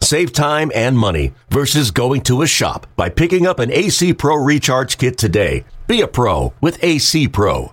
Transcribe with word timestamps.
Save 0.00 0.32
time 0.32 0.70
and 0.74 0.96
money 0.96 1.32
versus 1.50 1.90
going 1.90 2.20
to 2.22 2.42
a 2.42 2.46
shop 2.46 2.86
by 2.96 3.08
picking 3.08 3.46
up 3.46 3.58
an 3.58 3.72
AC 3.72 4.14
Pro 4.14 4.36
Recharge 4.36 4.98
Kit 4.98 5.18
today. 5.18 5.64
Be 5.86 6.00
a 6.00 6.06
pro 6.06 6.52
with 6.60 6.82
AC 6.82 7.28
Pro. 7.28 7.72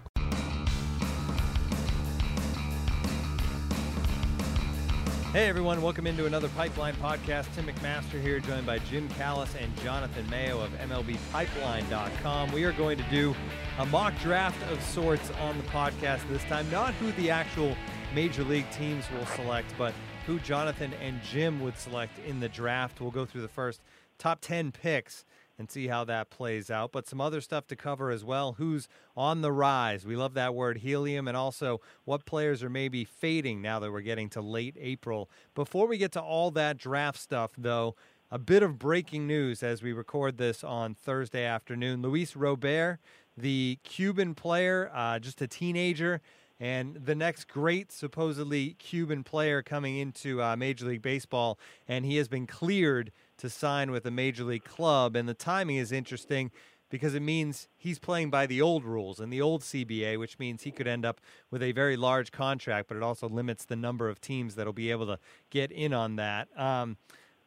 Hey 5.31 5.49
everyone, 5.49 5.81
welcome 5.81 6.05
into 6.05 6.27
another 6.27 6.47
Pipeline 6.49 6.93
podcast. 6.95 7.47
Tim 7.55 7.65
McMaster 7.65 8.21
here, 8.21 8.39
joined 8.39 8.67
by 8.67 8.77
Jim 8.79 9.09
Callis 9.09 9.49
and 9.59 9.75
Jonathan 9.81 10.29
Mayo 10.29 10.61
of 10.61 10.69
MLBPipeline.com. 10.73 12.51
We 12.51 12.63
are 12.65 12.71
going 12.73 12.99
to 12.99 13.03
do 13.09 13.35
a 13.79 13.85
mock 13.87 14.13
draft 14.19 14.61
of 14.71 14.79
sorts 14.83 15.31
on 15.41 15.57
the 15.57 15.63
podcast 15.65 16.27
this 16.29 16.43
time. 16.43 16.69
Not 16.69 16.93
who 16.95 17.11
the 17.13 17.31
actual 17.31 17.75
major 18.13 18.43
league 18.43 18.69
teams 18.69 19.05
will 19.11 19.25
select, 19.25 19.73
but 19.75 19.95
who 20.25 20.39
Jonathan 20.39 20.93
and 21.01 21.21
Jim 21.21 21.59
would 21.61 21.77
select 21.77 22.17
in 22.25 22.39
the 22.39 22.49
draft. 22.49 23.01
We'll 23.01 23.11
go 23.11 23.25
through 23.25 23.41
the 23.41 23.47
first 23.47 23.81
top 24.17 24.39
10 24.41 24.71
picks 24.71 25.25
and 25.57 25.69
see 25.69 25.87
how 25.87 26.03
that 26.05 26.29
plays 26.29 26.71
out. 26.71 26.91
But 26.91 27.07
some 27.07 27.21
other 27.21 27.41
stuff 27.41 27.67
to 27.67 27.75
cover 27.75 28.09
as 28.09 28.23
well. 28.23 28.53
Who's 28.53 28.87
on 29.15 29.41
the 29.41 29.51
rise? 29.51 30.05
We 30.05 30.15
love 30.15 30.33
that 30.33 30.55
word 30.55 30.77
helium, 30.79 31.27
and 31.27 31.37
also 31.37 31.81
what 32.05 32.25
players 32.25 32.63
are 32.63 32.69
maybe 32.69 33.03
fading 33.03 33.61
now 33.61 33.79
that 33.79 33.91
we're 33.91 34.01
getting 34.01 34.29
to 34.29 34.41
late 34.41 34.75
April. 34.79 35.29
Before 35.53 35.87
we 35.87 35.97
get 35.97 36.11
to 36.13 36.21
all 36.21 36.51
that 36.51 36.77
draft 36.77 37.19
stuff, 37.19 37.51
though, 37.57 37.95
a 38.31 38.39
bit 38.39 38.63
of 38.63 38.79
breaking 38.79 39.27
news 39.27 39.61
as 39.61 39.83
we 39.83 39.93
record 39.93 40.37
this 40.37 40.63
on 40.63 40.95
Thursday 40.95 41.45
afternoon. 41.45 42.01
Luis 42.01 42.35
Robert, 42.35 42.99
the 43.37 43.77
Cuban 43.83 44.33
player, 44.33 44.89
uh, 44.93 45.19
just 45.19 45.41
a 45.41 45.47
teenager. 45.47 46.21
And 46.59 46.95
the 46.95 47.15
next 47.15 47.47
great, 47.47 47.91
supposedly 47.91 48.75
Cuban 48.79 49.23
player 49.23 49.61
coming 49.61 49.97
into 49.97 50.41
uh, 50.41 50.55
Major 50.55 50.85
League 50.85 51.01
Baseball, 51.01 51.57
and 51.87 52.05
he 52.05 52.17
has 52.17 52.27
been 52.27 52.47
cleared 52.47 53.11
to 53.37 53.49
sign 53.49 53.91
with 53.91 54.05
a 54.05 54.11
major 54.11 54.43
league 54.43 54.63
club. 54.63 55.15
And 55.15 55.27
the 55.27 55.33
timing 55.33 55.77
is 55.77 55.91
interesting 55.91 56.51
because 56.89 57.15
it 57.15 57.21
means 57.21 57.67
he's 57.75 57.97
playing 57.97 58.29
by 58.29 58.45
the 58.45 58.61
old 58.61 58.85
rules 58.85 59.19
and 59.19 59.33
the 59.33 59.41
old 59.41 59.61
CBA, 59.61 60.19
which 60.19 60.37
means 60.37 60.61
he 60.61 60.69
could 60.69 60.87
end 60.87 61.03
up 61.05 61.19
with 61.49 61.63
a 61.63 61.71
very 61.71 61.97
large 61.97 62.31
contract, 62.31 62.87
but 62.87 62.95
it 62.95 63.01
also 63.01 63.27
limits 63.27 63.65
the 63.65 63.75
number 63.75 64.09
of 64.09 64.21
teams 64.21 64.53
that'll 64.53 64.73
be 64.73 64.91
able 64.91 65.07
to 65.07 65.17
get 65.49 65.71
in 65.71 65.91
on 65.91 66.17
that. 66.17 66.47
Um, 66.55 66.97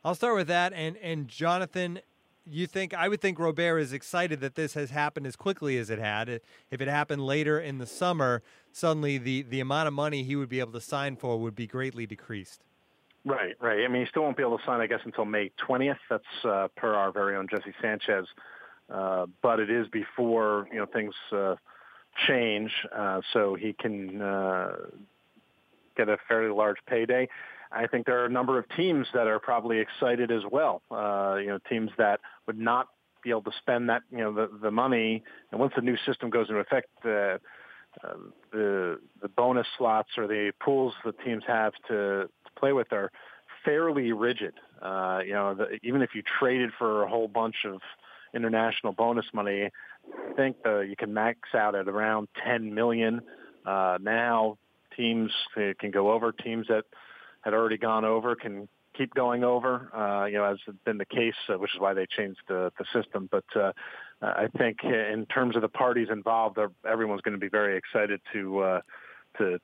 I'll 0.05 0.17
start 0.17 0.35
with 0.35 0.49
that. 0.49 0.73
And, 0.73 0.97
and 0.97 1.29
Jonathan, 1.29 2.01
you 2.45 2.67
think 2.67 2.95
I 2.95 3.09
would 3.09 3.21
think 3.21 3.39
Robert 3.39 3.79
is 3.79 3.93
excited 3.93 4.41
that 4.41 4.55
this 4.55 4.75
has 4.75 4.91
happened 4.91 5.27
as 5.27 5.37
quickly 5.37 5.79
as 5.79 5.91
it 5.91 5.99
had. 5.99 6.29
If 6.71 6.81
it 6.81 6.89
happened 6.89 7.25
later 7.25 7.61
in 7.61 7.79
the 7.79 7.87
summer, 7.87 8.43
suddenly 8.77 9.17
the, 9.17 9.43
the 9.43 9.61
amount 9.61 9.89
of 9.89 9.95
money 9.95 10.23
he 10.23 10.37
would 10.37 10.51
be 10.51 10.61
able 10.61 10.73
to 10.73 10.81
sign 10.81 11.17
for 11.17 11.39
would 11.39 11.55
be 11.55 11.67
greatly 11.67 12.07
decreased. 12.07 12.63
Right, 13.25 13.55
right. 13.59 13.85
I 13.85 13.89
mean, 13.89 14.03
he 14.03 14.09
still 14.09 14.23
won't 14.23 14.37
be 14.37 14.43
able 14.43 14.59
to 14.59 14.65
sign, 14.65 14.81
I 14.81 14.87
guess, 14.87 15.01
until 15.05 15.25
May 15.25 15.51
20th. 15.67 15.97
That's 16.11 16.25
uh, 16.45 16.69
per 16.77 16.95
our 16.95 17.11
very 17.11 17.37
own 17.37 17.49
Jesse 17.51 17.75
Sanchez. 17.81 18.27
Uh, 18.93 19.27
but 19.43 19.59
it 19.59 19.71
is 19.71 19.89
before 19.89 20.69
you 20.71 20.79
know 20.79 20.87
things 20.87 21.15
uh, 21.33 21.57
change, 22.29 22.71
uh, 22.97 23.21
so 23.33 23.57
he 23.57 23.73
can 23.73 24.23
uh, 24.23 24.77
get 25.97 26.09
a 26.09 26.19
fairly 26.29 26.55
large 26.55 26.77
payday. 26.87 27.29
I 27.73 27.89
think 27.89 28.07
there 28.07 28.23
are 28.23 28.27
a 28.27 28.31
number 28.31 28.61
of 28.61 28.65
teams 28.77 29.09
that 29.13 29.27
are 29.27 29.41
probably 29.41 29.81
excited 29.81 30.31
as 30.31 30.43
well. 30.49 30.83
Uh, 30.89 31.39
you 31.41 31.49
know, 31.49 31.59
teams 31.69 31.91
that 31.99 32.21
would 32.47 32.61
not 32.61 32.87
be 33.25 33.31
able 33.31 33.43
to 33.43 33.53
spend 33.59 33.89
that 33.89 34.03
you 34.13 34.19
know 34.19 34.33
the 34.33 34.49
the 34.63 34.71
money, 34.71 35.25
and 35.51 35.61
once 35.61 35.73
the 35.75 35.83
new 35.83 35.97
system 36.07 36.31
goes 36.31 36.49
into 36.49 36.61
effect. 36.61 36.91
Uh, 37.05 37.39
uh, 38.05 38.15
the 38.53 39.01
the 39.23 39.29
bonus 39.29 39.67
slots 39.79 40.11
or 40.17 40.27
the 40.27 40.53
pools 40.61 40.95
the 41.05 41.13
teams 41.13 41.43
have 41.47 41.73
to 41.89 42.29
play 42.59 42.73
with 42.73 42.93
are 42.93 43.11
fairly 43.65 44.13
rigid. 44.13 44.55
Uh, 44.81 45.21
you 45.25 45.33
know, 45.33 45.55
the, 45.55 45.79
even 45.83 46.03
if 46.03 46.11
you 46.15 46.23
traded 46.39 46.71
for 46.79 47.03
a 47.03 47.09
whole 47.09 47.29
bunch 47.29 47.57
of 47.65 47.81
international 48.35 48.93
bonus 48.93 49.27
money, 49.33 49.71
I 50.31 50.33
think 50.35 50.57
uh, 50.65 50.81
you 50.81 50.97
can 50.97 51.13
max 51.13 51.39
out 51.55 51.75
at 51.75 51.89
around 51.89 52.29
10 52.45 52.75
million. 52.75 53.21
Uh, 53.65 53.99
now 54.01 54.59
teams 54.97 55.31
can 55.55 55.91
go 55.91 56.13
over. 56.13 56.33
Teams 56.33 56.67
that 56.69 56.85
had 57.43 57.55
already 57.55 57.79
gone 57.79 58.05
over 58.05 58.37
can 58.37 58.69
keep 58.97 59.15
going 59.15 59.45
over. 59.45 59.91
Uh, 59.95 60.27
you 60.27 60.35
know, 60.35 60.45
as 60.45 60.59
has 60.67 60.75
been 60.85 60.99
the 60.99 61.05
case, 61.05 61.35
uh, 61.49 61.59
which 61.59 61.75
is 61.75 61.81
why 61.81 61.95
they 61.95 62.07
changed 62.07 62.41
the, 62.49 62.73
the 62.79 62.85
system. 62.93 63.29
But 63.31 63.45
uh, 63.55 63.73
I 64.23 64.49
think 64.57 64.83
in 64.83 65.27
terms 65.27 65.57
of 65.57 65.63
the 65.63 65.69
parties 65.69 66.09
involved, 66.11 66.59
everyone's 66.89 67.21
going 67.21 67.35
to 67.35 67.41
be 67.41 67.49
very 67.49 67.77
excited 67.77 68.21
to 68.33 68.61
uh, 68.61 68.81
to 69.39 69.59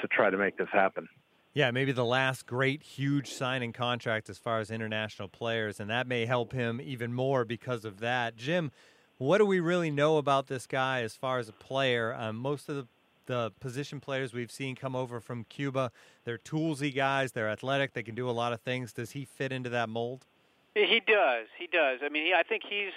to 0.00 0.08
try 0.08 0.30
to 0.30 0.36
make 0.38 0.56
this 0.56 0.68
happen. 0.72 1.08
Yeah, 1.52 1.70
maybe 1.72 1.92
the 1.92 2.04
last 2.04 2.46
great 2.46 2.82
huge 2.82 3.32
signing 3.32 3.72
contract 3.72 4.30
as 4.30 4.38
far 4.38 4.60
as 4.60 4.70
international 4.70 5.28
players, 5.28 5.80
and 5.80 5.90
that 5.90 6.06
may 6.06 6.24
help 6.24 6.52
him 6.52 6.80
even 6.80 7.12
more 7.12 7.44
because 7.44 7.84
of 7.84 8.00
that. 8.00 8.36
Jim, 8.36 8.70
what 9.18 9.38
do 9.38 9.44
we 9.44 9.60
really 9.60 9.90
know 9.90 10.16
about 10.16 10.46
this 10.46 10.66
guy 10.66 11.02
as 11.02 11.14
far 11.14 11.38
as 11.38 11.48
a 11.48 11.52
player? 11.52 12.14
Um, 12.16 12.36
most 12.36 12.68
of 12.68 12.76
the 12.76 12.86
the 13.26 13.52
position 13.60 14.00
players 14.00 14.32
we've 14.32 14.50
seen 14.50 14.74
come 14.74 14.96
over 14.96 15.20
from 15.20 15.44
Cuba, 15.44 15.92
they're 16.24 16.38
toolsy 16.38 16.92
guys, 16.92 17.30
they're 17.30 17.48
athletic, 17.48 17.92
they 17.92 18.02
can 18.02 18.16
do 18.16 18.28
a 18.28 18.32
lot 18.32 18.52
of 18.52 18.60
things. 18.60 18.92
Does 18.92 19.12
he 19.12 19.24
fit 19.24 19.52
into 19.52 19.70
that 19.70 19.88
mold? 19.88 20.26
He 20.74 21.00
does. 21.06 21.46
He 21.56 21.68
does. 21.68 22.00
I 22.02 22.08
mean, 22.08 22.26
he, 22.26 22.34
I 22.34 22.42
think 22.42 22.62
he's 22.68 22.92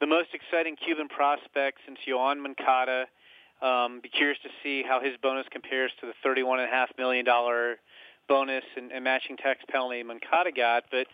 the 0.00 0.06
most 0.06 0.28
exciting 0.32 0.76
Cuban 0.76 1.08
prospect 1.08 1.78
since 1.86 1.98
Yoan 2.08 2.40
Moncada. 2.40 3.06
Um, 3.62 4.00
be 4.02 4.08
curious 4.08 4.38
to 4.42 4.48
see 4.62 4.82
how 4.82 5.00
his 5.00 5.14
bonus 5.22 5.46
compares 5.50 5.92
to 6.00 6.06
the 6.06 6.14
thirty-one 6.22 6.60
and 6.60 6.68
a 6.68 6.72
half 6.72 6.88
million 6.96 7.24
dollar 7.24 7.76
bonus 8.28 8.64
and, 8.76 8.90
and 8.90 9.04
matching 9.04 9.36
tax 9.36 9.60
penalty 9.68 10.02
Moncada 10.02 10.50
got. 10.52 10.84
But 10.90 11.06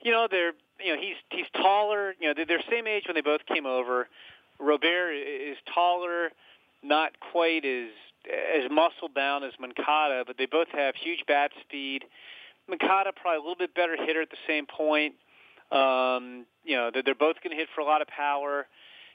you 0.00 0.12
know, 0.12 0.28
they're 0.30 0.52
you 0.80 0.94
know 0.94 1.00
he's 1.00 1.16
he's 1.30 1.46
taller. 1.60 2.14
You 2.20 2.28
know, 2.28 2.34
they're, 2.36 2.46
they're 2.46 2.62
same 2.70 2.86
age 2.86 3.04
when 3.06 3.14
they 3.14 3.20
both 3.20 3.44
came 3.46 3.66
over. 3.66 4.08
Robert 4.60 5.12
is 5.12 5.56
taller, 5.74 6.30
not 6.84 7.12
quite 7.32 7.64
as 7.64 7.90
as 8.30 8.70
muscle 8.70 9.08
bound 9.12 9.44
as 9.44 9.52
Moncada, 9.58 10.22
but 10.24 10.38
they 10.38 10.46
both 10.46 10.68
have 10.68 10.94
huge 10.94 11.24
bat 11.26 11.50
speed. 11.60 12.04
Moncada 12.68 13.10
probably 13.12 13.38
a 13.38 13.40
little 13.40 13.56
bit 13.56 13.74
better 13.74 13.96
hitter 13.96 14.22
at 14.22 14.30
the 14.30 14.36
same 14.46 14.66
point. 14.66 15.14
Um, 15.72 16.46
you 16.64 16.76
know, 16.76 16.90
they're, 16.92 17.02
they're 17.02 17.14
both 17.14 17.36
going 17.42 17.50
to 17.50 17.56
hit 17.56 17.68
for 17.74 17.80
a 17.80 17.84
lot 17.84 18.02
of 18.02 18.08
power. 18.08 18.66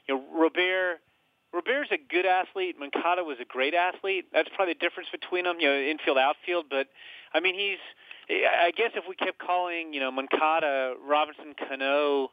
You 0.08 0.16
know, 0.16 0.24
Robert 0.34 0.98
Robert's 1.52 1.90
a 1.92 1.98
good 1.98 2.26
athlete. 2.26 2.76
Moncada 2.78 3.24
was 3.24 3.38
a 3.40 3.44
great 3.44 3.74
athlete. 3.74 4.26
That's 4.32 4.48
probably 4.54 4.74
the 4.74 4.80
difference 4.80 5.08
between 5.10 5.44
them, 5.44 5.56
you 5.60 5.68
know, 5.68 5.78
infield, 5.78 6.18
outfield. 6.18 6.66
But 6.68 6.88
I 7.32 7.40
mean, 7.40 7.54
he's. 7.54 7.78
I 8.30 8.72
guess 8.76 8.90
if 8.94 9.04
we 9.08 9.16
kept 9.16 9.38
calling, 9.38 9.94
you 9.94 10.00
know, 10.00 10.10
Moncada 10.10 10.94
Robinson 11.02 11.54
Cano 11.56 12.28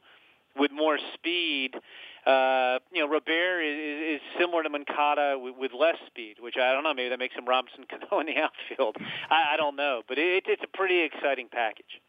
with 0.57 0.69
more 0.73 0.97
speed, 1.13 1.73
uh, 2.25 2.79
you 2.91 2.99
know, 2.99 3.07
Robert 3.07 3.61
is, 3.61 4.15
is 4.15 4.21
similar 4.37 4.61
to 4.63 4.69
Moncada 4.69 5.39
with, 5.39 5.55
with 5.57 5.71
less 5.71 5.95
speed, 6.07 6.35
which 6.41 6.55
I 6.57 6.73
don't 6.73 6.83
know. 6.83 6.93
Maybe 6.93 7.07
that 7.07 7.19
makes 7.19 7.35
him 7.35 7.45
Robinson 7.45 7.85
Cano 7.89 8.19
in 8.19 8.25
the 8.25 8.35
outfield. 8.35 8.97
I, 9.29 9.53
I 9.53 9.57
don't 9.57 9.77
know, 9.77 10.01
but 10.05 10.17
it, 10.17 10.43
it's 10.47 10.63
a 10.63 10.77
pretty 10.77 10.99
exciting 10.99 11.47
package. 11.49 12.01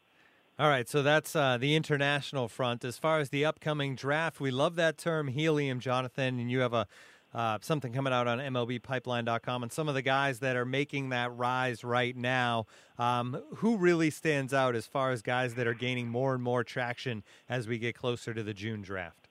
All 0.58 0.70
right, 0.70 0.88
so 0.88 1.02
that's 1.02 1.36
uh, 1.36 1.58
the 1.58 1.74
international 1.74 2.48
front. 2.48 2.82
As 2.82 2.96
far 2.96 3.20
as 3.20 3.28
the 3.28 3.44
upcoming 3.44 3.94
draft, 3.94 4.40
we 4.40 4.50
love 4.50 4.76
that 4.76 4.96
term 4.96 5.28
helium, 5.28 5.80
Jonathan, 5.80 6.38
and 6.38 6.50
you 6.50 6.60
have 6.60 6.72
a 6.72 6.86
uh, 7.34 7.58
something 7.60 7.92
coming 7.92 8.14
out 8.14 8.26
on 8.26 8.38
MLBPipeline.com, 8.38 9.62
and 9.62 9.70
some 9.70 9.88
of 9.88 9.94
the 9.94 10.00
guys 10.00 10.38
that 10.38 10.56
are 10.56 10.64
making 10.64 11.10
that 11.10 11.30
rise 11.36 11.84
right 11.84 12.16
now. 12.16 12.64
Um, 12.98 13.42
who 13.56 13.76
really 13.76 14.08
stands 14.08 14.54
out 14.54 14.74
as 14.74 14.86
far 14.86 15.10
as 15.10 15.20
guys 15.20 15.56
that 15.56 15.66
are 15.66 15.74
gaining 15.74 16.08
more 16.08 16.32
and 16.32 16.42
more 16.42 16.64
traction 16.64 17.22
as 17.46 17.68
we 17.68 17.78
get 17.78 17.94
closer 17.94 18.32
to 18.32 18.42
the 18.42 18.54
June 18.54 18.80
draft? 18.80 19.28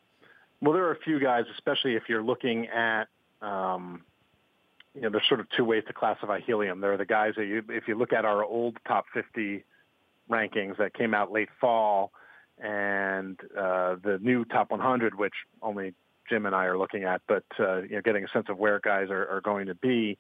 Well, 0.61 0.73
there 0.73 0.85
are 0.85 0.91
a 0.91 0.99
few 0.99 1.19
guys, 1.19 1.45
especially 1.55 1.95
if 1.95 2.03
you're 2.07 2.23
looking 2.23 2.67
at. 2.67 3.05
Um, 3.41 4.03
you 4.93 5.01
know, 5.01 5.09
there's 5.09 5.27
sort 5.27 5.39
of 5.39 5.47
two 5.57 5.65
ways 5.65 5.83
to 5.87 5.93
classify 5.93 6.39
helium. 6.41 6.81
There 6.81 6.93
are 6.93 6.97
the 6.97 7.05
guys 7.05 7.33
that 7.37 7.45
you, 7.45 7.63
if 7.69 7.87
you 7.87 7.95
look 7.95 8.13
at 8.13 8.25
our 8.25 8.43
old 8.43 8.77
top 8.87 9.05
50 9.11 9.63
rankings 10.29 10.77
that 10.77 10.93
came 10.93 11.13
out 11.13 11.31
late 11.31 11.49
fall, 11.59 12.11
and 12.57 13.39
uh, 13.57 13.95
the 14.03 14.19
new 14.21 14.45
top 14.45 14.71
100, 14.71 15.17
which 15.17 15.33
only 15.61 15.93
Jim 16.29 16.45
and 16.45 16.55
I 16.55 16.65
are 16.65 16.77
looking 16.77 17.03
at, 17.03 17.21
but 17.27 17.43
uh, 17.59 17.81
you 17.81 17.95
know, 17.95 18.01
getting 18.01 18.23
a 18.23 18.27
sense 18.29 18.47
of 18.49 18.57
where 18.57 18.79
guys 18.79 19.09
are, 19.09 19.27
are 19.27 19.41
going 19.41 19.67
to 19.67 19.75
be. 19.75 20.17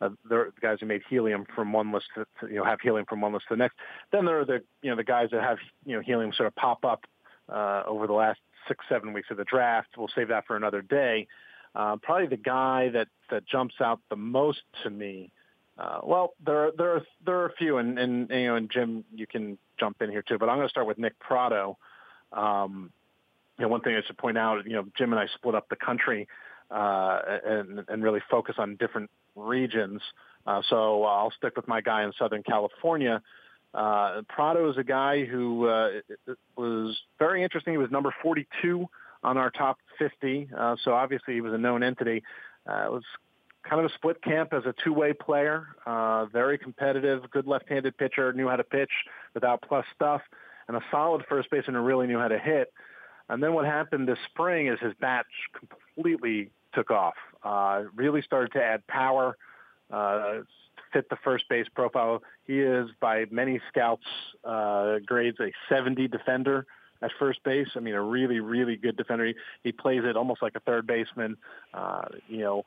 Uh, 0.00 0.10
there 0.28 0.40
are 0.40 0.52
guys 0.60 0.78
who 0.80 0.86
made 0.86 1.02
helium 1.10 1.44
from 1.54 1.72
one 1.72 1.92
list 1.92 2.06
to, 2.14 2.24
you 2.48 2.54
know 2.54 2.64
have 2.64 2.80
helium 2.80 3.04
from 3.08 3.20
one 3.20 3.32
list 3.32 3.46
to 3.48 3.54
the 3.54 3.58
next. 3.58 3.76
Then 4.12 4.24
there 4.24 4.40
are 4.40 4.44
the 4.44 4.62
you 4.82 4.90
know 4.90 4.96
the 4.96 5.04
guys 5.04 5.28
that 5.32 5.42
have 5.42 5.58
you 5.84 5.96
know 5.96 6.00
helium 6.00 6.32
sort 6.32 6.46
of 6.46 6.54
pop 6.54 6.84
up 6.84 7.04
uh, 7.48 7.82
over 7.86 8.06
the 8.06 8.12
last 8.12 8.38
six 8.68 8.84
seven 8.88 9.12
weeks 9.12 9.28
of 9.30 9.36
the 9.36 9.44
draft. 9.44 9.88
We'll 9.96 10.10
save 10.14 10.28
that 10.28 10.46
for 10.46 10.56
another 10.56 10.82
day. 10.82 11.26
Uh, 11.74 11.96
probably 12.00 12.28
the 12.28 12.36
guy 12.36 12.90
that 12.90 13.08
that 13.30 13.46
jumps 13.46 13.74
out 13.80 14.00
the 14.08 14.16
most 14.16 14.60
to 14.84 14.90
me, 14.90 15.32
uh, 15.78 16.00
well, 16.02 16.34
there 16.44 16.66
are, 16.66 16.72
there 16.76 16.96
are 16.96 17.02
there 17.24 17.38
are 17.40 17.46
a 17.46 17.52
few, 17.52 17.78
and, 17.78 17.98
and 17.98 18.30
you 18.30 18.46
know, 18.46 18.56
and 18.56 18.70
Jim, 18.70 19.04
you 19.14 19.26
can 19.26 19.58
jump 19.78 20.02
in 20.02 20.10
here 20.10 20.22
too. 20.22 20.36
But 20.38 20.48
I'm 20.48 20.56
going 20.56 20.66
to 20.66 20.70
start 20.70 20.86
with 20.86 20.98
Nick 20.98 21.18
Pratto. 21.20 21.78
Um, 22.32 22.90
you 23.58 23.62
know, 23.62 23.68
one 23.68 23.80
thing 23.80 23.94
I 23.94 24.02
should 24.06 24.18
point 24.18 24.38
out, 24.38 24.66
you 24.66 24.72
know, 24.72 24.84
Jim 24.96 25.12
and 25.12 25.20
I 25.20 25.26
split 25.34 25.54
up 25.54 25.68
the 25.68 25.76
country 25.76 26.26
uh, 26.70 27.20
and 27.44 27.84
and 27.88 28.02
really 28.02 28.20
focus 28.28 28.56
on 28.58 28.76
different 28.76 29.10
regions. 29.36 30.02
Uh, 30.46 30.62
so 30.68 31.04
I'll 31.04 31.30
stick 31.30 31.54
with 31.56 31.68
my 31.68 31.80
guy 31.80 32.04
in 32.04 32.12
Southern 32.18 32.42
California. 32.42 33.22
Uh, 33.72 34.22
Pratto 34.28 34.70
is 34.70 34.78
a 34.78 34.84
guy 34.84 35.24
who 35.24 35.66
uh, 35.66 35.90
was 36.56 36.98
very 37.18 37.42
interesting. 37.42 37.74
He 37.74 37.78
was 37.78 37.90
number 37.90 38.12
42 38.22 38.86
on 39.22 39.36
our 39.36 39.50
top 39.50 39.78
50, 39.98 40.48
uh, 40.56 40.76
so 40.82 40.92
obviously 40.92 41.34
he 41.34 41.40
was 41.40 41.52
a 41.52 41.58
known 41.58 41.82
entity. 41.82 42.22
Uh, 42.68 42.86
it 42.86 42.92
was 42.92 43.02
kind 43.68 43.84
of 43.84 43.90
a 43.90 43.94
split 43.94 44.22
camp 44.22 44.52
as 44.52 44.64
a 44.64 44.74
two-way 44.84 45.12
player, 45.12 45.68
uh, 45.86 46.26
very 46.26 46.58
competitive, 46.58 47.30
good 47.30 47.46
left-handed 47.46 47.96
pitcher, 47.96 48.32
knew 48.32 48.48
how 48.48 48.56
to 48.56 48.64
pitch 48.64 48.90
without 49.34 49.62
plus 49.62 49.84
stuff, 49.94 50.22
and 50.68 50.76
a 50.76 50.80
solid 50.90 51.24
first 51.28 51.50
baseman 51.50 51.74
who 51.74 51.82
really 51.82 52.06
knew 52.06 52.18
how 52.18 52.28
to 52.28 52.38
hit. 52.38 52.72
And 53.28 53.42
then 53.42 53.52
what 53.52 53.66
happened 53.66 54.08
this 54.08 54.18
spring 54.30 54.68
is 54.68 54.78
his 54.80 54.94
bat 55.00 55.26
completely 55.58 56.50
took 56.74 56.90
off. 56.90 57.14
Uh, 57.42 57.84
really 57.94 58.22
started 58.22 58.52
to 58.52 58.62
add 58.62 58.86
power, 58.86 59.36
uh, 59.90 60.40
fit 60.92 61.08
the 61.10 61.16
first 61.22 61.44
base 61.48 61.66
profile. 61.74 62.22
He 62.46 62.60
is, 62.60 62.88
by 63.00 63.26
many 63.30 63.60
scouts' 63.68 64.02
uh, 64.44 64.98
grades, 65.04 65.38
a 65.40 65.52
70 65.68 66.08
defender 66.08 66.66
at 67.02 67.10
first 67.18 67.42
base. 67.44 67.68
I 67.76 67.80
mean, 67.80 67.94
a 67.94 68.02
really, 68.02 68.40
really 68.40 68.76
good 68.76 68.96
defender. 68.96 69.26
He, 69.26 69.34
he 69.62 69.72
plays 69.72 70.02
it 70.04 70.16
almost 70.16 70.42
like 70.42 70.54
a 70.56 70.60
third 70.60 70.86
baseman. 70.86 71.36
Uh, 71.72 72.06
you 72.28 72.38
know, 72.38 72.64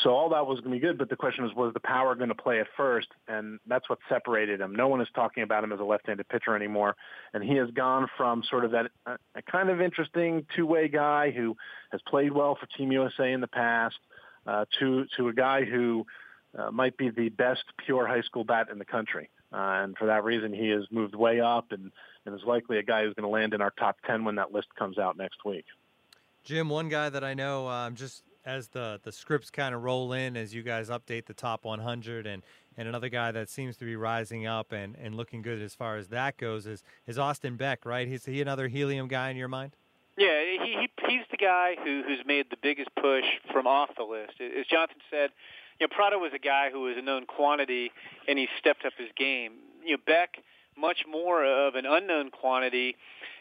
so 0.00 0.10
all 0.10 0.30
that 0.30 0.46
was 0.46 0.60
going 0.60 0.72
to 0.72 0.80
be 0.80 0.80
good, 0.80 0.96
but 0.96 1.10
the 1.10 1.16
question 1.16 1.44
was, 1.44 1.54
was 1.54 1.74
the 1.74 1.80
power 1.80 2.14
going 2.14 2.30
to 2.30 2.34
play 2.34 2.60
at 2.60 2.66
first? 2.76 3.08
And 3.28 3.60
that's 3.66 3.88
what 3.90 3.98
separated 4.08 4.60
him. 4.60 4.74
No 4.74 4.88
one 4.88 5.02
is 5.02 5.08
talking 5.14 5.42
about 5.42 5.64
him 5.64 5.72
as 5.72 5.80
a 5.80 5.84
left-handed 5.84 6.28
pitcher 6.28 6.56
anymore. 6.56 6.96
And 7.34 7.44
he 7.44 7.56
has 7.56 7.70
gone 7.72 8.08
from 8.16 8.42
sort 8.48 8.64
of 8.64 8.70
that 8.70 8.90
uh, 9.04 9.16
a 9.34 9.42
kind 9.42 9.68
of 9.68 9.82
interesting 9.82 10.46
two-way 10.56 10.88
guy 10.88 11.30
who 11.30 11.56
has 11.90 12.00
played 12.08 12.32
well 12.32 12.56
for 12.58 12.66
Team 12.78 12.90
USA 12.90 13.32
in 13.32 13.42
the 13.42 13.48
past 13.48 13.98
uh, 14.46 14.64
to, 14.78 15.04
to 15.18 15.28
a 15.28 15.34
guy 15.34 15.64
who 15.64 16.06
uh, 16.58 16.70
might 16.70 16.96
be 16.96 17.10
the 17.10 17.28
best 17.28 17.64
pure 17.84 18.06
high 18.06 18.22
school 18.22 18.44
bat 18.44 18.68
in 18.72 18.78
the 18.78 18.86
country. 18.86 19.28
Uh, 19.52 19.84
and 19.84 19.98
for 19.98 20.06
that 20.06 20.24
reason, 20.24 20.54
he 20.54 20.70
has 20.70 20.84
moved 20.90 21.14
way 21.14 21.40
up 21.40 21.70
and, 21.70 21.92
and 22.24 22.34
is 22.34 22.46
likely 22.46 22.78
a 22.78 22.82
guy 22.82 23.04
who's 23.04 23.12
going 23.12 23.24
to 23.24 23.28
land 23.28 23.52
in 23.52 23.60
our 23.60 23.72
top 23.78 23.98
10 24.06 24.24
when 24.24 24.36
that 24.36 24.52
list 24.52 24.68
comes 24.78 24.96
out 24.96 25.18
next 25.18 25.44
week. 25.44 25.66
Jim, 26.44 26.70
one 26.70 26.88
guy 26.88 27.10
that 27.10 27.22
I 27.22 27.34
know, 27.34 27.68
um, 27.68 27.94
just 27.94 28.24
as 28.44 28.68
the 28.68 29.00
the 29.02 29.12
scripts 29.12 29.50
kind 29.50 29.74
of 29.74 29.82
roll 29.82 30.12
in 30.12 30.36
as 30.36 30.54
you 30.54 30.62
guys 30.62 30.88
update 30.88 31.26
the 31.26 31.34
top 31.34 31.64
100 31.64 32.26
and 32.26 32.42
and 32.76 32.88
another 32.88 33.08
guy 33.08 33.30
that 33.32 33.48
seems 33.48 33.76
to 33.76 33.84
be 33.84 33.96
rising 33.96 34.46
up 34.46 34.72
and, 34.72 34.96
and 34.96 35.14
looking 35.14 35.42
good 35.42 35.60
as 35.60 35.74
far 35.74 35.96
as 35.96 36.08
that 36.08 36.36
goes 36.36 36.66
is 36.66 36.82
is 37.06 37.18
Austin 37.18 37.56
Beck, 37.56 37.84
right? 37.84 38.08
Is 38.08 38.24
he 38.24 38.40
another 38.40 38.68
helium 38.68 39.08
guy 39.08 39.30
in 39.30 39.36
your 39.36 39.48
mind? 39.48 39.76
Yeah, 40.16 40.40
he, 40.42 40.58
he 40.80 40.88
he's 41.08 41.24
the 41.30 41.36
guy 41.36 41.76
who 41.82 42.02
who's 42.06 42.24
made 42.26 42.46
the 42.50 42.56
biggest 42.62 42.90
push 42.94 43.24
from 43.52 43.66
off 43.66 43.90
the 43.96 44.04
list. 44.04 44.34
As 44.40 44.66
Jonathan 44.66 45.00
said, 45.10 45.30
you 45.80 45.86
know, 45.86 45.94
Pratto 45.94 46.18
was 46.18 46.32
a 46.34 46.38
guy 46.38 46.70
who 46.70 46.82
was 46.82 46.96
a 46.96 47.02
known 47.02 47.26
quantity, 47.26 47.90
and 48.28 48.38
he 48.38 48.48
stepped 48.58 48.84
up 48.84 48.92
his 48.98 49.08
game. 49.16 49.52
You 49.84 49.96
know, 49.96 50.02
Beck 50.06 50.36
much 50.76 51.04
more 51.08 51.44
of 51.44 51.74
an 51.74 51.84
unknown 51.86 52.30
quantity. 52.30 52.96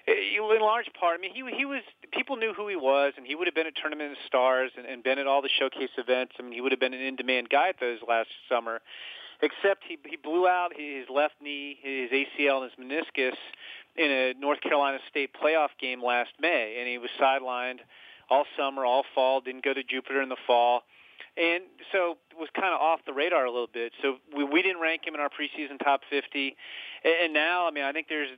In 0.07 0.62
large 0.62 0.89
part, 1.00 1.19
I 1.19 1.21
mean, 1.21 1.33
he 1.33 1.44
he 1.56 1.65
was 1.65 1.81
people 2.12 2.36
knew 2.36 2.53
who 2.53 2.68
he 2.68 2.75
was, 2.75 3.13
and 3.18 3.25
he 3.25 3.36
would 3.36 3.48
have 3.48 3.56
been 3.56 3.68
at 3.68 3.75
Tournament 3.75 4.12
of 4.12 4.18
Stars 4.25 4.71
and, 4.75 4.86
and 4.86 5.03
been 5.03 5.19
at 5.19 5.27
all 5.27 5.42
the 5.42 5.50
showcase 5.50 5.92
events. 5.98 6.33
I 6.39 6.44
mean, 6.44 6.53
he 6.53 6.62
would 6.62 6.71
have 6.71 6.80
been 6.80 6.94
an 6.94 7.01
in-demand 7.01 7.50
guy 7.50 7.69
at 7.69 7.80
those 7.80 8.00
last 8.07 8.30
summer. 8.50 8.81
Except 9.42 9.83
he 9.88 9.98
he 10.06 10.18
blew 10.18 10.48
out 10.48 10.71
his 10.75 11.06
left 11.09 11.36
knee, 11.42 11.77
his 11.81 12.09
ACL, 12.12 12.63
and 12.63 12.71
his 12.71 12.80
meniscus 12.80 13.38
in 13.95 14.09
a 14.09 14.33
North 14.39 14.62
Carolina 14.62 15.00
State 15.09 15.31
playoff 15.33 15.69
game 15.80 16.03
last 16.03 16.31
May, 16.39 16.77
and 16.80 16.88
he 16.88 16.98
was 16.98 17.09
sidelined 17.19 17.80
all 18.30 18.45
summer, 18.57 18.86
all 18.86 19.03
fall. 19.13 19.42
Didn't 19.42 19.63
go 19.63 19.74
to 19.74 19.83
Jupiter 19.83 20.21
in 20.21 20.30
the 20.30 20.38
fall 20.48 20.83
and 21.38 21.63
so 21.92 22.18
was 22.38 22.50
kind 22.53 22.74
of 22.74 22.81
off 22.81 23.00
the 23.06 23.13
radar 23.13 23.45
a 23.45 23.51
little 23.51 23.69
bit. 23.71 23.94
So 24.01 24.18
we, 24.36 24.44
we 24.44 24.62
didn't 24.62 24.81
rank 24.81 25.07
him 25.07 25.15
in 25.15 25.21
our 25.21 25.30
preseason 25.30 25.80
top 25.80 26.01
50, 26.09 26.56
and 27.03 27.33
now 27.33 27.68
I 27.68 27.71
mean 27.71 27.83
I 27.83 27.92
think 27.92 28.07
there's 28.09 28.30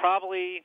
probably 0.00 0.64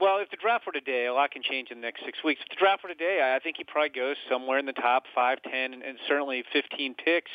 well 0.00 0.18
if 0.18 0.30
the 0.30 0.36
draft 0.36 0.66
were 0.66 0.72
today, 0.72 1.06
a 1.06 1.14
lot 1.14 1.30
can 1.30 1.42
change 1.42 1.70
in 1.70 1.78
the 1.80 1.86
next 1.86 2.04
six 2.04 2.18
weeks. 2.24 2.40
If 2.42 2.50
the 2.50 2.60
draft 2.60 2.82
were 2.82 2.88
today, 2.88 3.34
I 3.34 3.38
think 3.38 3.56
he 3.56 3.64
probably 3.64 3.90
goes 3.90 4.16
somewhere 4.30 4.58
in 4.58 4.66
the 4.66 4.72
top 4.72 5.04
five, 5.14 5.38
ten, 5.42 5.74
and, 5.74 5.82
and 5.82 5.98
certainly 6.08 6.44
15 6.52 6.94
picks. 6.94 7.30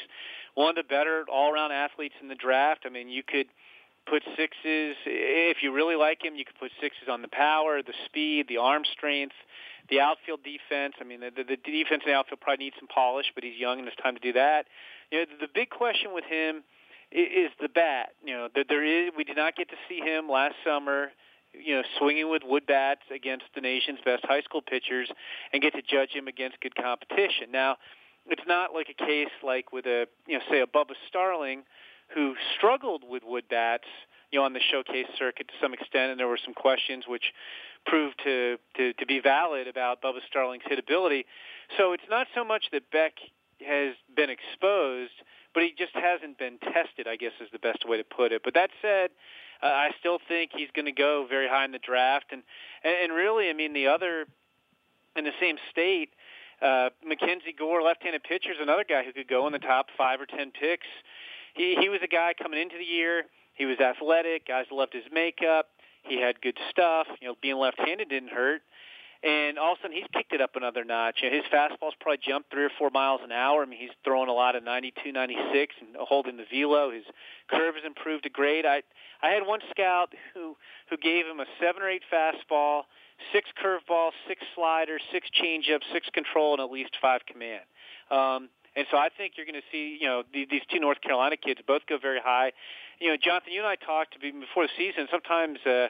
One 0.56 0.70
of 0.70 0.76
the 0.76 0.84
better 0.84 1.26
all-around 1.32 1.72
athletes 1.72 2.16
in 2.22 2.28
the 2.28 2.36
draft. 2.36 2.82
I 2.86 2.90
mean, 2.90 3.10
you 3.10 3.24
could 3.24 3.48
put 4.06 4.22
sixes 4.38 4.96
if 5.06 5.58
you 5.64 5.72
really 5.72 5.96
like 5.96 6.24
him. 6.24 6.36
You 6.36 6.46
could 6.46 6.60
put 6.60 6.72
sixes 6.80 7.08
on 7.10 7.22
the 7.22 7.28
power, 7.28 7.82
the 7.82 7.94
speed, 8.06 8.48
the 8.48 8.58
arm 8.58 8.84
strength 8.92 9.36
the 9.90 10.00
outfield 10.00 10.40
defense. 10.44 10.96
I 11.00 11.04
mean, 11.04 11.20
the, 11.20 11.32
the, 11.32 11.44
the 11.44 11.58
defense 11.58 12.04
the 12.06 12.14
outfield 12.14 12.42
probably 12.42 12.66
needs 12.66 12.76
some 12.80 12.88
polish, 12.88 13.28
but 13.36 13.44
he's 13.44 13.60
young 13.60 13.80
and 13.80 13.88
it's 13.88 13.98
time 13.98 14.16
to 14.16 14.22
do 14.22 14.34
that. 14.34 14.68
You 15.12 15.20
know, 15.20 15.26
the, 15.26 15.48
the 15.48 15.52
big 15.54 15.70
question 15.70 16.14
with 16.14 16.24
him 16.26 16.64
is 17.12 17.52
the 17.62 17.70
bat. 17.70 18.14
You 18.26 18.34
know, 18.34 18.48
there, 18.54 18.66
there 18.68 18.84
is 18.84 19.12
we 19.16 19.24
did 19.24 19.38
not 19.38 19.56
get 19.56 19.70
to 19.70 19.76
see 19.88 20.00
him 20.00 20.30
last 20.30 20.56
summer. 20.66 21.12
You 21.54 21.76
know, 21.78 21.84
swinging 22.00 22.30
with 22.30 22.44
wood 22.46 22.66
bats 22.66 23.02
against 23.14 23.46
the 23.56 23.62
nation's 23.62 24.00
best 24.04 24.26
high 24.26 24.42
school 24.42 24.62
pitchers, 24.62 25.10
and 25.52 25.62
get 25.62 25.74
to 25.74 25.82
judge 25.82 26.12
him 26.12 26.28
against 26.28 26.60
good 26.62 26.76
competition. 26.76 27.52
Now, 27.52 27.78
it's 28.28 28.42
not 28.48 28.74
like 28.74 28.88
a 28.90 29.06
case 29.06 29.34
like 29.44 29.72
with 29.72 29.86
a 29.86 30.08
you 30.28 30.38
know 30.38 30.44
say 30.50 30.62
a 30.62 30.68
Bubba 30.68 30.96
Starling, 31.08 31.64
who 32.16 32.36
struggled 32.58 33.04
with 33.08 33.24
wood 33.26 33.46
bats 33.50 33.88
you 34.32 34.40
know 34.40 34.46
on 34.46 34.54
the 34.54 34.60
showcase 34.72 35.08
circuit 35.18 35.48
to 35.48 35.54
some 35.62 35.74
extent, 35.74 36.12
and 36.12 36.20
there 36.20 36.28
were 36.28 36.40
some 36.44 36.54
questions 36.54 37.06
which 37.08 37.34
proved 37.86 38.16
to, 38.24 38.58
to, 38.76 38.94
to 38.94 39.06
be 39.06 39.20
valid 39.20 39.68
about 39.68 40.02
Bubba 40.02 40.20
Starling's 40.28 40.64
hitability. 40.64 41.26
So 41.78 41.94
it's 41.94 42.04
not 42.10 42.28
so 42.36 42.44
much 42.44 42.66
that 42.72 42.90
Beck 42.92 43.14
has 43.66 43.96
been 44.16 44.30
exposed, 44.30 45.14
but 45.54 45.64
he 45.64 45.74
just 45.78 45.94
hasn't 45.94 46.38
been 46.38 46.58
tested, 46.60 47.08
I 47.08 47.16
guess 47.16 47.32
is 47.42 47.50
the 47.52 47.60
best 47.60 47.88
way 47.88 47.98
to 47.98 48.04
put 48.04 48.32
it. 48.32 48.42
But 48.44 48.54
that 48.56 48.70
said, 48.82 49.12
uh, 49.64 49.68
I 49.68 49.92
still 50.00 50.20
think 50.28 50.52
he's 50.54 50.70
going 50.76 50.86
to 50.86 50.92
go 50.92 51.26
very 51.28 51.48
high 51.48 51.66
in 51.66 51.72
the 51.72 51.80
draft. 51.80 52.26
And, 52.32 52.44
and, 52.84 52.96
and 53.04 53.14
really, 53.14 53.50
I 53.50 53.54
mean, 53.54 53.74
the 53.74 53.88
other 53.88 54.26
in 55.16 55.24
the 55.24 55.32
same 55.40 55.58
state, 55.72 56.10
uh, 56.62 56.90
Mackenzie 57.06 57.56
Gore, 57.58 57.82
left-handed 57.82 58.24
pitcher, 58.24 58.52
is 58.52 58.58
another 58.62 58.86
guy 58.88 59.04
who 59.04 59.14
could 59.14 59.28
go 59.28 59.48
in 59.48 59.54
the 59.54 59.60
top 59.60 59.88
five 59.98 60.20
or 60.20 60.26
ten 60.26 60.52
picks. 60.52 60.88
He, 61.54 61.76
he 61.80 61.88
was 61.88 62.00
a 62.04 62.08
guy 62.08 62.34
coming 62.42 62.60
into 62.60 62.78
the 62.78 62.84
year. 62.84 63.24
He 63.54 63.66
was 63.66 63.80
athletic. 63.80 64.48
Guys 64.48 64.66
loved 64.72 64.94
his 64.94 65.04
makeup. 65.12 65.68
He 66.04 66.20
had 66.20 66.42
good 66.42 66.58
stuff. 66.70 67.08
You 67.22 67.30
know, 67.30 67.36
being 67.42 67.58
left-handed 67.58 68.10
didn't 68.10 68.32
hurt. 68.32 68.62
And 69.24 69.58
all 69.58 69.74
of 69.74 69.80
a 69.80 69.82
sudden, 69.84 69.96
he's 69.96 70.08
kicked 70.12 70.34
it 70.34 70.42
up 70.42 70.58
another 70.58 70.84
notch. 70.84 71.20
You 71.24 71.30
know, 71.30 71.38
his 71.38 71.46
fastball's 71.46 71.96
probably 72.02 72.20
jumped 72.22 72.52
three 72.52 72.66
or 72.66 72.72
four 72.78 72.90
miles 72.90 73.22
an 73.24 73.32
hour. 73.32 73.64
I 73.64 73.66
mean, 73.66 73.80
he's 73.80 73.96
throwing 74.04 74.28
a 74.28 74.34
lot 74.34 74.58
of 74.58 74.64
92, 74.64 75.14
96 75.14 75.76
and 75.80 75.96
holding 75.96 76.36
the 76.36 76.44
velo. 76.52 76.92
His 76.92 77.06
curve 77.50 77.76
has 77.76 77.86
improved 77.86 78.26
a 78.26 78.30
grade. 78.30 78.66
I 78.66 78.84
I 79.22 79.30
had 79.30 79.48
one 79.48 79.62
scout 79.70 80.14
who 80.34 80.58
who 80.90 80.98
gave 80.98 81.26
him 81.26 81.40
a 81.40 81.46
seven 81.62 81.82
or 81.82 81.90
eight 81.90 82.04
fastball, 82.12 82.84
six 83.32 83.50
curveball, 83.64 84.12
six 84.28 84.44
slider, 84.56 85.00
six 85.14 85.30
changeup, 85.32 85.80
six 85.94 86.10
control, 86.14 86.54
and 86.54 86.62
at 86.62 86.70
least 86.70 86.98
five 87.02 87.22
command. 87.26 87.64
Um, 88.12 88.50
and 88.76 88.86
so 88.90 88.98
I 88.98 89.10
think 89.16 89.34
you're 89.38 89.46
going 89.46 89.62
to 89.62 89.68
see, 89.72 89.98
you 90.02 90.08
know, 90.08 90.24
these 90.34 90.62
two 90.72 90.80
North 90.80 91.00
Carolina 91.02 91.38
kids 91.38 91.62
both 91.66 91.86
go 91.88 91.98
very 91.98 92.20
high 92.20 92.52
you 93.04 93.10
know, 93.10 93.18
Jonathan, 93.22 93.52
you 93.52 93.60
and 93.60 93.68
I 93.68 93.76
talked 93.76 94.16
before 94.22 94.64
the 94.64 94.72
season. 94.78 95.08
Sometimes 95.12 95.60
uh, 95.66 95.88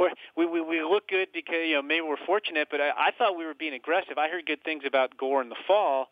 we 0.36 0.46
we 0.46 0.62
we 0.62 0.82
look 0.82 1.06
good 1.06 1.28
because 1.34 1.68
you 1.68 1.74
know 1.74 1.82
maybe 1.82 2.00
we're 2.00 2.16
fortunate, 2.24 2.68
but 2.70 2.80
I, 2.80 2.88
I 2.88 3.10
thought 3.16 3.36
we 3.36 3.44
were 3.44 3.54
being 3.54 3.74
aggressive. 3.74 4.16
I 4.16 4.28
heard 4.30 4.46
good 4.46 4.64
things 4.64 4.84
about 4.86 5.18
Gore 5.18 5.42
in 5.42 5.50
the 5.50 5.60
fall, 5.66 6.08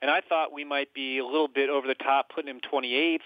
and 0.00 0.12
I 0.12 0.20
thought 0.20 0.52
we 0.52 0.62
might 0.62 0.94
be 0.94 1.18
a 1.18 1.26
little 1.26 1.48
bit 1.48 1.70
over 1.70 1.88
the 1.88 1.96
top, 1.96 2.30
putting 2.32 2.48
him 2.48 2.60
28th. 2.60 3.18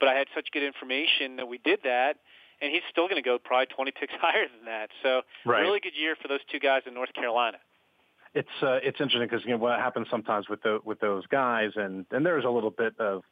But 0.00 0.08
I 0.08 0.14
had 0.14 0.28
such 0.34 0.48
good 0.52 0.62
information 0.62 1.36
that 1.36 1.46
we 1.46 1.58
did 1.58 1.80
that, 1.84 2.16
and 2.62 2.72
he's 2.72 2.82
still 2.90 3.04
going 3.04 3.22
to 3.22 3.28
go 3.28 3.38
probably 3.38 3.66
20 3.66 3.90
picks 4.00 4.14
higher 4.18 4.48
than 4.48 4.64
that. 4.64 4.88
So 5.02 5.20
right. 5.44 5.60
really 5.60 5.80
good 5.80 5.92
year 5.94 6.16
for 6.16 6.28
those 6.28 6.40
two 6.50 6.60
guys 6.60 6.82
in 6.86 6.94
North 6.94 7.12
Carolina 7.12 7.58
it's 8.32 8.62
uh, 8.62 8.78
it's 8.80 9.00
interesting 9.00 9.28
because 9.28 9.44
you 9.44 9.50
know 9.50 9.56
what 9.56 9.76
happens 9.80 10.06
sometimes 10.08 10.48
with 10.48 10.62
the 10.62 10.78
with 10.84 11.00
those 11.00 11.26
guys, 11.26 11.72
and 11.74 12.06
and 12.12 12.24
there's 12.24 12.44
a 12.44 12.48
little 12.48 12.70
bit 12.70 12.94
of 13.00 13.24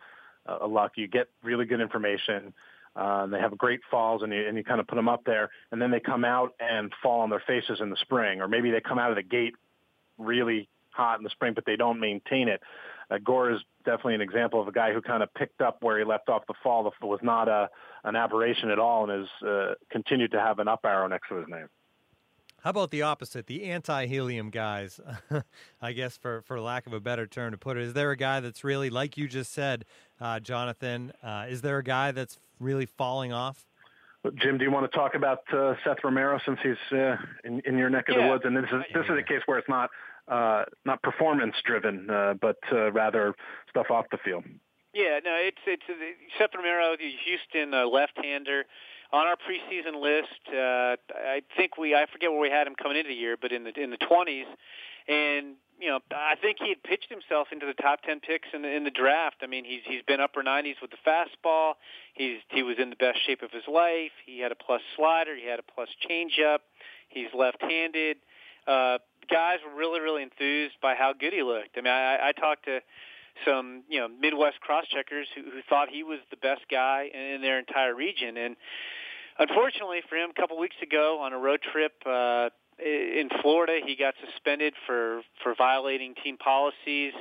uh, 0.49 0.67
luck. 0.67 0.93
You 0.97 1.07
get 1.09 1.28
really 1.43 1.67
good 1.67 1.81
information. 1.81 2.55
Uh, 2.97 3.26
they 3.26 3.38
have 3.38 3.57
great 3.57 3.81
falls, 3.90 4.23
and 4.23 4.33
you, 4.33 4.49
and 4.49 4.57
you 4.57 4.64
kind 4.64 4.81
of 4.81 4.87
put 4.87 4.97
them 4.97 5.09
up 5.09 5.23
there, 5.25 5.50
and 5.71 5.81
then 5.81 5.90
they 5.90 6.00
come 6.00 6.25
out 6.25 6.55
and 6.59 6.93
fall 7.02 7.21
on 7.21 7.31
their 7.31 7.43
faces 7.47 7.81
in 7.81 7.90
the 7.90 7.97
spring, 8.00 8.40
or 8.40 8.49
maybe 8.49 8.71
they 8.71 8.81
come 8.81 8.99
out 8.99 9.11
of 9.11 9.17
the 9.17 9.23
gate 9.23 9.55
really 10.17 10.69
hot 10.90 11.19
in 11.19 11.25
the 11.25 11.31
spring, 11.31 11.52
but 11.55 11.64
they 11.64 11.76
don't 11.76 12.00
maintain 12.00 12.49
it. 12.49 12.61
Uh, 13.11 13.19
Gore 13.19 13.52
is 13.52 13.61
definitely 13.85 14.17
an 14.17 14.21
example 14.21 14.61
of 14.61 14.69
a 14.69 14.73
guy 14.73 14.93
who 14.93 15.00
kind 15.00 15.23
of 15.23 15.33
picked 15.33 15.61
up 15.61 15.83
where 15.83 15.99
he 15.99 16.05
left 16.05 16.28
off 16.28 16.43
the 16.47 16.55
fall. 16.62 16.83
The 16.83 17.07
was 17.07 17.21
not 17.23 17.49
a 17.49 17.69
an 18.05 18.17
aberration 18.17 18.71
at 18.71 18.78
all, 18.78 19.09
and 19.09 19.21
has 19.21 19.49
uh, 19.49 19.75
continued 19.90 20.33
to 20.33 20.40
have 20.40 20.59
an 20.59 20.69
up 20.69 20.81
arrow 20.85 21.07
next 21.09 21.28
to 21.28 21.37
his 21.37 21.47
name. 21.49 21.69
How 22.62 22.71
about 22.71 22.91
the 22.91 23.03
opposite, 23.03 23.47
the 23.47 23.65
anti-helium 23.65 24.50
guys? 24.50 25.00
I 25.81 25.93
guess 25.93 26.17
for 26.17 26.43
for 26.43 26.61
lack 26.61 26.87
of 26.87 26.93
a 26.93 27.00
better 27.00 27.27
term 27.27 27.53
to 27.53 27.59
put 27.59 27.77
it, 27.77 27.85
is 27.85 27.93
there 27.93 28.11
a 28.11 28.17
guy 28.17 28.41
that's 28.41 28.65
really 28.65 28.91
like 28.91 29.17
you 29.17 29.29
just 29.29 29.53
said, 29.53 29.85
uh, 30.21 30.41
Jonathan? 30.41 31.12
Uh, 31.23 31.47
is 31.49 31.62
there 31.62 31.79
a 31.79 31.85
guy 31.85 32.11
that's 32.11 32.38
really 32.59 32.87
falling 32.87 33.33
off? 33.33 33.65
Jim, 34.35 34.59
do 34.59 34.65
you 34.65 34.71
want 34.71 34.91
to 34.91 34.97
talk 34.97 35.15
about 35.15 35.43
uh, 35.55 35.75
Seth 35.85 35.99
Romero 36.03 36.41
since 36.45 36.59
he's 36.62 36.99
uh, 36.99 37.17
in, 37.45 37.61
in 37.65 37.79
your 37.79 37.88
neck 37.88 38.09
of 38.09 38.17
yeah. 38.17 38.25
the 38.25 38.29
woods? 38.33 38.43
And 38.45 38.57
this 38.57 38.65
is 38.65 38.83
this 38.93 39.05
is 39.05 39.17
a 39.19 39.23
case 39.23 39.43
where 39.47 39.59
it's 39.59 39.69
not 39.69 39.91
uh, 40.27 40.65
not 40.85 41.00
performance 41.03 41.55
driven, 41.65 42.11
uh, 42.11 42.35
but 42.41 42.57
uh, 42.73 42.91
rather 42.93 43.35
stuff 43.71 43.87
off 43.91 44.07
the 44.11 44.19
field. 44.25 44.45
Yeah, 44.93 45.21
no, 45.25 45.37
it's 45.38 45.62
it's 45.67 45.83
uh, 45.88 45.95
Seth 46.38 46.50
Romero, 46.57 46.97
the 46.97 47.12
Houston 47.25 47.73
uh, 47.73 47.87
left-hander. 47.87 48.65
On 49.11 49.27
our 49.27 49.37
preseason 49.37 50.03
list, 50.03 50.41
uh, 50.53 50.97
I 51.17 51.41
think 51.57 51.79
we 51.79 51.95
I 51.95 52.05
forget 52.12 52.31
where 52.31 52.41
we 52.41 52.50
had 52.50 52.67
him 52.67 52.75
coming 52.75 52.99
into 52.99 53.09
the 53.09 53.15
year, 53.15 53.38
but 53.41 53.53
in 53.53 53.65
the 53.65 53.73
in 53.81 53.88
the 53.88 53.97
20s, 53.97 54.45
and 55.09 55.57
you 55.81 55.88
know 55.88 56.00
I 56.12 56.35
think 56.37 56.59
he 56.61 56.69
had 56.69 56.83
pitched 56.83 57.09
himself 57.09 57.49
into 57.50 57.65
the 57.65 57.73
top 57.73 58.03
10 58.03 58.21
picks 58.21 58.49
in 58.53 58.61
the 58.62 58.69
in 58.69 58.85
the 58.85 58.91
draft. 58.91 59.37
I 59.43 59.47
mean 59.47 59.65
he's 59.65 59.81
he's 59.87 60.03
been 60.03 60.21
upper 60.21 60.43
90s 60.43 60.77
with 60.83 60.91
the 60.91 60.99
fastball. 61.07 61.75
He's 62.12 62.38
he 62.50 62.62
was 62.62 62.77
in 62.79 62.91
the 62.91 62.97
best 62.97 63.25
shape 63.27 63.41
of 63.41 63.50
his 63.50 63.65
life. 63.67 64.12
He 64.27 64.41
had 64.41 64.53
a 64.53 64.57
plus 64.57 64.83
slider. 64.95 65.35
He 65.35 65.49
had 65.49 65.59
a 65.59 65.62
plus 65.62 65.88
changeup. 66.05 66.59
He's 67.09 67.29
left-handed. 67.33 68.19
Uh, 68.67 68.99
guys 69.31 69.61
were 69.65 69.75
really 69.75 70.00
really 70.00 70.23
enthused 70.23 70.75
by 70.83 70.95
how 70.95 71.15
good 71.19 71.33
he 71.33 71.43
looked. 71.43 71.79
I 71.79 71.81
mean 71.81 71.95
I, 71.95 72.29
I 72.29 72.33
talked 72.33 72.67
to 72.67 72.81
some 73.47 73.83
you 73.88 74.00
know 74.00 74.09
Midwest 74.09 74.61
cross 74.61 74.87
checkers 74.88 75.26
who, 75.35 75.42
who 75.42 75.61
thought 75.68 75.88
he 75.90 76.02
was 76.02 76.18
the 76.30 76.37
best 76.37 76.62
guy 76.71 77.09
in, 77.12 77.40
their 77.42 77.59
entire 77.59 77.95
region. 77.95 78.37
And 78.37 78.57
unfortunately 79.38 80.00
for 80.09 80.16
him, 80.16 80.30
a 80.30 80.40
couple 80.40 80.59
weeks 80.59 80.76
ago 80.83 81.21
on 81.21 81.33
a 81.33 81.38
road 81.38 81.61
trip 81.73 81.92
uh, 82.07 82.50
in 82.78 83.28
Florida, 83.42 83.78
he 83.85 83.97
got 83.97 84.14
suspended 84.25 84.75
for 84.87 85.23
for 85.42 85.54
violating 85.57 86.14
team 86.23 86.37
policies. 86.37 87.12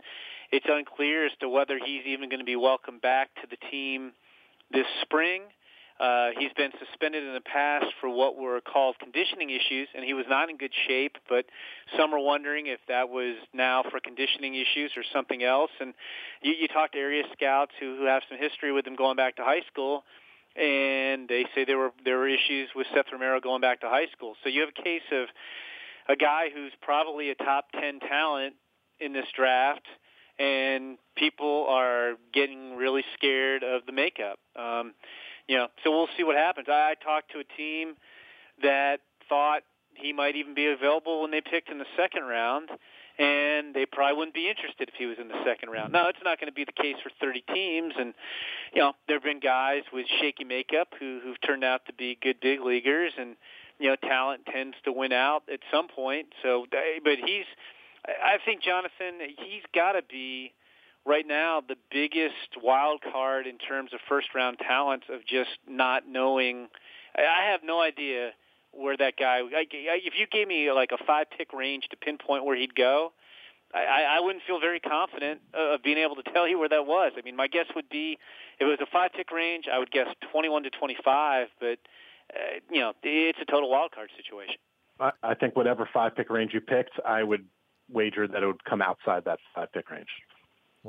It's 0.51 0.65
unclear 0.69 1.25
as 1.25 1.31
to 1.41 1.50
whether 1.50 1.77
he's 1.77 2.05
even 2.05 2.29
going 2.29 2.39
to 2.39 2.45
be 2.45 2.55
welcomed 2.55 3.01
back 3.01 3.29
to 3.41 3.47
the 3.50 3.57
team 3.69 4.13
this 4.71 4.86
spring. 5.01 5.41
Uh, 5.43 5.66
he's 6.38 6.54
been 6.54 6.72
suspended 6.80 7.24
in 7.24 7.34
the 7.34 7.42
past 7.42 7.88
for 8.00 8.10
what 8.10 8.38
were 8.38 8.62
called 8.62 8.96
conditioning 9.00 9.50
issues, 9.50 9.88
and 9.96 10.06
he 10.06 10.13
was 10.13 10.25
not 10.30 10.50
in 10.50 10.58
good 10.58 10.74
shape. 10.88 11.18
But 11.27 11.46
some 11.98 12.13
are 12.13 12.20
wondering 12.20 12.68
if 12.68 12.80
that 12.88 13.10
was 13.10 13.36
now 13.54 13.84
for 13.89 14.00
conditioning 14.00 14.56
issues 14.56 14.92
or 14.96 15.04
something 15.13 15.44
else. 15.44 15.72
And 15.80 15.94
you, 16.42 16.54
you 16.54 16.68
talk 16.68 16.92
to 16.92 16.98
area 17.00 17.24
scouts 17.34 17.72
who, 17.80 17.98
who 17.98 18.06
have 18.06 18.24
some 18.30 18.38
history 18.38 18.72
with 18.72 18.86
him 18.86 18.96
going 18.96 19.16
back 19.16 19.38
to 19.38 19.44
high 19.44 19.63
school, 19.72 20.04
and 20.56 21.27
they 21.27 21.46
say 21.56 21.66
there 21.66 21.77
were 21.77 21.92
there 22.04 22.18
were 22.18 22.27
issues 22.27 22.70
with 22.75 22.88
Seth 22.94 23.06
Romero 23.12 23.39
going 23.39 23.62
back 23.62 23.82
to 23.82 23.88
high 23.88 24.08
school. 24.12 24.36
So 24.44 24.50
you 24.50 24.62
have 24.62 24.70
a 24.77 24.82
case 24.84 25.08
of 25.12 25.27
a 26.10 26.16
guy 26.16 26.50
who's 26.54 26.72
probably 26.82 27.32
a 27.32 27.36
top 27.36 27.66
ten 27.74 28.00
talent 28.00 28.56
in 29.00 29.13
this 29.13 29.25
draft, 29.36 29.86
and 30.39 30.98
people 31.16 31.66
are 31.70 32.13
getting 32.34 32.75
really 32.75 33.04
scared 33.16 33.63
of 33.63 33.86
the 33.86 33.92
makeup. 33.92 34.39
Um, 34.56 34.94
you 35.48 35.58
know, 35.58 35.68
so 35.84 35.92
we'll 35.92 36.10
see 36.18 36.24
what 36.24 36.36
happens. 36.36 36.68
I, 36.70 36.92
I 36.92 36.96
talked 37.04 37.32
to 37.32 37.39
a 37.39 37.58
team 37.58 37.96
that 38.62 39.00
thought 39.30 39.62
he 39.94 40.13
might 40.13 40.36
even 40.36 40.54
be 40.54 40.68
available 40.68 41.22
when 41.22 41.32
they 41.32 41.42
picked 41.42 41.70
in 41.70 41.80
the 41.80 41.89
second 41.96 42.24
round, 42.24 42.70
and 43.18 43.74
they 43.74 43.86
probably 43.86 44.18
wouldn't 44.18 44.36
be 44.36 44.50
interested 44.50 44.89
if 44.89 44.96
he 44.96 45.06
was 45.06 45.18
in 45.20 45.27
the 45.27 45.42
second 45.46 45.70
round. 45.70 45.92
Now, 45.92 46.08
it's 46.08 46.20
not 46.24 46.39
going 46.39 46.50
to 46.50 46.54
be 46.54 46.66
the 46.66 46.72
case 46.72 46.96
for 47.01 47.10
30 47.20 47.44
teams, 47.54 47.94
and 47.98 48.13
you 48.74 48.82
know, 48.82 48.94
there 49.08 49.18
have 49.18 49.24
been 49.24 49.39
guys 49.39 49.84
with 49.92 50.06
shaky 50.20 50.44
makeup 50.44 50.89
who 51.00 51.20
who've 51.24 51.42
turned 51.42 51.63
out 51.63 51.86
to 51.88 51.94
be 51.94 52.18
good 52.22 52.39
big 52.42 52.62
leaguers, 52.62 53.13
and 53.18 53.36
you 53.80 53.89
know, 53.89 53.96
talent 53.96 54.46
tends 54.51 54.75
to 54.86 54.92
win 54.92 55.13
out 55.13 55.44
at 55.51 55.60
some 55.72 55.88
point. 55.88 56.27
So, 56.44 56.66
but 57.04 57.18
he's, 57.24 57.46
I 58.06 58.38
think 58.44 58.62
Jonathan, 58.62 59.20
he's 59.38 59.63
got 59.74 59.94
to 59.94 60.01
be 60.08 60.54
right 61.07 61.25
now 61.25 61.61
the 61.67 61.77
biggest 61.89 62.61
wild 62.61 63.01
card 63.01 63.47
in 63.47 63.57
terms 63.57 63.93
of 63.93 63.99
first 64.07 64.35
round 64.35 64.59
talent 64.59 65.03
of 65.09 65.25
just 65.25 65.57
not 65.67 66.03
knowing. 66.07 66.67
I 67.15 67.49
have 67.51 67.61
no 67.63 67.81
idea 67.81 68.31
where 68.71 68.97
that 68.97 69.13
guy. 69.17 69.41
If 69.43 70.13
you 70.19 70.27
gave 70.27 70.47
me 70.47 70.71
like 70.71 70.89
a 70.91 71.03
five 71.05 71.27
pick 71.35 71.53
range 71.53 71.85
to 71.89 71.97
pinpoint 71.97 72.45
where 72.45 72.55
he'd 72.55 72.75
go, 72.75 73.13
I, 73.73 74.17
I 74.17 74.19
wouldn't 74.19 74.43
feel 74.45 74.59
very 74.59 74.79
confident 74.79 75.41
of 75.53 75.81
being 75.81 75.97
able 75.97 76.15
to 76.15 76.23
tell 76.23 76.47
you 76.47 76.59
where 76.59 76.69
that 76.69 76.85
was. 76.85 77.13
I 77.17 77.21
mean, 77.21 77.35
my 77.35 77.47
guess 77.47 77.65
would 77.75 77.89
be 77.89 78.17
if 78.59 78.61
it 78.61 78.65
was 78.65 78.79
a 78.81 78.85
five 78.91 79.11
pick 79.13 79.31
range, 79.31 79.65
I 79.71 79.79
would 79.79 79.91
guess 79.91 80.07
21 80.31 80.63
to 80.63 80.69
25, 80.69 81.47
but 81.59 81.79
uh, 82.33 82.59
you 82.69 82.81
know, 82.81 82.93
it's 83.03 83.39
a 83.41 83.45
total 83.45 83.69
wild 83.69 83.91
card 83.91 84.09
situation. 84.15 84.55
I, 84.99 85.11
I 85.23 85.33
think 85.33 85.55
whatever 85.55 85.89
five 85.93 86.15
pick 86.15 86.29
range 86.29 86.53
you 86.53 86.61
picked, 86.61 86.99
I 87.05 87.23
would 87.23 87.45
wager 87.89 88.27
that 88.27 88.43
it 88.43 88.45
would 88.45 88.63
come 88.65 88.81
outside 88.81 89.23
that 89.25 89.39
five 89.55 89.71
pick 89.71 89.89
range. 89.89 90.09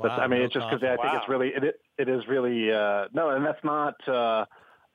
Wow, 0.07 0.17
I 0.17 0.27
mean, 0.27 0.39
no 0.39 0.45
it's 0.45 0.53
just 0.53 0.67
because 0.69 0.83
I 0.83 0.95
think 1.01 1.13
it's 1.15 1.29
really 1.29 1.49
it, 1.49 1.79
it 1.97 2.09
is 2.09 2.27
really 2.27 2.71
uh, 2.71 3.07
no, 3.13 3.29
and 3.29 3.45
that's 3.45 3.63
not 3.63 3.95
uh, 4.07 4.45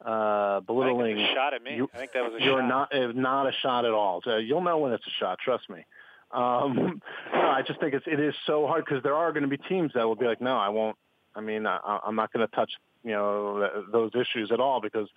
uh, 0.04 0.60
belittling. 0.60 1.18
a 1.18 1.34
shot 1.34 1.54
at 1.54 1.62
me. 1.62 1.76
You- 1.76 1.90
I 1.94 1.98
think 1.98 2.12
that 2.12 2.24
was 2.24 2.40
a 2.40 2.44
You're 2.44 2.60
shot. 2.60 2.68
not 2.68 2.88
it's 2.92 3.16
not 3.16 3.46
a 3.46 3.52
shot 3.62 3.84
at 3.84 3.92
all. 3.92 4.20
So 4.24 4.36
you'll 4.36 4.62
know 4.62 4.78
when 4.78 4.92
it's 4.92 5.06
a 5.06 5.14
shot. 5.20 5.38
Trust 5.38 5.68
me. 5.68 5.84
Um, 6.32 7.00
no, 7.32 7.40
I 7.40 7.62
just 7.66 7.80
think 7.80 7.94
it's 7.94 8.06
it 8.06 8.20
is 8.20 8.34
so 8.46 8.66
hard 8.66 8.84
because 8.84 9.02
there 9.02 9.14
are 9.14 9.32
going 9.32 9.42
to 9.42 9.48
be 9.48 9.58
teams 9.58 9.92
that 9.94 10.04
will 10.06 10.16
be 10.16 10.26
like, 10.26 10.40
no, 10.40 10.56
I 10.56 10.68
won't. 10.68 10.96
I 11.36 11.40
mean, 11.40 11.66
I, 11.66 12.00
I'm 12.04 12.14
not 12.16 12.32
going 12.32 12.46
to 12.46 12.54
touch 12.54 12.72
you 13.02 13.12
know 13.12 13.84
those 13.92 14.12
issues 14.14 14.50
at 14.50 14.60
all 14.60 14.80
because 14.80 15.08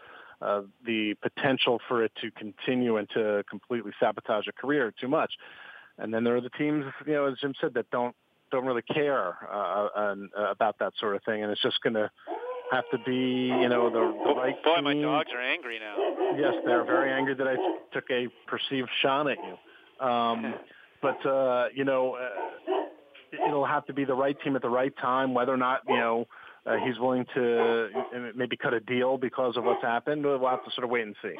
uh, 0.41 0.61
the 0.85 1.15
potential 1.21 1.79
for 1.87 2.03
it 2.03 2.11
to 2.21 2.29
continue 2.31 2.97
and 2.97 3.09
to 3.09 3.43
completely 3.49 3.91
sabotage 3.99 4.47
a 4.47 4.51
career 4.51 4.93
too 4.99 5.07
much. 5.07 5.33
And 5.97 6.13
then 6.13 6.23
there 6.23 6.35
are 6.35 6.41
the 6.41 6.51
teams, 6.51 6.85
you 7.07 7.13
know, 7.13 7.25
as 7.25 7.39
Jim 7.41 7.55
said, 7.59 7.73
that 7.73 7.89
don't 7.89 8.15
don't 8.51 8.65
really 8.65 8.81
care 8.81 9.35
uh, 9.51 9.87
and, 9.95 10.29
uh, 10.37 10.51
about 10.51 10.77
that 10.79 10.93
sort 10.99 11.15
of 11.15 11.23
thing, 11.23 11.43
and 11.43 11.51
it's 11.51 11.61
just 11.61 11.81
going 11.81 11.93
to 11.93 12.09
have 12.71 12.83
to 12.91 12.97
be, 13.05 13.47
you 13.47 13.69
know, 13.69 13.89
the, 13.89 13.99
the 14.25 14.35
right 14.35 14.61
Boy, 14.63 14.81
my 14.81 14.93
dogs 14.93 15.29
are 15.33 15.41
angry 15.41 15.79
now. 15.79 15.95
Yes, 16.37 16.53
they're 16.65 16.83
very 16.83 17.11
angry 17.11 17.33
that 17.35 17.47
I 17.47 17.55
took 17.93 18.05
a 18.11 18.27
perceived 18.47 18.89
shot 19.01 19.29
at 19.29 19.37
you. 19.37 20.05
Um, 20.05 20.55
but 21.01 21.25
uh, 21.25 21.67
you 21.73 21.85
know, 21.85 22.15
uh, 22.15 23.47
it'll 23.47 23.65
have 23.65 23.85
to 23.85 23.93
be 23.93 24.05
the 24.05 24.15
right 24.15 24.35
team 24.43 24.55
at 24.55 24.61
the 24.61 24.69
right 24.69 24.93
time. 24.97 25.33
Whether 25.33 25.53
or 25.53 25.57
not 25.57 25.81
you 25.87 25.95
know 25.95 26.25
uh, 26.65 26.75
he's 26.85 26.99
willing 26.99 27.25
to 27.35 27.89
uh, 27.95 28.19
maybe 28.35 28.57
cut 28.57 28.73
a 28.73 28.79
deal 28.81 29.17
because 29.17 29.55
of 29.57 29.63
what's 29.63 29.83
happened, 29.83 30.25
we'll 30.25 30.45
have 30.47 30.63
to 30.65 30.71
sort 30.71 30.83
of 30.83 30.89
wait 30.89 31.05
and 31.05 31.15
see. 31.21 31.35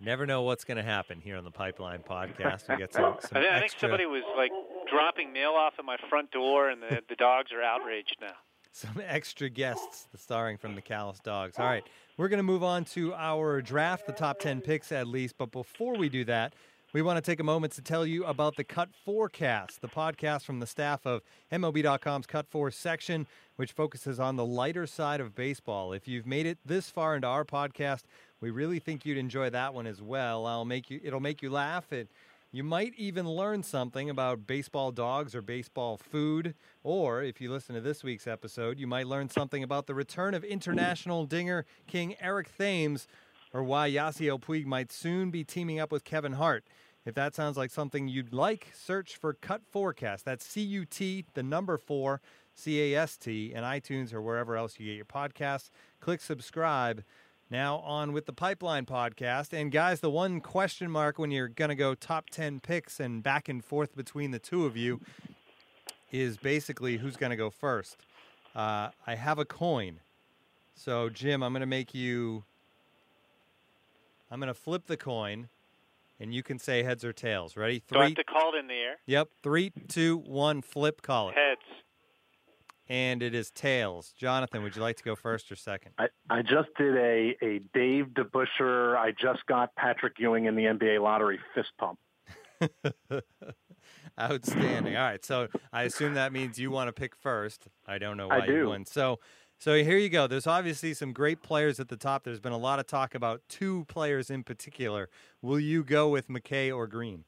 Never 0.00 0.26
know 0.26 0.42
what's 0.42 0.64
going 0.64 0.76
to 0.76 0.82
happen 0.82 1.20
here 1.20 1.36
on 1.36 1.44
the 1.44 1.52
Pipeline 1.52 2.00
Podcast. 2.00 2.68
We 2.68 2.76
get 2.76 2.92
some, 2.92 3.16
some 3.20 3.38
I, 3.38 3.40
think, 3.40 3.46
I 3.46 3.54
think 3.54 3.64
extra, 3.64 3.80
somebody 3.80 4.06
was 4.06 4.24
like 4.36 4.50
dropping 4.90 5.32
mail 5.32 5.50
off 5.50 5.74
at 5.78 5.84
my 5.84 5.96
front 6.08 6.30
door, 6.30 6.68
and 6.70 6.82
the 6.82 7.02
the 7.08 7.16
dogs 7.16 7.52
are 7.52 7.62
outraged 7.62 8.16
now. 8.20 8.34
some 8.72 9.00
extra 9.06 9.48
guests 9.48 10.06
the 10.12 10.18
starring 10.18 10.56
from 10.58 10.74
the 10.74 10.82
Callis 10.82 11.20
Dogs. 11.20 11.58
All 11.58 11.66
right, 11.66 11.84
we're 12.16 12.28
going 12.28 12.38
to 12.38 12.42
move 12.44 12.62
on 12.62 12.84
to 12.86 13.14
our 13.14 13.60
draft, 13.62 14.06
the 14.06 14.12
top 14.12 14.38
10 14.38 14.60
picks 14.60 14.90
at 14.92 15.06
least. 15.06 15.36
But 15.38 15.52
before 15.52 15.96
we 15.96 16.08
do 16.08 16.24
that, 16.24 16.54
we 16.92 17.02
want 17.02 17.16
to 17.16 17.22
take 17.28 17.40
a 17.40 17.44
moment 17.44 17.72
to 17.74 17.82
tell 17.82 18.06
you 18.06 18.24
about 18.24 18.54
the 18.56 18.62
Cut 18.62 18.88
Forecast, 19.04 19.80
the 19.80 19.88
podcast 19.88 20.42
from 20.44 20.60
the 20.60 20.66
staff 20.66 21.04
of 21.06 21.22
MLB.com's 21.50 22.26
Cut 22.26 22.46
4 22.48 22.70
section, 22.70 23.26
which 23.56 23.72
focuses 23.72 24.20
on 24.20 24.36
the 24.36 24.44
lighter 24.44 24.86
side 24.86 25.20
of 25.20 25.34
baseball. 25.34 25.92
If 25.92 26.06
you've 26.06 26.26
made 26.26 26.46
it 26.46 26.58
this 26.64 26.90
far 26.90 27.16
into 27.16 27.26
our 27.26 27.44
podcast, 27.44 28.02
we 28.40 28.50
really 28.50 28.78
think 28.78 29.04
you'd 29.04 29.18
enjoy 29.18 29.50
that 29.50 29.74
one 29.74 29.86
as 29.88 30.00
well. 30.02 30.46
I'll 30.46 30.64
make 30.64 30.88
you 30.90 31.00
it'll 31.02 31.18
make 31.20 31.42
you 31.42 31.50
laugh. 31.50 31.92
It 31.92 32.08
you 32.54 32.62
might 32.62 32.94
even 32.96 33.28
learn 33.28 33.64
something 33.64 34.08
about 34.08 34.46
baseball 34.46 34.92
dogs 34.92 35.34
or 35.34 35.42
baseball 35.42 35.96
food. 35.96 36.54
Or 36.84 37.20
if 37.20 37.40
you 37.40 37.50
listen 37.50 37.74
to 37.74 37.80
this 37.80 38.04
week's 38.04 38.28
episode, 38.28 38.78
you 38.78 38.86
might 38.86 39.08
learn 39.08 39.28
something 39.28 39.64
about 39.64 39.88
the 39.88 39.94
return 39.94 40.34
of 40.34 40.44
international 40.44 41.26
dinger 41.26 41.66
king 41.88 42.14
Eric 42.20 42.56
Thames 42.56 43.08
or 43.52 43.64
why 43.64 43.90
Yasiel 43.90 44.40
Puig 44.40 44.66
might 44.66 44.92
soon 44.92 45.32
be 45.32 45.42
teaming 45.42 45.80
up 45.80 45.90
with 45.90 46.04
Kevin 46.04 46.34
Hart. 46.34 46.64
If 47.04 47.16
that 47.16 47.34
sounds 47.34 47.56
like 47.56 47.72
something 47.72 48.06
you'd 48.06 48.32
like, 48.32 48.68
search 48.72 49.16
for 49.16 49.34
Cut4Cast. 49.34 50.22
That's 50.22 50.46
C 50.46 50.60
U 50.60 50.84
T, 50.84 51.24
the 51.34 51.42
number 51.42 51.76
four, 51.76 52.20
C 52.54 52.94
A 52.94 53.02
S 53.02 53.16
T, 53.16 53.52
in 53.52 53.64
iTunes 53.64 54.14
or 54.14 54.22
wherever 54.22 54.56
else 54.56 54.78
you 54.78 54.86
get 54.86 54.94
your 54.94 55.04
podcasts. 55.06 55.70
Click 55.98 56.20
subscribe. 56.20 57.02
Now 57.54 57.76
on 57.84 58.12
with 58.12 58.26
the 58.26 58.32
Pipeline 58.32 58.84
podcast. 58.84 59.52
And 59.52 59.70
guys, 59.70 60.00
the 60.00 60.10
one 60.10 60.40
question 60.40 60.90
mark 60.90 61.20
when 61.20 61.30
you're 61.30 61.46
going 61.46 61.68
to 61.68 61.76
go 61.76 61.94
top 61.94 62.28
10 62.30 62.58
picks 62.58 62.98
and 62.98 63.22
back 63.22 63.48
and 63.48 63.64
forth 63.64 63.94
between 63.94 64.32
the 64.32 64.40
two 64.40 64.66
of 64.66 64.76
you 64.76 65.00
is 66.10 66.36
basically 66.36 66.96
who's 66.96 67.16
going 67.16 67.30
to 67.30 67.36
go 67.36 67.50
first. 67.50 67.96
Uh, 68.56 68.88
I 69.06 69.14
have 69.14 69.38
a 69.38 69.44
coin. 69.44 70.00
So, 70.74 71.08
Jim, 71.08 71.44
I'm 71.44 71.52
going 71.52 71.60
to 71.60 71.66
make 71.66 71.94
you. 71.94 72.42
I'm 74.32 74.40
going 74.40 74.48
to 74.48 74.60
flip 74.60 74.88
the 74.88 74.96
coin, 74.96 75.48
and 76.18 76.34
you 76.34 76.42
can 76.42 76.58
say 76.58 76.82
heads 76.82 77.04
or 77.04 77.12
tails. 77.12 77.56
Ready? 77.56 77.84
Do 77.86 77.98
I 78.00 78.00
Three. 78.00 78.06
have 78.06 78.14
to 78.16 78.24
call 78.24 78.56
it 78.56 78.58
in 78.58 78.66
the 78.66 78.74
air? 78.74 78.96
Yep. 79.06 79.28
Three, 79.44 79.72
two, 79.86 80.16
one. 80.16 80.60
Flip. 80.60 81.02
Call 81.02 81.28
it. 81.28 81.36
Heads. 81.36 81.53
And 82.88 83.22
it 83.22 83.34
is 83.34 83.50
tails. 83.50 84.12
Jonathan, 84.16 84.62
would 84.62 84.76
you 84.76 84.82
like 84.82 84.96
to 84.98 85.04
go 85.04 85.16
first 85.16 85.50
or 85.50 85.56
second? 85.56 85.92
I, 85.98 86.08
I 86.28 86.42
just 86.42 86.68
did 86.76 86.96
a, 86.96 87.36
a 87.42 87.60
Dave 87.72 88.08
DeBusschere, 88.08 88.96
I 88.96 89.12
just 89.12 89.46
got 89.46 89.74
Patrick 89.74 90.18
Ewing 90.18 90.44
in 90.44 90.54
the 90.54 90.64
NBA 90.64 91.00
lottery 91.00 91.38
fist 91.54 91.72
pump. 91.78 91.98
Outstanding. 94.20 94.96
All 94.96 95.02
right, 95.02 95.24
so 95.24 95.48
I 95.72 95.84
assume 95.84 96.14
that 96.14 96.32
means 96.32 96.58
you 96.58 96.70
want 96.70 96.88
to 96.88 96.92
pick 96.92 97.16
first. 97.16 97.68
I 97.86 97.98
don't 97.98 98.16
know 98.16 98.28
why 98.28 98.40
I 98.40 98.46
do. 98.46 98.52
you 98.54 98.68
won. 98.68 98.84
So, 98.84 99.18
so 99.58 99.74
here 99.74 99.98
you 99.98 100.08
go. 100.08 100.26
There's 100.26 100.46
obviously 100.46 100.94
some 100.94 101.12
great 101.12 101.42
players 101.42 101.80
at 101.80 101.88
the 101.88 101.96
top. 101.96 102.24
There's 102.24 102.40
been 102.40 102.52
a 102.52 102.58
lot 102.58 102.78
of 102.78 102.86
talk 102.86 103.14
about 103.14 103.42
two 103.48 103.86
players 103.86 104.30
in 104.30 104.44
particular. 104.44 105.08
Will 105.42 105.58
you 105.58 105.82
go 105.82 106.08
with 106.08 106.28
McKay 106.28 106.74
or 106.74 106.86
Greene? 106.86 107.24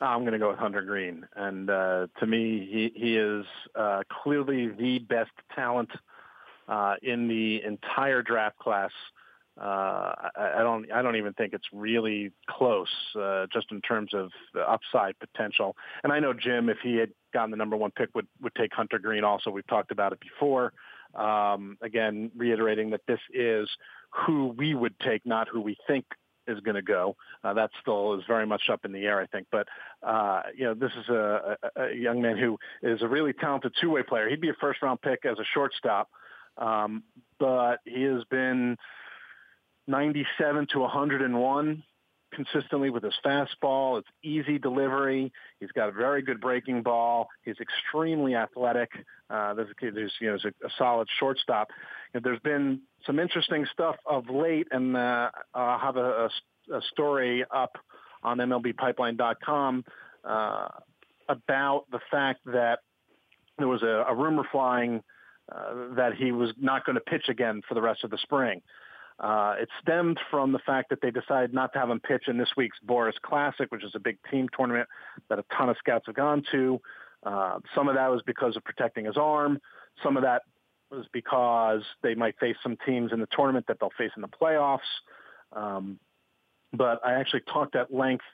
I'm 0.00 0.20
going 0.20 0.32
to 0.32 0.38
go 0.38 0.50
with 0.50 0.58
Hunter 0.58 0.82
Greene, 0.82 1.26
and 1.36 1.68
uh, 1.68 2.06
to 2.18 2.26
me, 2.26 2.66
he 2.70 2.92
he 2.98 3.16
is 3.16 3.44
uh, 3.74 4.02
clearly 4.22 4.68
the 4.68 4.98
best 5.00 5.32
talent 5.54 5.90
uh, 6.68 6.94
in 7.02 7.28
the 7.28 7.62
entire 7.62 8.22
draft 8.22 8.58
class. 8.58 8.90
Uh, 9.60 10.14
I, 10.36 10.54
I 10.58 10.62
don't 10.62 10.90
I 10.90 11.02
don't 11.02 11.16
even 11.16 11.34
think 11.34 11.52
it's 11.52 11.66
really 11.72 12.32
close, 12.48 12.88
uh, 13.20 13.46
just 13.52 13.66
in 13.70 13.82
terms 13.82 14.14
of 14.14 14.30
the 14.54 14.60
upside 14.60 15.18
potential. 15.18 15.76
And 16.02 16.12
I 16.12 16.18
know 16.18 16.32
Jim, 16.32 16.70
if 16.70 16.78
he 16.82 16.96
had 16.96 17.10
gotten 17.34 17.50
the 17.50 17.58
number 17.58 17.76
one 17.76 17.90
pick, 17.90 18.08
would 18.14 18.26
would 18.40 18.54
take 18.54 18.72
Hunter 18.72 18.98
Greene. 18.98 19.24
Also, 19.24 19.50
we've 19.50 19.66
talked 19.66 19.90
about 19.90 20.12
it 20.12 20.20
before. 20.20 20.72
Um, 21.14 21.76
again, 21.82 22.30
reiterating 22.36 22.90
that 22.90 23.02
this 23.06 23.20
is 23.34 23.68
who 24.10 24.54
we 24.56 24.74
would 24.74 24.98
take, 25.00 25.26
not 25.26 25.48
who 25.48 25.60
we 25.60 25.76
think 25.86 26.04
is 26.50 26.60
going 26.60 26.74
to 26.74 26.82
go. 26.82 27.16
Uh, 27.42 27.54
that 27.54 27.70
still 27.80 28.14
is 28.14 28.24
very 28.26 28.46
much 28.46 28.62
up 28.70 28.84
in 28.84 28.92
the 28.92 29.04
air, 29.04 29.20
I 29.20 29.26
think. 29.26 29.46
But 29.50 29.68
uh, 30.02 30.42
you 30.56 30.64
know, 30.64 30.74
this 30.74 30.92
is 30.98 31.08
a, 31.08 31.56
a, 31.76 31.82
a 31.82 31.94
young 31.94 32.20
man 32.20 32.36
who 32.36 32.58
is 32.82 33.02
a 33.02 33.08
really 33.08 33.32
talented 33.32 33.72
two-way 33.80 34.02
player. 34.02 34.28
He'd 34.28 34.40
be 34.40 34.50
a 34.50 34.56
first-round 34.60 35.00
pick 35.00 35.24
as 35.24 35.38
a 35.38 35.44
shortstop, 35.54 36.08
um, 36.58 37.02
but 37.38 37.78
he 37.84 38.02
has 38.02 38.24
been 38.30 38.76
97 39.86 40.68
to 40.72 40.80
101 40.80 41.82
consistently 42.32 42.90
with 42.90 43.02
his 43.02 43.14
fastball. 43.24 43.98
It's 43.98 44.08
easy 44.22 44.58
delivery. 44.58 45.32
He's 45.58 45.70
got 45.72 45.88
a 45.88 45.92
very 45.92 46.22
good 46.22 46.40
breaking 46.40 46.82
ball. 46.82 47.28
He's 47.42 47.56
extremely 47.60 48.34
athletic. 48.34 48.90
Uh, 49.28 49.54
there's, 49.54 49.68
there's, 49.80 50.12
you 50.20 50.28
know, 50.28 50.38
there's 50.42 50.54
a, 50.62 50.66
a 50.66 50.70
solid 50.78 51.08
shortstop. 51.18 51.68
And 52.14 52.22
there's 52.22 52.40
been 52.40 52.80
some 53.06 53.18
interesting 53.18 53.66
stuff 53.72 53.96
of 54.06 54.28
late, 54.28 54.68
and 54.70 54.96
uh, 54.96 55.30
I'll 55.54 55.78
have 55.78 55.96
a, 55.96 56.28
a, 56.70 56.76
a 56.76 56.82
story 56.92 57.44
up 57.50 57.76
on 58.22 58.38
MLBPipeline.com 58.38 59.84
uh, 60.24 60.68
about 61.28 61.84
the 61.90 62.00
fact 62.10 62.40
that 62.46 62.80
there 63.58 63.68
was 63.68 63.82
a, 63.82 64.04
a 64.08 64.14
rumor 64.14 64.44
flying 64.50 65.02
uh, 65.50 65.94
that 65.96 66.14
he 66.14 66.32
was 66.32 66.50
not 66.60 66.84
going 66.84 66.94
to 66.94 67.00
pitch 67.00 67.28
again 67.28 67.62
for 67.68 67.74
the 67.74 67.82
rest 67.82 68.04
of 68.04 68.10
the 68.10 68.18
spring. 68.18 68.58
Uh, 68.58 68.89
it 69.22 69.68
stemmed 69.82 70.18
from 70.30 70.52
the 70.52 70.58
fact 70.60 70.90
that 70.90 71.00
they 71.02 71.10
decided 71.10 71.52
not 71.52 71.72
to 71.72 71.78
have 71.78 71.90
him 71.90 72.00
pitch 72.00 72.24
in 72.26 72.38
this 72.38 72.48
week's 72.56 72.78
Boras 72.86 73.20
Classic, 73.22 73.70
which 73.70 73.84
is 73.84 73.92
a 73.94 73.98
big 73.98 74.18
team 74.30 74.48
tournament 74.56 74.88
that 75.28 75.38
a 75.38 75.44
ton 75.56 75.68
of 75.68 75.76
scouts 75.78 76.06
have 76.06 76.14
gone 76.14 76.42
to. 76.52 76.80
Uh, 77.22 77.58
some 77.74 77.88
of 77.88 77.96
that 77.96 78.08
was 78.10 78.22
because 78.26 78.56
of 78.56 78.64
protecting 78.64 79.04
his 79.04 79.16
arm. 79.16 79.60
Some 80.02 80.16
of 80.16 80.22
that 80.22 80.42
was 80.90 81.06
because 81.12 81.82
they 82.02 82.14
might 82.14 82.38
face 82.38 82.56
some 82.62 82.76
teams 82.86 83.12
in 83.12 83.20
the 83.20 83.28
tournament 83.30 83.66
that 83.68 83.78
they'll 83.78 83.92
face 83.98 84.10
in 84.16 84.22
the 84.22 84.28
playoffs. 84.28 84.80
Um, 85.52 85.98
but 86.72 87.00
I 87.04 87.14
actually 87.14 87.42
talked 87.52 87.76
at 87.76 87.92
length 87.92 88.24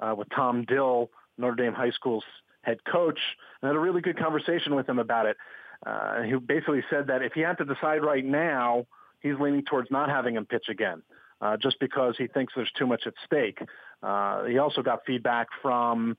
uh, 0.00 0.14
with 0.16 0.28
Tom 0.34 0.64
Dill, 0.64 1.10
Notre 1.36 1.56
Dame 1.56 1.74
High 1.74 1.90
School's 1.90 2.24
head 2.62 2.78
coach, 2.90 3.18
and 3.60 3.68
had 3.68 3.76
a 3.76 3.80
really 3.80 4.00
good 4.00 4.18
conversation 4.18 4.74
with 4.74 4.88
him 4.88 4.98
about 4.98 5.26
it. 5.26 5.36
Uh, 5.84 6.22
he 6.22 6.34
basically 6.34 6.82
said 6.88 7.08
that 7.08 7.22
if 7.22 7.32
he 7.34 7.40
had 7.40 7.58
to 7.58 7.64
decide 7.66 8.02
right 8.02 8.24
now– 8.24 8.86
he's 9.20 9.34
leaning 9.40 9.64
towards 9.64 9.90
not 9.90 10.08
having 10.08 10.36
him 10.36 10.46
pitch 10.46 10.66
again, 10.68 11.02
uh, 11.40 11.56
just 11.56 11.78
because 11.80 12.16
he 12.16 12.26
thinks 12.26 12.52
there's 12.56 12.70
too 12.72 12.86
much 12.86 13.06
at 13.06 13.14
stake. 13.24 13.60
Uh, 14.02 14.44
he 14.44 14.58
also 14.58 14.82
got 14.82 15.00
feedback 15.06 15.48
from 15.62 16.16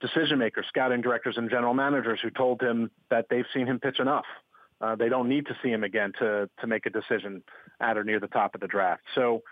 decision 0.00 0.38
makers, 0.38 0.66
scouting 0.68 1.00
directors, 1.00 1.36
and 1.36 1.50
general 1.50 1.74
managers 1.74 2.20
who 2.22 2.30
told 2.30 2.60
him 2.60 2.90
that 3.10 3.26
they've 3.28 3.46
seen 3.52 3.66
him 3.66 3.78
pitch 3.78 4.00
enough. 4.00 4.24
Uh, 4.80 4.96
they 4.96 5.08
don't 5.08 5.28
need 5.28 5.46
to 5.46 5.54
see 5.62 5.68
him 5.68 5.84
again 5.84 6.12
to 6.18 6.48
to 6.58 6.66
make 6.66 6.86
a 6.86 6.90
decision 6.90 7.42
at 7.80 7.98
or 7.98 8.04
near 8.04 8.18
the 8.18 8.28
top 8.28 8.54
of 8.54 8.62
the 8.62 8.66
draft. 8.66 9.02
So, 9.14 9.42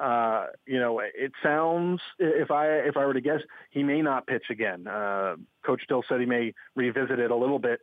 uh, 0.00 0.46
you 0.64 0.78
know, 0.78 1.00
it 1.00 1.32
sounds 1.42 2.00
if 2.20 2.52
I 2.52 2.68
if 2.68 2.96
I 2.96 3.04
were 3.04 3.14
to 3.14 3.20
guess, 3.20 3.40
he 3.70 3.82
may 3.82 4.00
not 4.00 4.28
pitch 4.28 4.44
again. 4.48 4.86
Uh, 4.86 5.36
Coach 5.64 5.82
Dill 5.88 6.04
said 6.08 6.20
he 6.20 6.26
may 6.26 6.54
revisit 6.76 7.18
it 7.18 7.32
a 7.32 7.36
little 7.36 7.58
bit 7.58 7.80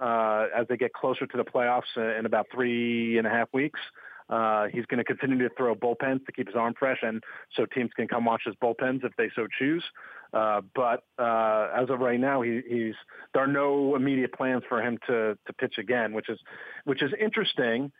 uh, 0.00 0.46
as 0.56 0.66
they 0.68 0.76
get 0.76 0.92
closer 0.92 1.26
to 1.26 1.36
the 1.36 1.44
playoffs 1.44 2.18
in 2.18 2.26
about 2.26 2.46
three 2.52 3.18
and 3.18 3.26
a 3.26 3.30
half 3.30 3.48
weeks. 3.52 3.80
Uh, 4.28 4.66
he's 4.72 4.86
going 4.86 4.98
to 4.98 5.04
continue 5.04 5.36
to 5.36 5.54
throw 5.54 5.74
bullpens 5.74 6.24
to 6.24 6.32
keep 6.32 6.46
his 6.46 6.56
arm 6.56 6.72
fresh, 6.78 6.98
and 7.02 7.22
so 7.54 7.66
teams 7.66 7.90
can 7.94 8.08
come 8.08 8.24
watch 8.24 8.42
his 8.46 8.54
bullpens 8.54 9.04
if 9.04 9.14
they 9.16 9.30
so 9.36 9.46
choose. 9.58 9.84
Uh, 10.32 10.62
but 10.74 11.04
uh, 11.18 11.68
as 11.76 11.90
of 11.90 12.00
right 12.00 12.18
now, 12.18 12.40
he, 12.40 12.60
he's 12.66 12.94
there 13.34 13.42
are 13.42 13.46
no 13.46 13.94
immediate 13.94 14.32
plans 14.32 14.62
for 14.68 14.82
him 14.82 14.98
to 15.06 15.36
to 15.46 15.52
pitch 15.52 15.74
again, 15.78 16.14
which 16.14 16.28
is 16.28 16.38
which 16.84 17.02
is 17.02 17.12
interesting. 17.20 17.92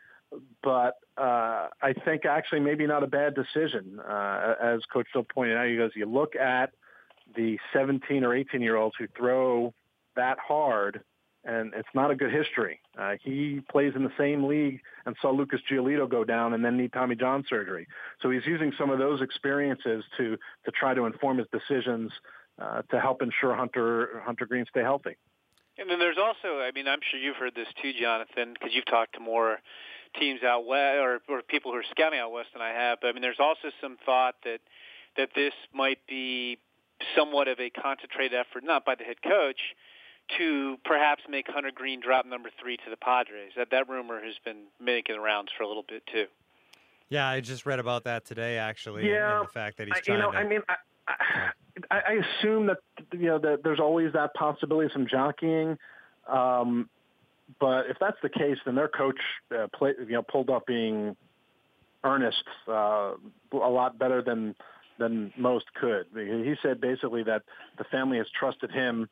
But 0.63 0.95
uh, 1.17 1.67
I 1.81 1.93
think 2.03 2.25
actually 2.25 2.59
maybe 2.59 2.87
not 2.87 3.03
a 3.03 3.07
bad 3.07 3.35
decision. 3.35 3.99
Uh, 3.99 4.55
as 4.61 4.81
Coach 4.91 5.07
Dill 5.13 5.23
pointed 5.23 5.57
out, 5.57 5.67
he 5.67 5.77
goes, 5.77 5.91
you 5.95 6.07
look 6.07 6.35
at 6.35 6.71
the 7.35 7.57
17 7.71 8.23
or 8.23 8.35
18 8.35 8.61
year 8.61 8.75
olds 8.75 8.95
who 8.97 9.07
throw 9.15 9.73
that 10.15 10.37
hard 10.39 11.03
and 11.45 11.73
it's 11.75 11.89
not 11.93 12.11
a 12.11 12.15
good 12.15 12.31
history. 12.31 12.79
Uh, 12.97 13.13
he 13.23 13.61
plays 13.71 13.93
in 13.95 14.03
the 14.03 14.11
same 14.17 14.43
league 14.45 14.79
and 15.05 15.15
saw 15.21 15.31
Lucas 15.31 15.61
Giolito 15.69 16.09
go 16.09 16.23
down 16.23 16.53
and 16.53 16.65
then 16.65 16.75
need 16.75 16.91
Tommy 16.91 17.15
John 17.15 17.45
surgery. 17.47 17.87
So 18.21 18.31
he's 18.31 18.45
using 18.45 18.73
some 18.77 18.89
of 18.89 18.99
those 18.99 19.21
experiences 19.21 20.03
to 20.17 20.37
to 20.65 20.71
try 20.71 20.93
to 20.93 21.05
inform 21.05 21.37
his 21.37 21.47
decisions 21.51 22.11
uh, 22.61 22.81
to 22.89 22.99
help 22.99 23.21
ensure 23.21 23.55
Hunter 23.55 24.21
Hunter 24.25 24.45
Greene 24.45 24.65
stay 24.69 24.81
healthy. 24.81 25.15
And 25.77 25.89
then 25.89 25.99
there's 25.99 26.17
also, 26.17 26.59
I 26.61 26.71
mean, 26.73 26.87
I'm 26.87 26.99
sure 27.11 27.19
you've 27.19 27.35
heard 27.35 27.53
this 27.53 27.67
too, 27.81 27.91
Jonathan, 27.99 28.53
because 28.53 28.73
you've 28.73 28.85
talked 28.85 29.13
to 29.15 29.19
more 29.19 29.57
teams 30.17 30.41
out 30.41 30.65
west 30.65 30.97
or, 31.01 31.19
or 31.27 31.41
people 31.41 31.71
who 31.71 31.77
are 31.77 31.83
scouting 31.91 32.19
out 32.19 32.31
west 32.31 32.49
than 32.53 32.61
I 32.61 32.69
have. 32.69 32.99
But 33.01 33.09
I 33.09 33.11
mean, 33.11 33.21
there's 33.21 33.39
also 33.39 33.69
some 33.81 33.97
thought 34.05 34.35
that 34.45 34.59
that 35.17 35.29
this 35.35 35.53
might 35.73 35.99
be 36.07 36.57
somewhat 37.15 37.47
of 37.47 37.59
a 37.59 37.69
concentrated 37.69 38.37
effort, 38.37 38.63
not 38.63 38.85
by 38.85 38.95
the 38.95 39.03
head 39.03 39.21
coach, 39.21 39.59
to 40.37 40.77
perhaps 40.83 41.23
make 41.29 41.45
Hunter 41.47 41.71
Greene 41.73 41.99
drop 41.99 42.25
number 42.25 42.49
three 42.61 42.77
to 42.77 42.89
the 42.89 42.97
Padres. 42.97 43.51
That 43.55 43.69
that 43.71 43.89
rumor 43.89 44.23
has 44.23 44.35
been 44.43 44.63
making 44.79 45.15
the 45.15 45.21
rounds 45.21 45.51
for 45.57 45.63
a 45.63 45.67
little 45.67 45.85
bit 45.87 46.03
too. 46.11 46.25
Yeah, 47.09 47.27
I 47.27 47.39
just 47.39 47.65
read 47.65 47.79
about 47.79 48.03
that 48.05 48.25
today. 48.25 48.57
Actually, 48.57 49.09
yeah, 49.09 49.39
and 49.39 49.47
the 49.47 49.51
fact 49.51 49.77
that 49.77 49.87
he's 49.87 49.97
I, 49.97 49.99
trying 50.01 50.17
you 50.17 50.23
know, 50.23 50.31
to. 50.31 50.37
I 50.37 50.43
mean, 50.43 50.61
I, 50.67 50.75
I, 51.91 51.99
I 51.99 52.13
assume 52.13 52.67
that 52.67 52.77
you 53.13 53.27
know 53.27 53.39
that 53.39 53.63
there's 53.63 53.79
always 53.79 54.13
that 54.13 54.33
possibility 54.33 54.87
of 54.87 54.91
some 54.91 55.07
jockeying. 55.07 55.77
Um, 56.27 56.89
but 57.59 57.85
if 57.87 57.97
that's 57.99 58.17
the 58.23 58.29
case, 58.29 58.57
then 58.65 58.75
their 58.75 58.87
coach 58.87 59.19
uh, 59.55 59.67
play, 59.75 59.93
you 59.99 60.13
know, 60.13 60.23
pulled 60.23 60.49
off 60.49 60.65
being 60.65 61.15
earnest 62.03 62.43
uh, 62.67 63.13
a 63.53 63.69
lot 63.69 63.99
better 63.99 64.21
than 64.21 64.55
than 64.97 65.33
most 65.37 65.65
could. 65.73 66.05
He 66.15 66.55
said 66.63 66.79
basically 66.79 67.23
that 67.23 67.43
the 67.77 67.83
family 67.85 68.17
has 68.17 68.27
trusted 68.37 68.71
him 68.71 69.09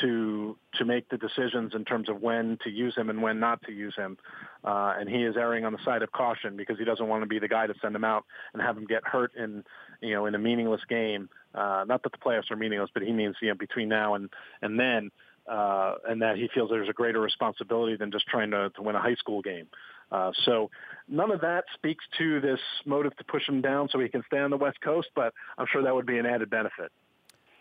to 0.00 0.56
to 0.74 0.84
make 0.84 1.08
the 1.10 1.18
decisions 1.18 1.72
in 1.74 1.84
terms 1.84 2.08
of 2.08 2.22
when 2.22 2.58
to 2.64 2.70
use 2.70 2.94
him 2.96 3.10
and 3.10 3.22
when 3.22 3.40
not 3.40 3.62
to 3.62 3.72
use 3.72 3.94
him. 3.96 4.16
Uh, 4.64 4.94
and 4.98 5.08
he 5.08 5.22
is 5.22 5.36
erring 5.36 5.64
on 5.64 5.72
the 5.72 5.78
side 5.84 6.02
of 6.02 6.10
caution 6.12 6.56
because 6.56 6.78
he 6.78 6.84
doesn't 6.84 7.08
want 7.08 7.22
to 7.22 7.26
be 7.26 7.38
the 7.38 7.48
guy 7.48 7.66
to 7.66 7.74
send 7.82 7.94
him 7.94 8.04
out 8.04 8.24
and 8.52 8.62
have 8.62 8.76
him 8.76 8.86
get 8.86 9.04
hurt 9.04 9.32
in 9.34 9.64
you 10.00 10.14
know 10.14 10.26
in 10.26 10.34
a 10.34 10.38
meaningless 10.38 10.80
game. 10.88 11.28
Uh, 11.54 11.84
not 11.86 12.02
that 12.02 12.12
the 12.12 12.18
playoffs 12.18 12.50
are 12.50 12.56
meaningless, 12.56 12.90
but 12.94 13.02
he 13.02 13.12
means 13.12 13.36
you 13.42 13.48
know 13.48 13.54
between 13.54 13.88
now 13.88 14.14
and 14.14 14.30
and 14.62 14.78
then. 14.78 15.10
Uh, 15.44 15.96
and 16.08 16.22
that 16.22 16.36
he 16.36 16.48
feels 16.54 16.70
there's 16.70 16.88
a 16.88 16.92
greater 16.92 17.20
responsibility 17.20 17.96
than 17.96 18.12
just 18.12 18.24
trying 18.28 18.52
to, 18.52 18.70
to 18.76 18.80
win 18.80 18.94
a 18.94 19.00
high 19.00 19.16
school 19.16 19.42
game. 19.42 19.66
Uh, 20.12 20.30
so 20.44 20.70
none 21.08 21.32
of 21.32 21.40
that 21.40 21.64
speaks 21.74 22.04
to 22.18 22.40
this 22.40 22.60
motive 22.86 23.16
to 23.16 23.24
push 23.24 23.48
him 23.48 23.60
down 23.60 23.88
so 23.90 23.98
he 23.98 24.08
can 24.08 24.22
stay 24.28 24.38
on 24.38 24.50
the 24.50 24.56
West 24.56 24.80
Coast, 24.80 25.08
but 25.16 25.34
I'm 25.58 25.66
sure 25.72 25.82
that 25.82 25.92
would 25.92 26.06
be 26.06 26.18
an 26.18 26.26
added 26.26 26.48
benefit. 26.48 26.92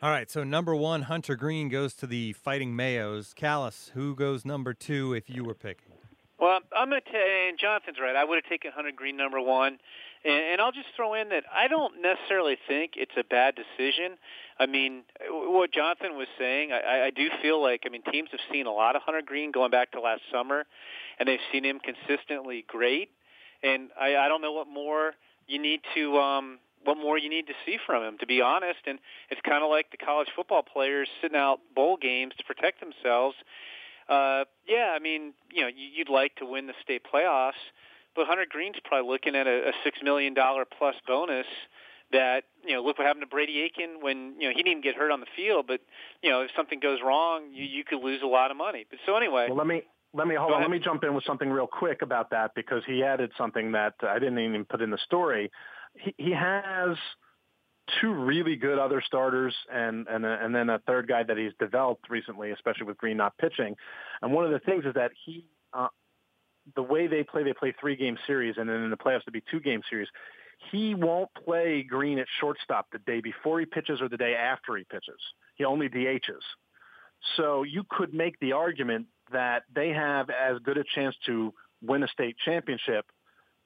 All 0.04 0.10
right, 0.10 0.32
so 0.32 0.44
number 0.44 0.76
one, 0.76 1.04
Hunter 1.04 1.36
Greene 1.36 1.70
goes 1.70 1.94
to 1.98 2.08
the 2.08 2.34
Fighting 2.34 2.74
Mayos. 2.74 3.36
Callis, 3.36 3.92
who 3.94 4.16
goes 4.16 4.44
number 4.44 4.74
two 4.74 5.14
if 5.14 5.30
you 5.30 5.44
were 5.44 5.54
picking? 5.54 5.94
Well, 6.40 6.58
I'm 6.76 6.90
going 6.90 7.04
to 7.06 7.12
tell 7.12 7.22
and 7.22 7.60
Jonathan's 7.60 7.98
right. 8.02 8.16
I 8.16 8.24
would 8.24 8.38
have 8.38 8.50
taken 8.50 8.72
Hunter 8.74 8.90
Greene 8.96 9.16
number 9.16 9.40
one. 9.40 9.78
And, 10.26 10.44
and 10.54 10.60
I'll 10.60 10.72
just 10.72 10.88
throw 10.96 11.14
in 11.14 11.30
that 11.30 11.44
I 11.54 11.68
don't 11.68 12.02
necessarily 12.02 12.58
think 12.68 12.94
it's 12.96 13.12
a 13.16 13.24
bad 13.24 13.54
decision. 13.54 14.18
I 14.58 14.66
mean, 14.66 15.04
what 15.30 15.72
Jonathan 15.72 16.18
was 16.18 16.28
saying, 16.40 16.72
I, 16.72 17.06
I 17.06 17.10
do 17.12 17.28
feel 17.44 17.62
like, 17.62 17.82
I 17.86 17.90
mean, 17.90 18.02
teams 18.12 18.30
have 18.32 18.42
seen 18.52 18.66
a 18.66 18.74
lot 18.74 18.96
of 18.96 19.04
Hunter 19.04 19.22
Greene 19.24 19.52
going 19.52 19.70
back 19.70 19.92
to 19.92 20.02
last 20.02 20.22
summer, 20.34 20.66
and 21.20 21.30
they've 21.30 21.46
seen 21.52 21.64
him 21.64 21.80
consistently 21.80 22.66
great. 22.68 23.10
And 23.62 23.92
I, 24.02 24.16
I 24.16 24.28
don't 24.30 24.42
know 24.42 24.54
what 24.54 24.68
more 24.68 25.12
you 25.46 25.62
need 25.62 25.82
to 25.94 26.18
um, 26.18 26.58
what 26.84 26.98
more 26.98 27.18
you 27.18 27.30
need 27.30 27.48
to 27.48 27.54
see 27.66 27.78
from 27.86 28.04
him, 28.04 28.18
to 28.20 28.26
be 28.26 28.42
honest. 28.42 28.80
And 28.86 29.00
it's 29.30 29.42
kind 29.42 29.64
of 29.64 29.70
like 29.70 29.92
the 29.92 29.98
college 29.98 30.30
football 30.36 30.64
players 30.64 31.08
sitting 31.22 31.38
out 31.38 31.60
bowl 31.76 31.98
games 32.02 32.34
to 32.38 32.44
protect 32.44 32.80
themselves. 32.80 33.36
Uh, 34.10 34.46
yeah, 34.68 34.94
I 34.96 35.00
mean, 35.00 35.34
you 35.52 35.62
know, 35.62 35.70
you'd 35.74 36.10
like 36.10 36.36
to 36.38 36.46
win 36.46 36.68
the 36.68 36.74
state 36.84 37.02
playoffs, 37.04 37.62
but 38.16 38.28
Hunter 38.28 38.46
Greene's 38.50 38.82
probably 38.84 39.10
looking 39.10 39.36
at 39.36 39.48
a, 39.48 39.70
a 39.70 39.72
six 39.84 40.00
million 40.04 40.34
dollar 40.34 40.66
plus 40.66 40.96
bonus. 41.08 41.48
That 42.12 42.44
you 42.66 42.74
know, 42.74 42.84
look 42.84 42.98
what 42.98 43.08
happened 43.08 43.22
to 43.22 43.28
Brady 43.28 43.62
Aiken 43.62 44.02
when 44.02 44.36
you 44.38 44.50
know 44.50 44.54
he 44.54 44.64
didn't 44.64 44.68
even 44.68 44.82
get 44.82 44.96
hurt 44.96 45.12
on 45.12 45.22
the 45.22 45.32
field, 45.34 45.66
but 45.66 45.80
you 46.22 46.30
know, 46.30 46.42
if 46.42 46.52
something 46.58 46.82
goes 46.82 47.00
wrong, 47.02 47.54
you, 47.54 47.64
you 47.64 47.86
could 47.86 48.04
lose 48.04 48.22
a 48.22 48.28
lot 48.28 48.52
of 48.52 48.58
money. 48.58 48.86
But 48.90 49.00
so 49.06 49.16
anyway, 49.16 49.46
well, 49.48 49.58
let 49.58 49.66
me 49.66 49.84
let 50.14 50.28
me 50.28 50.36
hold 50.36 50.52
on. 50.52 50.62
Let 50.62 50.70
me 50.70 50.80
jump 50.80 51.06
in 51.06 51.16
with 51.16 51.24
something 51.24 51.50
real 51.50 51.68
quick 51.68 52.02
about 52.02 52.32
that 52.32 52.52
because 52.54 52.84
he 52.86 53.02
added 53.02 53.32
something 53.38 53.72
that 53.72 53.94
I 54.02 54.20
didn't 54.20 54.40
even 54.40 54.66
put 54.66 54.82
in 54.82 54.90
the 54.90 54.98
story. 55.06 55.50
He, 55.96 56.14
he 56.18 56.32
has 56.32 56.98
two 58.00 58.14
really 58.14 58.56
good 58.56 58.80
other 58.80 59.02
starters 59.06 59.54
and 59.72 60.08
and 60.08 60.26
and 60.26 60.54
then 60.54 60.70
a 60.70 60.80
third 60.88 61.08
guy 61.08 61.24
that 61.24 61.38
he's 61.38 61.52
developed 61.60 62.10
recently, 62.10 62.52
especially 62.52 62.86
with 62.86 62.98
Greene 62.98 63.18
not 63.18 63.38
pitching. 63.38 63.76
And 64.22 64.32
one 64.32 64.46
of 64.46 64.52
the 64.52 64.60
things 64.60 64.86
is 64.86 64.94
that 64.94 65.12
he, 65.26 65.46
uh, 65.74 65.88
the 66.76 66.84
way 66.84 67.08
they 67.08 67.24
play, 67.24 67.44
they 67.44 67.54
play 67.54 67.74
three 67.80 67.96
game 67.96 68.18
series, 68.28 68.56
and 68.58 68.70
then 68.70 68.84
in 68.84 68.90
the 68.90 68.98
playoffs 68.98 69.24
to 69.26 69.32
be 69.32 69.44
two 69.52 69.60
game 69.60 69.82
series. 69.90 70.08
He 70.72 70.94
won't 70.94 71.30
play 71.44 71.82
Greene 71.82 72.20
at 72.20 72.28
shortstop 72.40 72.86
the 72.92 73.00
day 73.00 73.20
before 73.20 73.60
he 73.60 73.66
pitches 73.66 74.00
or 74.00 74.10
the 74.10 74.18
day 74.18 74.36
after 74.36 74.78
he 74.78 74.84
pitches. 74.84 75.20
He 75.56 75.66
only 75.66 75.90
DHs. 75.90 76.44
So 77.36 77.64
you 77.64 77.84
could 77.90 78.14
make 78.14 78.40
the 78.40 78.52
argument 78.52 79.08
that 79.32 79.64
they 79.74 79.90
have 79.90 80.30
as 80.30 80.60
good 80.60 80.78
a 80.78 80.84
chance 80.96 81.16
to 81.26 81.52
win 81.82 82.04
a 82.04 82.08
state 82.08 82.36
championship 82.46 83.06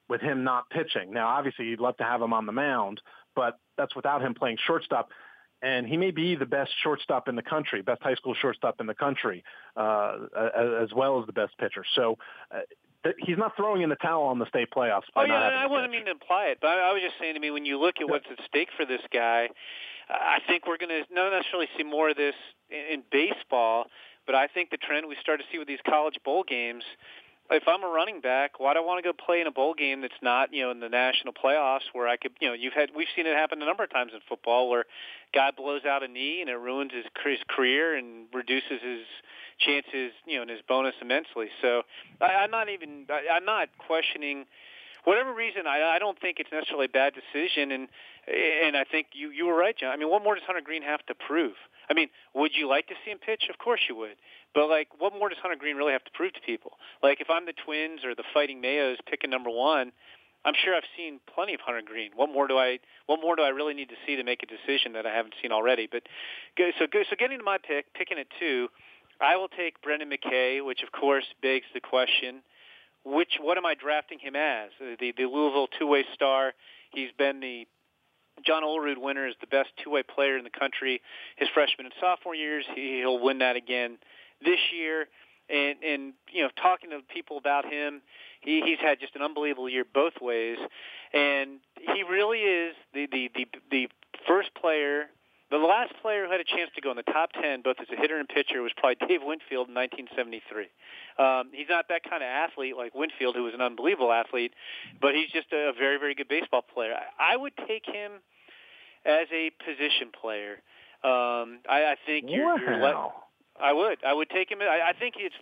with 0.08 0.20
him 0.20 0.44
not 0.44 0.70
pitching. 0.70 1.12
Now, 1.12 1.28
obviously, 1.28 1.66
you'd 1.66 1.80
love 1.80 1.96
to 1.98 2.04
have 2.04 2.22
him 2.22 2.32
on 2.32 2.46
the 2.46 2.52
mound, 2.52 3.00
but 3.34 3.58
that's 3.76 3.94
without 3.94 4.22
him 4.22 4.34
playing 4.34 4.58
shortstop. 4.66 5.10
And 5.62 5.86
he 5.86 5.96
may 5.96 6.10
be 6.10 6.36
the 6.36 6.46
best 6.46 6.70
shortstop 6.82 7.28
in 7.28 7.34
the 7.34 7.42
country, 7.42 7.80
best 7.82 8.02
high 8.02 8.14
school 8.14 8.34
shortstop 8.34 8.80
in 8.80 8.86
the 8.86 8.94
country, 8.94 9.42
uh, 9.76 10.16
as 10.80 10.92
well 10.94 11.18
as 11.20 11.26
the 11.26 11.32
best 11.32 11.56
pitcher. 11.58 11.84
So 11.94 12.18
uh, 12.54 12.60
he's 13.18 13.38
not 13.38 13.56
throwing 13.56 13.82
in 13.82 13.88
the 13.88 13.96
towel 13.96 14.24
on 14.24 14.38
the 14.38 14.46
state 14.46 14.68
playoffs. 14.74 15.04
oh 15.16 15.24
yeah, 15.24 15.34
I 15.34 15.66
wasn't 15.66 15.92
mean 15.92 16.04
to 16.04 16.10
imply 16.10 16.46
it, 16.46 16.58
but 16.60 16.68
I, 16.68 16.90
I 16.90 16.92
was 16.92 17.02
just 17.02 17.14
saying 17.18 17.34
to 17.34 17.40
me 17.40 17.50
when 17.50 17.64
you 17.64 17.80
look 17.80 17.96
at 18.00 18.08
what's 18.08 18.26
at 18.30 18.44
stake 18.46 18.68
for 18.76 18.84
this 18.84 19.00
guy, 19.12 19.48
I 20.08 20.38
think 20.46 20.66
we're 20.66 20.78
going 20.78 20.90
to 20.90 21.14
not 21.14 21.30
necessarily 21.30 21.68
see 21.76 21.84
more 21.84 22.10
of 22.10 22.16
this 22.16 22.34
in, 22.70 23.00
in 23.00 23.02
baseball, 23.10 23.86
but 24.26 24.34
I 24.34 24.46
think 24.46 24.70
the 24.70 24.76
trend 24.76 25.06
we 25.08 25.16
start 25.20 25.40
to 25.40 25.46
see 25.50 25.58
with 25.58 25.68
these 25.68 25.80
college 25.88 26.18
bowl 26.24 26.44
games 26.46 26.84
if 27.50 27.64
I'm 27.66 27.84
a 27.84 27.88
running 27.88 28.20
back, 28.20 28.58
why 28.58 28.74
do 28.74 28.80
I 28.80 28.82
want 28.82 29.02
to 29.02 29.08
go 29.08 29.12
play 29.12 29.40
in 29.40 29.46
a 29.46 29.50
bowl 29.50 29.74
game 29.74 30.00
that's 30.00 30.20
not, 30.22 30.52
you 30.52 30.62
know, 30.62 30.70
in 30.70 30.80
the 30.80 30.88
national 30.88 31.32
playoffs 31.32 31.88
where 31.92 32.08
I 32.08 32.16
could, 32.16 32.32
you 32.40 32.48
know, 32.48 32.54
you've 32.54 32.72
had 32.72 32.90
we've 32.96 33.08
seen 33.14 33.26
it 33.26 33.36
happen 33.36 33.62
a 33.62 33.66
number 33.66 33.84
of 33.84 33.90
times 33.90 34.12
in 34.14 34.20
football 34.28 34.68
where 34.68 34.84
guy 35.34 35.50
blows 35.56 35.84
out 35.84 36.02
a 36.02 36.08
knee 36.08 36.40
and 36.40 36.50
it 36.50 36.56
ruins 36.56 36.92
his 36.92 37.04
career 37.48 37.96
and 37.96 38.26
reduces 38.32 38.82
his 38.82 39.06
chances, 39.58 40.12
you 40.26 40.36
know, 40.36 40.42
and 40.42 40.50
his 40.50 40.60
bonus 40.68 40.94
immensely. 41.00 41.48
So 41.62 41.82
I, 42.20 42.26
I'm 42.26 42.50
not 42.50 42.68
even 42.68 43.06
I, 43.08 43.36
I'm 43.36 43.44
not 43.44 43.68
questioning 43.78 44.46
whatever 45.06 45.32
reason, 45.32 45.66
I, 45.66 45.94
I 45.94 45.98
don't 45.98 46.20
think 46.20 46.38
it's 46.40 46.50
necessarily 46.52 46.86
a 46.86 46.88
bad 46.88 47.14
decision, 47.14 47.70
and 47.70 47.88
and 48.26 48.76
I 48.76 48.84
think 48.84 49.08
you 49.12 49.30
you 49.30 49.46
were 49.46 49.54
right, 49.54 49.76
John. 49.76 49.92
I 49.92 49.96
mean, 49.96 50.10
what 50.10 50.22
more 50.22 50.34
does 50.34 50.44
Hunter 50.44 50.60
Greene 50.60 50.82
have 50.82 51.04
to 51.06 51.14
prove? 51.14 51.54
I 51.88 51.94
mean, 51.94 52.08
would 52.34 52.52
you 52.54 52.68
like 52.68 52.88
to 52.88 52.94
see 53.04 53.12
him 53.12 53.18
pitch? 53.18 53.44
Of 53.48 53.58
course 53.58 53.80
you 53.88 53.94
would. 53.96 54.16
But 54.56 54.70
like, 54.70 54.88
what 54.98 55.12
more 55.12 55.28
does 55.28 55.36
Hunter 55.42 55.58
Greene 55.60 55.76
really 55.76 55.92
have 55.92 56.04
to 56.04 56.10
prove 56.12 56.32
to 56.32 56.40
people? 56.40 56.72
Like, 57.02 57.20
if 57.20 57.28
I'm 57.28 57.44
the 57.44 57.52
Twins 57.52 58.00
or 58.06 58.14
the 58.14 58.24
Fighting 58.32 58.62
Mayos 58.62 58.96
picking 59.06 59.28
number 59.28 59.50
one, 59.50 59.92
I'm 60.46 60.54
sure 60.64 60.74
I've 60.74 60.88
seen 60.96 61.20
plenty 61.32 61.52
of 61.52 61.60
Hunter 61.60 61.82
Greene. 61.84 62.12
What 62.16 62.32
more 62.32 62.48
do 62.48 62.56
I? 62.56 62.78
What 63.04 63.20
more 63.20 63.36
do 63.36 63.42
I 63.42 63.50
really 63.50 63.74
need 63.74 63.90
to 63.90 64.00
see 64.06 64.16
to 64.16 64.24
make 64.24 64.42
a 64.42 64.46
decision 64.46 64.94
that 64.94 65.04
I 65.04 65.14
haven't 65.14 65.34
seen 65.42 65.52
already? 65.52 65.86
But 65.86 66.04
so 66.56 66.86
so 66.88 67.16
getting 67.18 67.36
to 67.36 67.44
my 67.44 67.58
pick, 67.58 67.92
picking 67.92 68.18
at 68.18 68.28
two, 68.40 68.68
I 69.20 69.36
will 69.36 69.48
take 69.48 69.82
Brendan 69.82 70.08
McKay, 70.08 70.64
which 70.64 70.82
of 70.82 70.90
course 70.90 71.26
begs 71.42 71.66
the 71.74 71.80
question: 71.80 72.40
which 73.04 73.36
what 73.38 73.58
am 73.58 73.66
I 73.66 73.74
drafting 73.74 74.18
him 74.18 74.36
as? 74.36 74.70
The 74.80 75.12
the 75.14 75.26
Louisville 75.26 75.68
two-way 75.78 76.06
star. 76.14 76.54
He's 76.92 77.10
been 77.18 77.40
the 77.40 77.66
John 78.46 78.62
Olerud 78.62 78.96
winner 78.96 79.26
is 79.26 79.34
the 79.42 79.48
best 79.48 79.68
two-way 79.84 80.02
player 80.02 80.38
in 80.38 80.44
the 80.44 80.58
country. 80.58 81.02
His 81.36 81.50
freshman 81.52 81.84
and 81.84 81.94
sophomore 82.00 82.34
years, 82.34 82.64
he'll 82.74 83.18
win 83.18 83.38
that 83.40 83.56
again 83.56 83.98
this 84.42 84.60
year. 84.76 85.08
And 85.48 85.76
and 85.84 86.12
you 86.32 86.42
know, 86.42 86.50
talking 86.60 86.90
to 86.90 87.00
people 87.12 87.38
about 87.38 87.64
him, 87.64 88.02
he, 88.40 88.62
he's 88.62 88.80
had 88.80 88.98
just 88.98 89.14
an 89.14 89.22
unbelievable 89.22 89.68
year 89.68 89.84
both 89.84 90.14
ways, 90.20 90.58
and 91.14 91.60
he 91.78 92.02
really 92.02 92.40
is 92.40 92.74
the 92.92 93.06
the 93.06 93.30
the, 93.32 93.46
the 93.70 93.88
first 94.26 94.52
player 94.60 95.06
the 95.50 95.58
last 95.58 95.92
player 96.02 96.26
who 96.26 96.32
had 96.32 96.40
a 96.40 96.44
chance 96.44 96.70
to 96.74 96.80
go 96.80 96.90
in 96.90 96.96
the 96.96 97.04
top 97.04 97.30
10, 97.32 97.62
both 97.62 97.76
as 97.80 97.86
a 97.92 98.00
hitter 98.00 98.18
and 98.18 98.28
pitcher, 98.28 98.62
was 98.62 98.72
probably 98.76 98.96
Dave 99.06 99.20
Winfield 99.22 99.68
in 99.68 99.74
1973. 99.74 100.66
Um, 101.18 101.50
he's 101.52 101.70
not 101.70 101.86
that 101.88 102.02
kind 102.02 102.22
of 102.22 102.26
athlete 102.26 102.76
like 102.76 102.94
Winfield, 102.94 103.36
who 103.36 103.44
was 103.44 103.54
an 103.54 103.60
unbelievable 103.60 104.12
athlete, 104.12 104.52
but 105.00 105.14
he's 105.14 105.30
just 105.30 105.52
a 105.52 105.72
very, 105.78 105.98
very 105.98 106.14
good 106.14 106.28
baseball 106.28 106.62
player. 106.62 106.94
I, 106.94 107.34
I 107.34 107.36
would 107.36 107.52
take 107.68 107.86
him 107.86 108.18
as 109.04 109.28
a 109.32 109.50
position 109.62 110.10
player. 110.10 110.58
Um, 111.04 111.62
I, 111.70 111.94
I 111.94 111.96
think 112.04 112.26
you're, 112.28 112.44
wow. 112.44 112.56
you're 112.56 112.76
le- 112.78 113.12
I 113.60 113.72
would. 113.72 113.98
I 114.04 114.12
would 114.12 114.30
take 114.30 114.50
him. 114.50 114.58
I, 114.60 114.90
I 114.90 114.92
think 114.92 115.14
it's. 115.18 115.34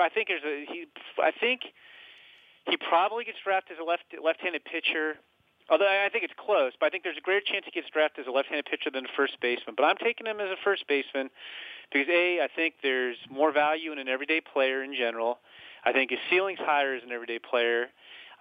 I 0.00 0.08
think 0.08 0.28
there's 0.28 0.44
a. 0.44 0.66
He. 0.70 0.86
I 1.22 1.30
think 1.30 1.62
he 2.68 2.76
probably 2.76 3.24
gets 3.24 3.38
drafted 3.42 3.78
as 3.78 3.80
a 3.80 3.84
left 3.84 4.04
left-handed 4.22 4.64
pitcher 4.64 5.16
Although 5.70 5.86
I 5.86 6.08
think 6.10 6.24
it's 6.24 6.34
close, 6.36 6.72
but 6.78 6.86
I 6.86 6.90
think 6.90 7.04
there's 7.04 7.16
a 7.16 7.20
greater 7.20 7.46
chance 7.46 7.64
he 7.64 7.70
gets 7.70 7.88
drafted 7.90 8.22
as 8.22 8.26
a 8.26 8.32
left-handed 8.32 8.66
pitcher 8.66 8.90
than 8.90 9.04
a 9.04 9.08
first 9.16 9.38
baseman. 9.40 9.76
But 9.76 9.84
I'm 9.84 9.96
taking 9.96 10.26
him 10.26 10.40
as 10.40 10.50
a 10.50 10.56
first 10.64 10.84
baseman 10.88 11.30
because 11.92 12.08
a 12.10 12.40
I 12.40 12.48
think 12.54 12.74
there's 12.82 13.16
more 13.30 13.52
value 13.52 13.92
in 13.92 13.98
an 13.98 14.08
everyday 14.08 14.40
player 14.40 14.82
in 14.82 14.94
general. 14.94 15.38
I 15.84 15.92
think 15.92 16.10
his 16.10 16.18
ceiling's 16.28 16.58
higher 16.58 16.94
as 16.94 17.04
an 17.04 17.12
everyday 17.12 17.38
player. 17.38 17.86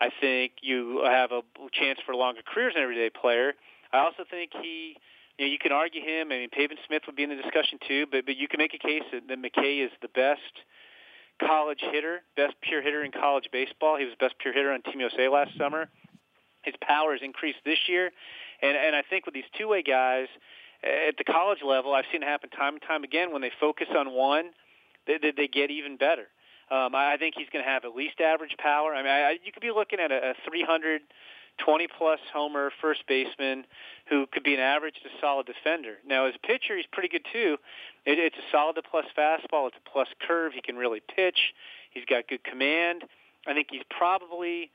I 0.01 0.09
think 0.09 0.53
you 0.61 1.03
have 1.05 1.31
a 1.31 1.43
chance 1.71 1.99
for 2.03 2.15
longer 2.15 2.41
career 2.41 2.69
as 2.69 2.75
an 2.75 2.81
everyday 2.81 3.11
player. 3.11 3.53
I 3.93 3.99
also 3.99 4.23
think 4.29 4.51
he, 4.59 4.97
you 5.39 5.45
know, 5.45 5.51
you 5.51 5.57
can 5.57 5.71
argue 5.71 6.03
him. 6.03 6.31
I 6.31 6.43
mean, 6.43 6.49
Pavin 6.51 6.77
Smith 6.85 7.03
would 7.07 7.15
be 7.15 7.23
in 7.23 7.29
the 7.29 7.41
discussion 7.41 7.79
too, 7.87 8.05
but 8.11 8.27
but 8.27 8.35
you 8.35 8.47
can 8.47 8.59
make 8.59 8.75
a 8.75 8.77
case 8.77 9.03
that, 9.11 9.27
that 9.27 9.39
McKay 9.41 9.83
is 9.83 9.91
the 10.03 10.09
best 10.09 10.53
college 11.41 11.79
hitter, 11.79 12.21
best 12.35 12.53
pure 12.61 12.81
hitter 12.81 13.03
in 13.03 13.11
college 13.11 13.49
baseball. 13.51 13.97
He 13.97 14.05
was 14.05 14.13
best 14.19 14.35
pure 14.37 14.53
hitter 14.53 14.71
on 14.71 14.83
Team 14.83 14.99
USA 14.99 15.29
last 15.29 15.57
summer 15.57 15.89
his 16.63 16.75
power 16.81 17.13
has 17.13 17.21
increased 17.23 17.59
this 17.65 17.79
year, 17.87 18.11
and 18.61 18.75
and 18.75 18.95
I 18.95 19.03
think 19.09 19.25
with 19.25 19.33
these 19.33 19.49
two 19.57 19.67
way 19.67 19.81
guys 19.81 20.27
at 20.83 21.17
the 21.17 21.23
college 21.23 21.59
level, 21.65 21.93
I've 21.93 22.05
seen 22.11 22.23
it 22.23 22.27
happen 22.27 22.49
time 22.49 22.73
and 22.73 22.81
time 22.81 23.03
again. 23.03 23.31
When 23.31 23.41
they 23.41 23.51
focus 23.59 23.87
on 23.95 24.11
one, 24.11 24.51
they 25.07 25.17
they, 25.17 25.31
they 25.31 25.47
get 25.47 25.71
even 25.71 25.97
better. 25.97 26.27
Um, 26.71 26.93
I 26.93 27.17
think 27.17 27.33
he's 27.35 27.49
going 27.51 27.65
to 27.65 27.69
have 27.69 27.83
at 27.83 27.95
least 27.95 28.21
average 28.21 28.55
power. 28.59 28.93
I 28.93 29.01
mean, 29.01 29.11
I, 29.11 29.37
you 29.43 29.51
could 29.51 29.63
be 29.63 29.71
looking 29.71 29.99
at 29.99 30.11
a, 30.11 30.31
a 30.31 30.33
300 30.47 31.01
20 31.65 31.87
plus 31.97 32.19
homer 32.33 32.71
first 32.81 33.03
baseman 33.07 33.65
who 34.09 34.25
could 34.31 34.43
be 34.43 34.53
an 34.53 34.59
average 34.59 34.95
to 35.03 35.09
solid 35.21 35.45
defender. 35.45 35.95
Now, 36.05 36.25
as 36.25 36.33
a 36.35 36.47
pitcher, 36.47 36.75
he's 36.75 36.85
pretty 36.91 37.09
good 37.09 37.25
too. 37.31 37.57
It, 38.05 38.19
it's 38.19 38.35
a 38.35 38.51
solid 38.51 38.75
to 38.75 38.81
plus 38.81 39.05
fastball. 39.17 39.67
It's 39.67 39.77
a 39.77 39.89
plus 39.89 40.07
curve. 40.27 40.53
He 40.53 40.61
can 40.61 40.75
really 40.75 41.01
pitch. 41.15 41.53
He's 41.91 42.05
got 42.05 42.27
good 42.27 42.43
command. 42.43 43.03
I 43.47 43.53
think 43.53 43.67
he's 43.71 43.83
probably 43.89 44.71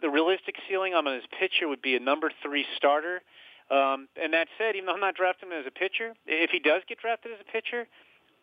the 0.00 0.08
realistic 0.08 0.56
ceiling 0.68 0.94
on 0.94 1.06
his 1.06 1.24
pitcher 1.38 1.68
would 1.68 1.82
be 1.82 1.96
a 1.96 2.00
number 2.00 2.30
three 2.42 2.66
starter. 2.76 3.22
Um, 3.70 4.08
and 4.20 4.32
that 4.32 4.48
said, 4.56 4.76
even 4.76 4.86
though 4.86 4.94
I'm 4.94 5.00
not 5.00 5.14
drafting 5.14 5.50
him 5.50 5.58
as 5.58 5.66
a 5.66 5.70
pitcher, 5.70 6.14
if 6.26 6.50
he 6.50 6.58
does 6.58 6.82
get 6.88 6.98
drafted 6.98 7.32
as 7.32 7.38
a 7.40 7.52
pitcher, 7.52 7.86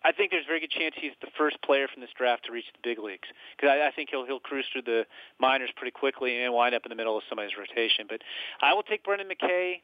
I 0.06 0.12
think 0.12 0.30
there's 0.30 0.46
a 0.46 0.48
very 0.48 0.60
good 0.60 0.70
chance 0.70 0.94
he's 0.96 1.18
the 1.22 1.34
first 1.38 1.58
player 1.64 1.88
from 1.92 2.02
this 2.02 2.14
draft 2.16 2.46
to 2.46 2.52
reach 2.52 2.70
the 2.72 2.80
big 2.84 3.00
leagues 3.02 3.28
because 3.58 3.74
I, 3.74 3.88
I 3.88 3.92
think 3.92 4.10
he'll 4.12 4.26
he'll 4.26 4.40
cruise 4.40 4.66
through 4.72 4.84
the 4.84 5.06
minors 5.40 5.72
pretty 5.76 5.92
quickly 5.92 6.44
and 6.44 6.54
wind 6.54 6.76
up 6.76 6.86
in 6.86 6.90
the 6.90 6.96
middle 6.96 7.18
of 7.18 7.24
somebody's 7.28 7.58
rotation. 7.58 8.06
But 8.08 8.22
I 8.62 8.74
will 8.74 8.84
take 8.84 9.04
Brendan 9.04 9.28
McKay 9.28 9.82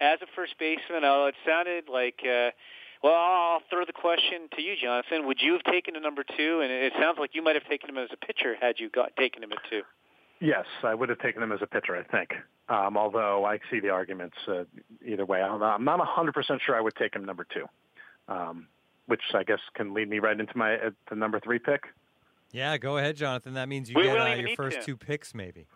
as 0.00 0.20
a 0.20 0.26
first 0.36 0.58
baseman. 0.58 1.04
Oh, 1.04 1.26
it 1.26 1.34
sounded 1.46 1.88
like. 1.88 2.20
Uh, 2.20 2.50
well, 3.02 3.14
I'll 3.14 3.62
throw 3.68 3.84
the 3.84 3.92
question 3.92 4.46
to 4.54 4.62
you, 4.62 4.74
Jonathan. 4.80 5.26
Would 5.26 5.38
you 5.40 5.54
have 5.54 5.64
taken 5.64 5.96
a 5.96 6.00
number 6.00 6.22
two? 6.22 6.60
And 6.60 6.70
it 6.70 6.92
sounds 7.00 7.18
like 7.18 7.30
you 7.34 7.42
might 7.42 7.56
have 7.56 7.66
taken 7.66 7.90
him 7.90 7.98
as 7.98 8.10
a 8.12 8.26
pitcher 8.26 8.54
had 8.60 8.76
you 8.78 8.90
got 8.90 9.16
taken 9.16 9.42
him 9.42 9.50
at 9.50 9.58
two. 9.68 9.82
Yes, 10.38 10.66
I 10.84 10.94
would 10.94 11.08
have 11.08 11.18
taken 11.18 11.42
him 11.42 11.50
as 11.50 11.60
a 11.62 11.66
pitcher, 11.66 11.96
I 11.96 12.02
think. 12.04 12.30
Um, 12.68 12.96
although 12.96 13.44
I 13.44 13.58
see 13.70 13.80
the 13.80 13.90
arguments 13.90 14.36
uh, 14.46 14.64
either 15.04 15.24
way. 15.26 15.42
I'm 15.42 15.58
not, 15.58 15.74
I'm 15.74 15.84
not 15.84 16.00
100% 16.00 16.60
sure 16.60 16.76
I 16.76 16.80
would 16.80 16.94
take 16.94 17.14
him 17.14 17.24
number 17.24 17.44
two, 17.52 17.66
um, 18.28 18.66
which 19.06 19.22
I 19.34 19.42
guess 19.44 19.60
can 19.74 19.94
lead 19.94 20.08
me 20.08 20.18
right 20.18 20.38
into 20.38 20.56
my 20.56 20.74
uh, 20.76 20.90
the 21.08 21.16
number 21.16 21.40
three 21.40 21.58
pick. 21.58 21.84
Yeah, 22.52 22.76
go 22.78 22.98
ahead, 22.98 23.16
Jonathan. 23.16 23.54
That 23.54 23.68
means 23.68 23.88
you 23.88 23.96
we 23.96 24.02
get 24.04 24.18
uh, 24.18 24.34
your 24.34 24.54
first 24.56 24.76
Tim. 24.78 24.84
two 24.84 24.96
picks, 24.96 25.34
maybe. 25.34 25.66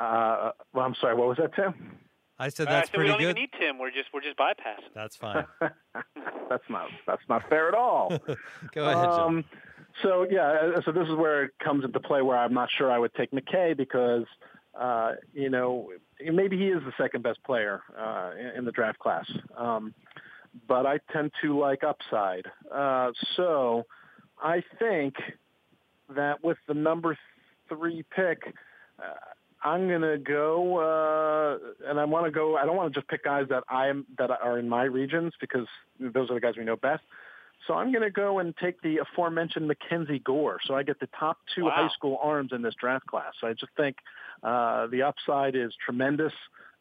Uh, 0.00 0.50
well, 0.72 0.84
I'm 0.84 0.94
sorry. 1.00 1.14
What 1.14 1.28
was 1.28 1.36
that, 1.38 1.54
Tim? 1.54 1.98
I 2.38 2.48
said 2.48 2.66
Uh, 2.66 2.72
that's 2.72 2.88
so 2.90 2.98
we 2.98 3.04
pretty 3.04 3.10
don't 3.10 3.18
good. 3.20 3.24
even 3.38 3.42
need 3.42 3.50
Tim. 3.60 3.78
We're 3.78 3.92
just 3.92 4.08
we're 4.12 4.20
just 4.20 4.36
bypassing. 4.36 4.92
That's 4.94 5.14
fine. 5.16 5.46
that's 6.50 6.64
not 6.68 6.88
that's 7.06 7.22
not 7.28 7.48
fair 7.48 7.68
at 7.68 7.74
all. 7.74 8.08
go 8.74 8.84
ahead, 8.84 9.04
John. 9.04 9.20
Um, 9.20 9.44
so 10.02 10.26
yeah, 10.28 10.72
uh, 10.76 10.80
so 10.84 10.90
this 10.90 11.06
is 11.08 11.14
where 11.14 11.44
it 11.44 11.52
comes 11.62 11.84
into 11.84 12.00
play 12.00 12.22
where 12.22 12.36
I'm 12.36 12.52
not 12.52 12.68
sure 12.76 12.90
I 12.90 12.98
would 12.98 13.14
take 13.14 13.30
McKay 13.30 13.76
because 13.76 14.24
uh, 14.78 15.12
you 15.32 15.48
know 15.48 15.90
maybe 16.20 16.58
he 16.58 16.68
is 16.70 16.82
the 16.84 16.92
second 16.98 17.22
best 17.22 17.40
player 17.44 17.82
uh, 17.96 18.32
in, 18.36 18.46
in 18.58 18.64
the 18.64 18.72
draft 18.72 18.98
class, 18.98 19.30
um, 19.56 19.94
but 20.66 20.86
I 20.86 20.98
tend 21.12 21.32
to 21.42 21.58
like 21.58 21.82
upside. 21.84 22.46
Uh, 22.72 23.12
so 23.36 23.84
I 24.42 24.62
think 24.78 25.14
that 26.14 26.42
with 26.44 26.58
the 26.68 26.74
number 26.74 27.16
three 27.68 28.04
pick, 28.14 28.54
uh, 28.98 29.14
I'm 29.62 29.88
gonna 29.88 30.18
go, 30.18 30.78
uh, 30.78 31.88
and 31.88 31.98
I 31.98 32.04
want 32.04 32.26
to 32.26 32.30
go. 32.30 32.56
I 32.56 32.66
don't 32.66 32.76
want 32.76 32.92
to 32.92 33.00
just 33.00 33.08
pick 33.08 33.24
guys 33.24 33.46
that 33.48 33.64
I'm 33.68 34.04
that 34.18 34.30
are 34.30 34.58
in 34.58 34.68
my 34.68 34.84
regions 34.84 35.32
because 35.40 35.66
those 35.98 36.30
are 36.30 36.34
the 36.34 36.40
guys 36.40 36.54
we 36.58 36.64
know 36.64 36.76
best. 36.76 37.02
So 37.66 37.74
I'm 37.74 37.92
going 37.92 38.02
to 38.02 38.10
go 38.10 38.40
and 38.40 38.54
take 38.56 38.82
the 38.82 38.98
aforementioned 38.98 39.66
Mackenzie 39.66 40.18
Gore. 40.18 40.58
So 40.66 40.74
I 40.74 40.82
get 40.82 41.00
the 41.00 41.08
top 41.18 41.38
two 41.54 41.64
wow. 41.64 41.72
high 41.74 41.88
school 41.94 42.18
arms 42.22 42.50
in 42.52 42.62
this 42.62 42.74
draft 42.78 43.06
class. 43.06 43.32
So 43.40 43.46
I 43.46 43.54
just 43.54 43.72
think 43.76 43.96
uh, 44.42 44.86
the 44.88 45.02
upside 45.02 45.56
is 45.56 45.72
tremendous. 45.82 46.32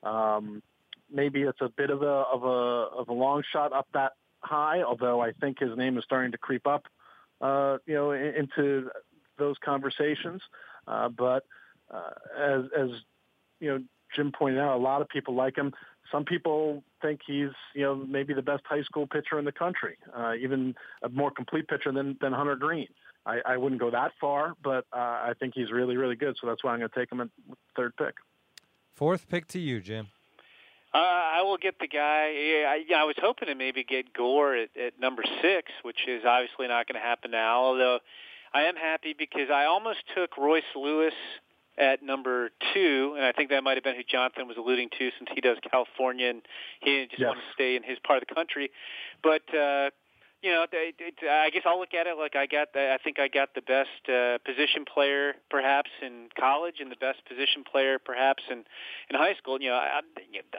Um, 0.03 0.61
maybe 1.11 1.41
it's 1.41 1.61
a 1.61 1.69
bit 1.69 1.89
of 1.89 2.01
a 2.01 2.05
of 2.05 2.43
a 2.43 2.47
of 2.47 3.09
a 3.09 3.13
long 3.13 3.43
shot 3.51 3.73
up 3.73 3.87
that 3.93 4.13
high, 4.41 4.81
although 4.81 5.21
I 5.21 5.31
think 5.31 5.59
his 5.59 5.75
name 5.77 5.97
is 5.97 6.03
starting 6.03 6.31
to 6.31 6.37
creep 6.37 6.67
up, 6.67 6.85
uh, 7.41 7.77
you 7.85 7.95
know, 7.95 8.11
into 8.11 8.89
those 9.37 9.55
conversations. 9.63 10.41
Uh, 10.87 11.09
but 11.09 11.45
uh, 11.91 12.11
as 12.37 12.63
as 12.77 12.89
you 13.59 13.69
know, 13.69 13.83
Jim 14.15 14.31
pointed 14.37 14.59
out, 14.59 14.75
a 14.75 14.81
lot 14.81 15.01
of 15.01 15.09
people 15.09 15.35
like 15.35 15.57
him. 15.57 15.73
Some 16.11 16.25
people 16.25 16.83
think 17.01 17.21
he's 17.25 17.49
you 17.73 17.83
know 17.83 17.95
maybe 17.95 18.33
the 18.33 18.41
best 18.41 18.63
high 18.65 18.83
school 18.83 19.07
pitcher 19.07 19.39
in 19.39 19.45
the 19.45 19.51
country, 19.51 19.97
uh, 20.15 20.33
even 20.39 20.75
a 21.01 21.09
more 21.09 21.31
complete 21.31 21.67
pitcher 21.67 21.91
than 21.91 22.17
than 22.21 22.33
Hunter 22.33 22.55
Greene. 22.55 22.89
I, 23.25 23.39
I 23.45 23.57
wouldn't 23.57 23.79
go 23.79 23.89
that 23.89 24.11
far, 24.19 24.53
but 24.61 24.85
uh, 24.91 24.97
I 24.97 25.33
think 25.39 25.53
he's 25.55 25.71
really 25.71 25.95
really 25.95 26.15
good. 26.15 26.35
So 26.41 26.47
that's 26.47 26.63
why 26.63 26.73
I'm 26.73 26.79
going 26.79 26.89
to 26.89 26.99
take 26.99 27.11
him 27.11 27.21
at 27.21 27.29
third 27.75 27.95
pick. 27.95 28.15
Fourth 28.93 29.27
pick 29.27 29.47
to 29.47 29.59
you, 29.59 29.79
Jim. 29.79 30.07
Uh, 30.93 30.97
I 30.99 31.41
will 31.41 31.57
get 31.57 31.79
the 31.79 31.87
guy. 31.87 32.29
Yeah, 32.29 32.67
I, 32.69 32.83
yeah, 32.87 33.01
I 33.01 33.03
was 33.03 33.15
hoping 33.19 33.47
to 33.47 33.55
maybe 33.55 33.83
get 33.83 34.13
Gore 34.13 34.55
at, 34.55 34.69
at 34.77 34.99
number 34.99 35.23
six, 35.41 35.71
which 35.81 36.07
is 36.07 36.23
obviously 36.23 36.67
not 36.67 36.87
going 36.87 37.01
to 37.01 37.05
happen 37.05 37.31
now. 37.31 37.61
Although 37.61 37.99
I 38.53 38.63
am 38.63 38.75
happy 38.75 39.15
because 39.17 39.49
I 39.51 39.65
almost 39.65 39.99
took 40.15 40.37
Royce 40.37 40.63
Lewis 40.75 41.15
at 41.79 42.03
number 42.03 42.51
two, 42.73 43.15
and 43.17 43.25
I 43.25 43.31
think 43.31 43.49
that 43.49 43.63
might 43.63 43.75
have 43.75 43.83
been 43.83 43.95
who 43.95 44.03
Jonathan 44.03 44.47
was 44.47 44.57
alluding 44.57 44.89
to, 44.99 45.09
since 45.17 45.29
he 45.33 45.41
does 45.41 45.57
California 45.71 46.29
and 46.29 46.43
he 46.81 47.07
just 47.09 47.19
yes. 47.19 47.27
wants 47.27 47.41
to 47.41 47.53
stay 47.53 47.75
in 47.75 47.81
his 47.81 47.97
part 48.05 48.21
of 48.21 48.27
the 48.27 48.35
country. 48.35 48.69
But 49.23 49.41
uh, 49.55 49.89
you 50.43 50.51
know, 50.51 50.65
I 50.69 51.49
guess 51.51 51.63
I'll 51.65 51.79
look 51.79 51.93
at 51.93 52.05
it 52.05 52.17
like 52.17 52.35
I 52.35 52.45
got. 52.45 52.73
The, 52.73 52.91
I 52.91 52.97
think 53.01 53.17
I 53.17 53.29
got 53.29 53.55
the 53.55 53.61
best 53.61 53.89
uh, 54.09 54.37
position 54.43 54.83
player 54.83 55.35
perhaps 55.49 55.89
in 56.01 56.27
college, 56.37 56.75
and 56.81 56.91
the 56.91 56.97
best 56.97 57.23
position 57.25 57.63
player 57.63 57.97
perhaps 57.97 58.43
in 58.51 58.65
in 59.09 59.15
high 59.15 59.35
school. 59.35 59.61
You 59.61 59.69
know, 59.69 59.75
I, 59.75 60.01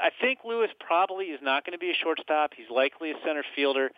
I 0.02 0.10
think 0.22 0.40
Lewis 0.42 0.70
probably 0.80 1.26
is 1.26 1.40
not 1.42 1.66
going 1.66 1.72
to 1.72 1.78
be 1.78 1.90
a 1.90 1.94
shortstop. 1.94 2.52
He's 2.56 2.70
likely 2.70 3.10
a 3.10 3.14
center 3.24 3.44
fielder. 3.54 3.90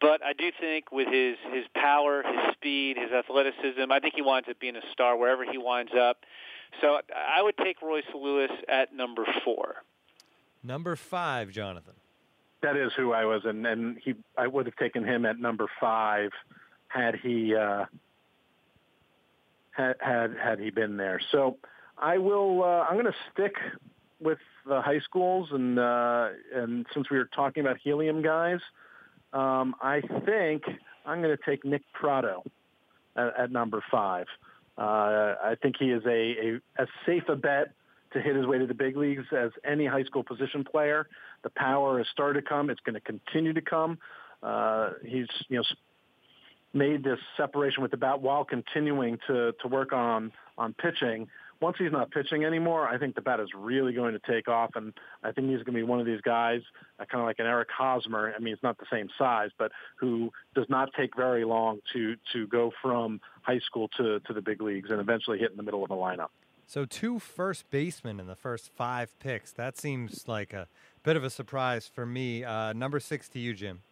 But 0.00 0.22
I 0.24 0.32
do 0.32 0.50
think 0.60 0.92
with 0.92 1.08
his 1.08 1.36
his 1.52 1.64
power, 1.74 2.22
his 2.22 2.54
speed, 2.54 2.96
his 2.96 3.10
athleticism, 3.10 3.90
I 3.90 3.98
think 3.98 4.14
he 4.14 4.22
winds 4.22 4.48
up 4.48 4.60
being 4.60 4.76
a 4.76 4.92
star 4.92 5.16
wherever 5.16 5.44
he 5.44 5.58
winds 5.58 5.92
up. 5.98 6.18
So 6.80 7.00
I 7.12 7.42
would 7.42 7.56
take 7.56 7.82
Royce 7.82 8.04
Lewis 8.14 8.50
at 8.68 8.94
number 8.94 9.24
four. 9.44 9.82
Number 10.62 10.94
five, 10.94 11.50
Jonathan. 11.50 11.94
That 12.66 12.76
is 12.76 12.90
who 12.96 13.12
I 13.12 13.24
was, 13.24 13.42
and 13.44 13.64
and 13.64 13.96
he 14.04 14.16
I 14.36 14.48
would 14.48 14.66
have 14.66 14.74
taken 14.74 15.04
him 15.04 15.24
at 15.24 15.38
number 15.38 15.68
five 15.80 16.32
had 16.88 17.14
he 17.14 17.54
uh, 17.54 17.84
had 19.70 19.94
had 20.00 20.34
had 20.36 20.58
he 20.58 20.70
been 20.70 20.96
there. 20.96 21.20
So 21.30 21.58
I 21.96 22.18
will. 22.18 22.64
Uh, 22.64 22.84
I'm 22.88 22.94
going 22.94 23.06
to 23.06 23.14
stick 23.32 23.54
with 24.18 24.38
the 24.66 24.82
high 24.82 24.98
schools, 24.98 25.50
and 25.52 25.78
uh, 25.78 26.30
and 26.52 26.86
since 26.92 27.08
we 27.08 27.18
were 27.18 27.30
talking 27.36 27.60
about 27.60 27.76
helium 27.84 28.20
guys, 28.20 28.58
um, 29.32 29.76
I 29.80 30.00
think 30.24 30.64
I'm 31.04 31.22
going 31.22 31.36
to 31.36 31.42
take 31.48 31.64
Nick 31.64 31.82
Pratto 31.92 32.42
at, 33.14 33.38
at 33.38 33.52
number 33.52 33.80
five. 33.92 34.26
Uh, 34.76 35.36
I 35.40 35.56
think 35.62 35.76
he 35.78 35.92
is 35.92 36.02
a, 36.04 36.10
a 36.10 36.60
as 36.82 36.88
safe 37.06 37.28
a 37.28 37.36
bet 37.36 37.68
to 38.16 38.22
hit 38.22 38.36
his 38.36 38.46
way 38.46 38.58
to 38.58 38.66
the 38.66 38.74
big 38.74 38.96
leagues 38.96 39.24
as 39.36 39.50
any 39.64 39.86
high 39.86 40.04
school 40.04 40.24
position 40.24 40.64
player. 40.64 41.06
The 41.42 41.50
power 41.50 41.98
has 41.98 42.06
started 42.12 42.42
to 42.42 42.48
come. 42.48 42.70
It's 42.70 42.80
going 42.80 42.94
to 42.94 43.00
continue 43.00 43.52
to 43.52 43.62
come. 43.62 43.98
Uh, 44.42 44.90
he's 45.04 45.28
you 45.48 45.58
know 45.58 45.64
made 46.72 47.02
this 47.02 47.18
separation 47.36 47.82
with 47.82 47.90
the 47.90 47.96
bat 47.96 48.20
while 48.20 48.44
continuing 48.44 49.18
to 49.26 49.52
to 49.62 49.68
work 49.68 49.92
on 49.92 50.32
on 50.58 50.74
pitching 50.74 51.28
once 51.60 51.76
he's 51.78 51.92
not 51.92 52.10
pitching 52.10 52.44
anymore, 52.44 52.86
I 52.86 52.98
think 52.98 53.14
the 53.14 53.22
bat 53.22 53.40
is 53.40 53.48
really 53.56 53.92
going 53.92 54.12
to 54.12 54.20
take 54.30 54.48
off, 54.48 54.70
and 54.74 54.92
I 55.22 55.32
think 55.32 55.48
he's 55.48 55.58
going 55.58 55.74
to 55.74 55.80
be 55.80 55.82
one 55.82 56.00
of 56.00 56.06
these 56.06 56.20
guys, 56.20 56.60
uh, 57.00 57.04
kind 57.06 57.20
of 57.20 57.26
like 57.26 57.38
an 57.38 57.46
Eric 57.46 57.68
Hosmer. 57.76 58.32
I 58.34 58.38
mean, 58.38 58.54
he's 58.54 58.62
not 58.62 58.78
the 58.78 58.86
same 58.90 59.08
size, 59.16 59.50
but 59.58 59.72
who 59.98 60.30
does 60.54 60.66
not 60.68 60.90
take 60.96 61.16
very 61.16 61.44
long 61.44 61.80
to 61.92 62.16
to 62.32 62.46
go 62.48 62.72
from 62.82 63.20
high 63.42 63.60
school 63.60 63.88
to 63.96 64.20
to 64.20 64.32
the 64.32 64.42
big 64.42 64.60
leagues 64.60 64.90
and 64.90 65.00
eventually 65.00 65.38
hit 65.38 65.50
in 65.50 65.56
the 65.56 65.62
middle 65.62 65.84
of 65.84 65.90
a 65.90 65.94
lineup. 65.94 66.28
So 66.66 66.84
two 66.84 67.20
first 67.20 67.70
basemen 67.70 68.18
in 68.18 68.26
the 68.26 68.34
first 68.34 68.70
five 68.74 69.16
picks. 69.20 69.52
That 69.52 69.78
seems 69.78 70.26
like 70.26 70.52
a 70.52 70.66
bit 71.04 71.16
of 71.16 71.22
a 71.22 71.30
surprise 71.30 71.86
for 71.86 72.04
me. 72.04 72.42
Uh, 72.42 72.72
number 72.72 72.98
six 72.98 73.28
to 73.30 73.38
you, 73.38 73.54
Jim. 73.54 73.82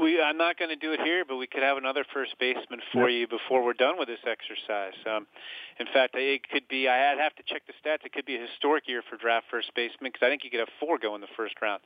We, 0.00 0.20
I'm 0.22 0.38
not 0.38 0.58
going 0.58 0.70
to 0.70 0.76
do 0.76 0.92
it 0.92 1.00
here, 1.00 1.24
but 1.26 1.36
we 1.36 1.46
could 1.46 1.62
have 1.62 1.76
another 1.76 2.04
first 2.14 2.38
baseman 2.38 2.80
for 2.92 3.10
yep. 3.10 3.20
you 3.20 3.38
before 3.38 3.62
we're 3.62 3.74
done 3.74 3.98
with 3.98 4.08
this 4.08 4.20
exercise. 4.26 4.94
Um, 5.04 5.26
in 5.78 5.86
fact, 5.92 6.14
it 6.16 6.48
could 6.48 6.66
be. 6.68 6.88
I'd 6.88 7.18
have 7.18 7.34
to 7.36 7.42
check 7.42 7.62
the 7.66 7.74
stats. 7.74 8.04
It 8.06 8.12
could 8.12 8.24
be 8.24 8.36
a 8.36 8.40
historic 8.40 8.88
year 8.88 9.02
for 9.08 9.16
draft 9.16 9.46
first 9.50 9.74
baseman 9.74 10.10
because 10.12 10.24
I 10.24 10.30
think 10.30 10.44
you 10.44 10.50
could 10.50 10.60
have 10.60 10.70
four 10.80 10.98
go 10.98 11.14
in 11.14 11.20
the 11.20 11.32
first 11.36 11.54
round. 11.60 11.82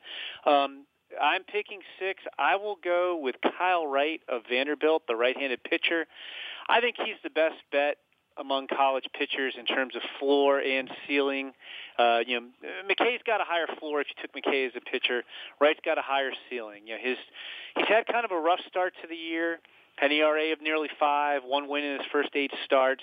Um, 0.46 0.84
I'm 1.20 1.42
picking 1.42 1.80
six. 1.98 2.22
I 2.38 2.56
will 2.56 2.76
go 2.84 3.18
with 3.20 3.36
Kyle 3.58 3.86
Wright 3.86 4.20
of 4.28 4.42
Vanderbilt, 4.48 5.06
the 5.08 5.16
right-handed 5.16 5.64
pitcher. 5.64 6.06
I 6.68 6.80
think 6.80 6.96
he's 6.98 7.16
the 7.24 7.30
best 7.30 7.56
bet 7.72 7.96
among 8.38 8.68
college 8.68 9.04
pitchers 9.16 9.54
in 9.58 9.66
terms 9.66 9.96
of 9.96 10.02
floor 10.18 10.60
and 10.60 10.90
ceiling. 11.06 11.52
Uh, 11.98 12.20
you 12.26 12.40
know, 12.40 12.46
McKay's 12.88 13.20
got 13.26 13.40
a 13.40 13.44
higher 13.44 13.66
floor 13.78 14.00
if 14.00 14.06
you 14.08 14.22
took 14.22 14.32
McKay 14.34 14.66
as 14.66 14.72
a 14.76 14.80
pitcher. 14.80 15.24
Wright's 15.60 15.80
got 15.84 15.98
a 15.98 16.02
higher 16.02 16.30
ceiling. 16.48 16.86
You 16.86 16.94
know, 16.94 17.00
his 17.02 17.18
he's 17.76 17.88
had 17.88 18.06
kind 18.06 18.24
of 18.24 18.30
a 18.30 18.38
rough 18.38 18.60
start 18.68 18.94
to 19.02 19.08
the 19.08 19.16
year. 19.16 19.58
An 20.00 20.12
ERA 20.12 20.52
of 20.52 20.62
nearly 20.62 20.88
five, 21.00 21.42
one 21.44 21.68
win 21.68 21.82
in 21.82 21.98
his 21.98 22.06
first 22.12 22.28
eight 22.34 22.52
starts, 22.64 23.02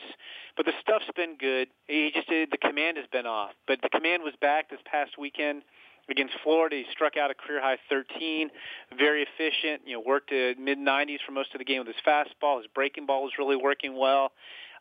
but 0.55 0.65
the 0.65 0.71
stuff's 0.79 1.09
been 1.13 1.35
good. 1.37 1.67
He 1.87 2.09
just 2.15 2.29
did, 2.29 2.51
the 2.51 2.57
command 2.57 2.95
has 2.95 3.05
been 3.11 3.25
off, 3.25 3.51
but 3.67 3.81
the 3.81 3.89
command 3.89 4.23
was 4.23 4.33
back 4.39 4.69
this 4.69 4.79
past 4.85 5.17
weekend 5.17 5.63
against 6.09 6.33
Florida. 6.43 6.77
He 6.77 6.85
struck 6.91 7.17
out 7.17 7.31
a 7.31 7.33
career 7.33 7.61
high 7.61 7.77
13, 7.89 8.49
very 8.97 9.23
efficient. 9.23 9.81
You 9.85 9.95
know, 9.95 10.03
worked 10.05 10.31
at 10.31 10.59
mid 10.59 10.77
90s 10.77 11.19
for 11.25 11.31
most 11.31 11.53
of 11.53 11.59
the 11.59 11.65
game 11.65 11.79
with 11.79 11.87
his 11.87 12.01
fastball. 12.05 12.57
His 12.57 12.67
breaking 12.73 13.05
ball 13.05 13.23
was 13.23 13.33
really 13.37 13.55
working 13.55 13.97
well. 13.97 14.31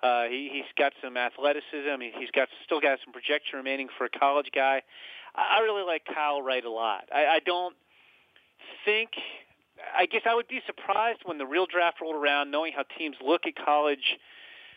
Uh, 0.04 0.24
he, 0.24 0.50
he's 0.52 0.68
got 0.76 0.92
some 1.02 1.16
athleticism. 1.16 1.98
He, 2.00 2.12
he's 2.18 2.30
got 2.30 2.48
still 2.66 2.80
got 2.80 2.98
some 3.02 3.14
projection 3.14 3.56
remaining 3.56 3.88
for 3.96 4.04
a 4.04 4.10
college 4.10 4.48
guy. 4.54 4.82
I, 5.34 5.58
I 5.58 5.60
really 5.60 5.82
like 5.82 6.02
Kyle 6.04 6.42
Wright 6.42 6.64
a 6.64 6.70
lot. 6.70 7.08
I, 7.10 7.24
I 7.24 7.38
don't 7.44 7.74
think. 8.84 9.10
I 9.98 10.06
guess 10.06 10.22
I 10.26 10.34
would 10.34 10.46
be 10.46 10.60
surprised 10.66 11.20
when 11.24 11.38
the 11.38 11.46
real 11.46 11.66
draft 11.66 12.00
rolled 12.02 12.16
around, 12.16 12.50
knowing 12.50 12.74
how 12.76 12.84
teams 12.96 13.16
look 13.24 13.42
at 13.46 13.54
college 13.56 14.18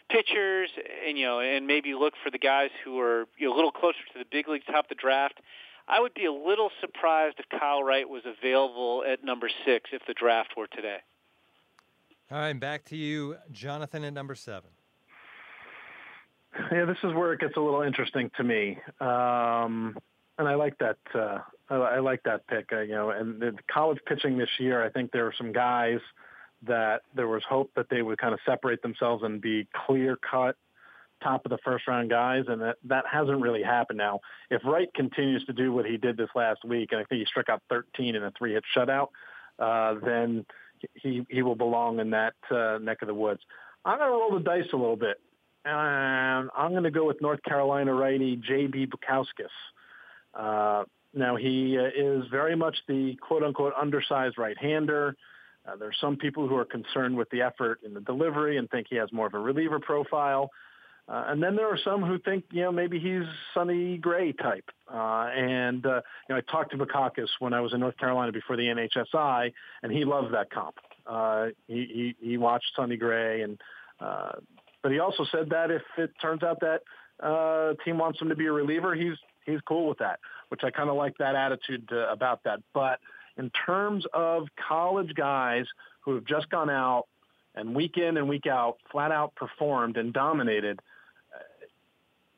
pitchers, 0.09 0.69
and 1.05 1.17
you 1.17 1.25
know, 1.25 1.41
and 1.41 1.67
maybe 1.67 1.93
look 1.93 2.13
for 2.23 2.31
the 2.31 2.39
guys 2.39 2.69
who 2.85 2.97
are 2.99 3.25
you 3.37 3.49
know, 3.49 3.53
a 3.53 3.55
little 3.55 3.71
closer 3.71 3.99
to 4.13 4.19
the 4.19 4.25
big 4.31 4.47
leagues, 4.47 4.65
top 4.65 4.85
of 4.85 4.89
the 4.89 4.95
draft. 4.95 5.39
I 5.89 5.99
would 5.99 6.13
be 6.13 6.25
a 6.25 6.33
little 6.33 6.71
surprised 6.79 7.39
if 7.39 7.59
Kyle 7.59 7.83
Wright 7.83 8.07
was 8.07 8.23
available 8.25 9.03
at 9.05 9.23
number 9.25 9.49
six 9.65 9.89
if 9.91 10.01
the 10.07 10.13
draft 10.13 10.53
were 10.55 10.67
today. 10.67 10.99
All 12.31 12.39
right, 12.39 12.57
back 12.57 12.85
to 12.85 12.97
you, 12.97 13.35
Jonathan, 13.51 14.03
at 14.03 14.13
number 14.13 14.35
seven. 14.35 14.69
Yeah, 16.71 16.85
this 16.85 16.97
is 17.03 17.13
where 17.13 17.33
it 17.33 17.39
gets 17.39 17.55
a 17.55 17.59
little 17.59 17.81
interesting 17.81 18.31
to 18.37 18.43
me, 18.43 18.77
um, 18.99 19.97
and 20.37 20.47
I 20.47 20.55
like 20.55 20.77
that. 20.79 20.97
Uh, 21.13 21.39
I, 21.69 21.75
I 21.75 21.99
like 21.99 22.23
that 22.23 22.47
pick. 22.47 22.69
Uh, 22.71 22.81
you 22.81 22.93
know, 22.93 23.11
and 23.11 23.39
the 23.39 23.53
college 23.71 23.99
pitching 24.05 24.37
this 24.37 24.49
year, 24.59 24.83
I 24.83 24.89
think 24.89 25.11
there 25.11 25.25
were 25.25 25.33
some 25.37 25.51
guys 25.51 25.99
that 26.65 27.01
there 27.15 27.27
was 27.27 27.43
hope 27.47 27.71
that 27.75 27.87
they 27.89 28.01
would 28.01 28.17
kind 28.17 28.33
of 28.33 28.39
separate 28.45 28.81
themselves 28.81 29.23
and 29.23 29.39
be 29.39 29.67
clear 29.85 30.17
cut 30.17 30.55
top 31.21 31.45
of 31.45 31.49
the 31.49 31.57
first 31.63 31.87
round 31.87 32.09
guys, 32.09 32.43
and 32.47 32.61
that 32.61 32.77
that 32.85 33.05
hasn't 33.11 33.41
really 33.41 33.63
happened. 33.63 33.97
Now, 33.97 34.19
if 34.49 34.61
Wright 34.63 34.91
continues 34.93 35.43
to 35.45 35.53
do 35.53 35.71
what 35.71 35.85
he 35.85 35.97
did 35.97 36.17
this 36.17 36.29
last 36.35 36.63
week, 36.63 36.89
and 36.91 37.01
I 37.01 37.03
think 37.05 37.19
he 37.19 37.25
struck 37.25 37.49
out 37.49 37.61
13 37.69 38.15
in 38.15 38.23
a 38.23 38.31
three 38.37 38.53
hit 38.53 38.63
shutout, 38.75 39.09
uh, 39.59 39.95
then 40.03 40.45
he 40.95 41.25
he 41.29 41.41
will 41.41 41.55
belong 41.55 41.99
in 41.99 42.11
that 42.11 42.35
uh, 42.51 42.77
neck 42.81 43.01
of 43.01 43.07
the 43.07 43.13
woods. 43.13 43.41
I'm 43.85 43.97
going 43.97 44.09
to 44.09 44.13
roll 44.13 44.33
the 44.33 44.43
dice 44.43 44.67
a 44.73 44.77
little 44.77 44.97
bit 44.97 45.17
and 45.67 46.49
I'm 46.55 46.71
going 46.71 46.83
to 46.83 46.91
go 46.91 47.05
with 47.05 47.21
North 47.21 47.43
Carolina 47.43 47.93
righty 47.93 48.37
J.B. 48.37 48.87
Bukauskas. 48.87 49.49
Uh, 50.33 50.85
now 51.13 51.35
he 51.35 51.77
uh, 51.77 51.87
is 51.95 52.25
very 52.31 52.55
much 52.55 52.77
the 52.87 53.15
quote-unquote 53.21 53.73
undersized 53.79 54.37
right-hander. 54.37 55.15
Uh, 55.67 55.75
there 55.75 55.87
are 55.89 55.95
some 55.99 56.15
people 56.15 56.47
who 56.47 56.55
are 56.55 56.65
concerned 56.65 57.17
with 57.17 57.29
the 57.31 57.41
effort 57.41 57.79
in 57.83 57.93
the 57.93 58.01
delivery 58.01 58.57
and 58.57 58.69
think 58.69 58.87
he 58.89 58.95
has 58.95 59.11
more 59.11 59.27
of 59.27 59.33
a 59.33 59.39
reliever 59.39 59.79
profile. 59.79 60.49
Uh, 61.09 61.25
and 61.27 61.41
then 61.41 61.55
there 61.55 61.67
are 61.67 61.79
some 61.85 62.03
who 62.03 62.19
think, 62.19 62.43
you 62.51 62.61
know, 62.61 62.71
maybe 62.71 62.99
he's 62.99 63.23
Sonny 63.53 63.97
Gray 63.97 64.33
type. 64.33 64.69
Uh, 64.93 65.29
and, 65.33 65.85
uh, 65.85 66.01
you 66.27 66.35
know, 66.35 66.37
I 66.37 66.51
talked 66.51 66.71
to 66.71 66.77
Bukauskas 66.77 67.29
when 67.39 67.53
I 67.53 67.61
was 67.61 67.73
in 67.73 67.79
North 67.79 67.97
Carolina 67.97 68.31
before 68.31 68.57
the 68.57 68.63
NHSI, 68.63 69.53
and 69.83 69.91
he 69.91 70.03
loves 70.03 70.31
that 70.33 70.49
comp. 70.51 70.75
Uh, 71.05 71.47
he, 71.67 72.13
he 72.19 72.29
he 72.31 72.37
watched 72.37 72.65
Sonny 72.75 72.97
Gray, 72.97 73.41
and 73.41 73.57
uh, 74.01 74.33
but 74.81 74.91
he 74.91 74.99
also 74.99 75.25
said 75.31 75.49
that 75.49 75.71
if 75.71 75.81
it 75.97 76.11
turns 76.21 76.43
out 76.43 76.59
that 76.61 76.81
uh, 77.21 77.73
team 77.83 77.97
wants 77.97 78.21
him 78.21 78.29
to 78.29 78.35
be 78.35 78.45
a 78.45 78.51
reliever, 78.51 78.93
he's 78.95 79.17
he's 79.45 79.59
cool 79.61 79.87
with 79.87 79.99
that, 79.99 80.19
which 80.49 80.61
I 80.63 80.71
kind 80.71 80.89
of 80.89 80.95
like 80.95 81.17
that 81.17 81.35
attitude 81.35 81.89
uh, 81.91 82.07
about 82.11 82.43
that. 82.43 82.59
But 82.73 82.99
in 83.37 83.49
terms 83.65 84.05
of 84.13 84.47
college 84.67 85.13
guys 85.15 85.65
who 86.01 86.15
have 86.15 86.25
just 86.25 86.49
gone 86.49 86.69
out 86.69 87.05
and 87.55 87.75
week 87.75 87.97
in 87.97 88.17
and 88.17 88.29
week 88.29 88.45
out 88.45 88.77
flat 88.91 89.11
out 89.11 89.35
performed 89.35 89.97
and 89.97 90.13
dominated, 90.13 90.79
uh, 91.33 91.39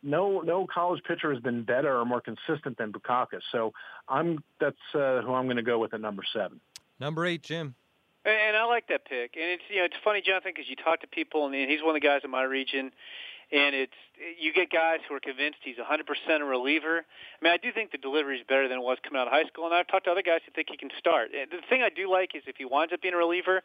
no 0.02 0.40
no 0.42 0.66
college 0.66 1.04
pitcher 1.06 1.34
has 1.34 1.42
been 1.42 1.64
better 1.64 1.98
or 1.98 2.06
more 2.06 2.22
consistent 2.22 2.78
than 2.78 2.94
Bukauskas. 2.94 3.42
So 3.52 3.74
I'm 4.08 4.44
that's 4.60 4.78
uh, 4.94 5.22
who 5.22 5.34
I'm 5.34 5.46
going 5.46 5.58
to 5.58 5.64
go 5.64 5.80
with 5.80 5.94
at 5.94 6.02
number 6.02 6.24
seven. 6.34 6.62
Number 7.00 7.26
eight, 7.26 7.44
Jim. 7.44 7.76
And 8.26 8.36
and 8.36 8.58
I 8.58 8.66
like 8.66 8.88
that 8.88 9.06
pick. 9.06 9.36
And 9.36 9.46
it's 9.52 9.64
you 9.70 9.78
know 9.78 9.86
it's 9.86 9.96
funny, 10.04 10.22
Jonathan, 10.26 10.52
because 10.56 10.70
you 10.70 10.76
talk 10.76 11.02
to 11.02 11.08
people, 11.08 11.46
and 11.46 11.56
he's 11.56 11.82
one 11.82 11.96
of 11.96 12.02
the 12.02 12.08
guys 12.08 12.22
in 12.24 12.32
my 12.32 12.44
region 12.44 12.92
and 13.52 13.76
it's 13.76 13.94
you 14.40 14.54
get 14.54 14.70
guys 14.70 15.00
who 15.08 15.16
are 15.16 15.20
convinced 15.20 15.60
he's 15.64 15.78
100% 15.78 16.06
a 16.42 16.44
reliever. 16.44 17.06
I 17.06 17.40
mean, 17.44 17.54
I 17.54 17.58
do 17.58 17.72
think 17.72 17.92
the 17.92 17.98
delivery 17.98 18.38
is 18.38 18.46
better 18.48 18.68
than 18.68 18.80
it 18.80 18.84
was 18.84 18.98
coming 19.04 19.20
out 19.20 19.28
of 19.28 19.34
high 19.34 19.46
school, 19.46 19.66
and 19.66 19.74
I've 19.74 19.88
talked 19.88 20.06
to 20.06 20.12
other 20.12 20.22
guys 20.22 20.42
who 20.46 20.52
think 20.52 20.68
he 20.70 20.78
can 20.78 20.90
start. 20.98 21.32
The 21.32 21.62
thing 21.70 21.82
I 21.82 21.90
do 21.90 22.10
like 22.10 22.36
is 22.36 22.44
if 22.48 22.58
he 22.58 22.66
winds 22.66 22.94
up 22.94 23.02
being 23.02 23.14
a 23.14 23.18
reliever, 23.18 23.62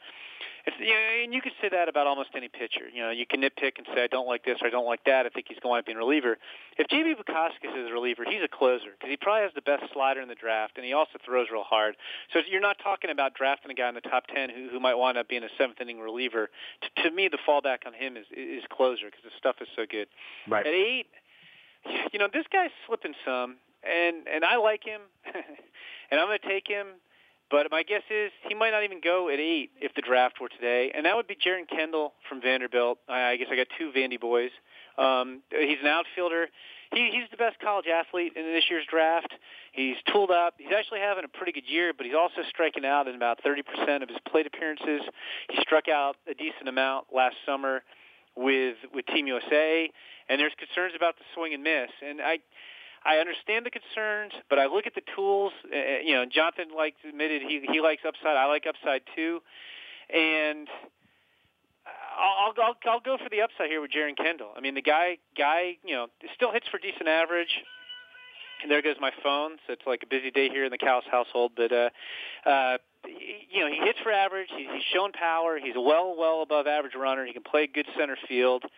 it's, 0.66 0.76
you 0.80 0.94
know, 0.94 1.22
and 1.24 1.34
you 1.34 1.42
can 1.42 1.52
say 1.60 1.68
that 1.68 1.88
about 1.88 2.06
almost 2.06 2.30
any 2.34 2.48
pitcher. 2.48 2.88
You 2.92 3.02
know, 3.02 3.10
you 3.10 3.26
can 3.26 3.42
nitpick 3.42 3.76
and 3.76 3.86
say 3.94 4.04
I 4.04 4.06
don't 4.06 4.26
like 4.26 4.44
this 4.44 4.58
or 4.62 4.68
I 4.68 4.70
don't 4.70 4.86
like 4.86 5.04
that. 5.04 5.26
I 5.26 5.28
think 5.28 5.46
he's 5.48 5.60
going 5.60 5.82
to 5.82 5.84
be 5.84 5.92
a 5.92 5.96
reliever. 5.96 6.38
If 6.78 6.88
JB 6.88 7.16
Bukauskas 7.20 7.76
is 7.76 7.90
a 7.90 7.92
reliever, 7.92 8.24
he's 8.24 8.42
a 8.42 8.48
closer 8.48 8.96
because 8.96 9.10
he 9.10 9.16
probably 9.16 9.42
has 9.42 9.52
the 9.54 9.62
best 9.62 9.92
slider 9.92 10.20
in 10.20 10.28
the 10.28 10.34
draft, 10.34 10.76
and 10.76 10.84
he 10.84 10.92
also 10.92 11.18
throws 11.24 11.48
real 11.52 11.64
hard. 11.64 11.96
So 12.32 12.40
you're 12.48 12.64
not 12.64 12.78
talking 12.82 13.10
about 13.10 13.34
drafting 13.34 13.70
a 13.70 13.74
guy 13.74 13.88
in 13.88 13.94
the 13.94 14.00
top 14.00 14.26
ten 14.26 14.48
who, 14.48 14.68
who 14.70 14.80
might 14.80 14.94
wind 14.94 15.18
up 15.18 15.28
being 15.28 15.44
a 15.44 15.52
seventh 15.58 15.80
inning 15.80 16.00
reliever. 16.00 16.48
To, 16.80 17.02
to 17.02 17.14
me, 17.14 17.28
the 17.28 17.38
fallback 17.46 17.86
on 17.86 17.92
him 17.92 18.16
is 18.16 18.26
is 18.32 18.64
closer 18.70 19.06
because 19.06 19.24
the 19.24 19.36
stuff 19.38 19.56
is 19.60 19.68
so 19.76 19.84
good. 19.88 20.08
Right. 20.48 20.66
At 20.66 20.72
eight, 20.72 21.06
you 22.12 22.18
know, 22.18 22.28
this 22.32 22.46
guy's 22.52 22.70
slipping 22.86 23.14
some, 23.24 23.56
and 23.82 24.28
and 24.28 24.44
I 24.44 24.56
like 24.56 24.84
him, 24.84 25.00
and 26.10 26.20
I'm 26.20 26.26
going 26.26 26.38
to 26.38 26.48
take 26.48 26.68
him 26.68 26.86
but 27.50 27.70
my 27.70 27.82
guess 27.82 28.02
is 28.10 28.32
he 28.48 28.54
might 28.54 28.70
not 28.70 28.84
even 28.84 29.00
go 29.00 29.28
at 29.28 29.38
eight 29.38 29.70
if 29.80 29.94
the 29.94 30.02
draft 30.02 30.40
were 30.40 30.48
today, 30.48 30.90
and 30.94 31.06
that 31.06 31.14
would 31.14 31.26
be 31.26 31.36
Jeren 31.36 31.68
Kendall 31.68 32.14
from 32.28 32.40
Vanderbilt. 32.40 32.98
I, 33.08 33.30
I 33.30 33.36
guess 33.36 33.48
I 33.50 33.56
got 33.56 33.66
two 33.78 33.92
Vandy 33.94 34.18
boys. 34.18 34.50
Um, 34.96 35.42
he's 35.50 35.78
an 35.80 35.86
outfielder. 35.86 36.48
He, 36.92 37.10
he's 37.12 37.30
the 37.30 37.36
best 37.36 37.60
college 37.60 37.86
athlete 37.86 38.32
in 38.34 38.42
this 38.44 38.64
year's 38.70 38.86
draft. 38.90 39.32
He's 39.72 39.96
tooled 40.12 40.30
up. 40.30 40.54
He's 40.58 40.72
actually 40.76 41.00
having 41.00 41.24
a 41.24 41.28
pretty 41.28 41.52
good 41.52 41.68
year, 41.68 41.92
but 41.96 42.06
he's 42.06 42.14
also 42.14 42.42
striking 42.48 42.84
out 42.84 43.08
in 43.08 43.14
about 43.14 43.42
30% 43.44 44.02
of 44.02 44.08
his 44.08 44.18
plate 44.28 44.46
appearances. 44.46 45.02
He 45.50 45.60
struck 45.60 45.88
out 45.88 46.16
a 46.28 46.34
decent 46.34 46.68
amount 46.68 47.06
last 47.14 47.36
summer 47.44 47.82
with 48.36 48.76
with 48.92 49.06
Team 49.06 49.26
USA, 49.26 49.90
and 50.28 50.40
there's 50.40 50.54
concerns 50.58 50.94
about 50.96 51.16
the 51.16 51.24
swing 51.34 51.54
and 51.54 51.62
miss. 51.62 51.90
And 52.04 52.20
I 52.20 52.38
I 53.04 53.18
understand 53.18 53.66
the 53.66 53.70
concerns, 53.70 54.32
but 54.48 54.58
I 54.58 54.66
look 54.66 54.86
at 54.86 54.94
the 54.94 55.02
tools. 55.14 55.52
Uh, 55.70 55.76
uh, 55.76 55.80
you 56.02 56.14
know, 56.14 56.24
Jonathan 56.24 56.68
like 56.74 56.94
admitted 57.06 57.42
he 57.42 57.66
he 57.70 57.80
likes 57.80 58.02
upside. 58.06 58.36
I 58.36 58.46
like 58.46 58.64
upside 58.66 59.02
too, 59.14 59.40
and 60.12 60.68
I'll 62.16 62.54
I'll 62.56 62.74
I'll 62.86 63.00
go 63.00 63.18
for 63.18 63.28
the 63.28 63.42
upside 63.42 63.68
here 63.68 63.80
with 63.80 63.90
Jeren 63.90 64.16
Kendall. 64.16 64.50
I 64.56 64.60
mean, 64.60 64.74
the 64.74 64.82
guy 64.82 65.18
guy 65.36 65.76
you 65.84 65.94
know 65.94 66.06
still 66.34 66.52
hits 66.52 66.66
for 66.68 66.78
decent 66.78 67.08
average. 67.08 67.62
And 68.62 68.70
there 68.70 68.80
goes 68.80 68.96
my 68.98 69.10
phone. 69.22 69.58
So 69.66 69.74
it's 69.74 69.82
like 69.86 70.02
a 70.04 70.06
busy 70.06 70.30
day 70.30 70.48
here 70.48 70.64
in 70.64 70.70
the 70.70 70.78
Callis 70.78 71.04
household. 71.10 71.52
But 71.54 71.70
uh, 71.70 71.90
uh, 72.46 72.78
you 73.04 73.60
know, 73.60 73.68
he 73.68 73.76
hits 73.84 73.98
for 74.02 74.10
average. 74.10 74.48
He, 74.56 74.66
he's 74.72 74.82
shown 74.94 75.12
power. 75.12 75.58
He's 75.62 75.74
well 75.76 76.14
well 76.16 76.40
above 76.40 76.66
average 76.66 76.94
runner. 76.94 77.26
He 77.26 77.34
can 77.34 77.42
play 77.42 77.66
good 77.66 77.86
center 77.98 78.16
field 78.26 78.64
uh, 78.64 78.68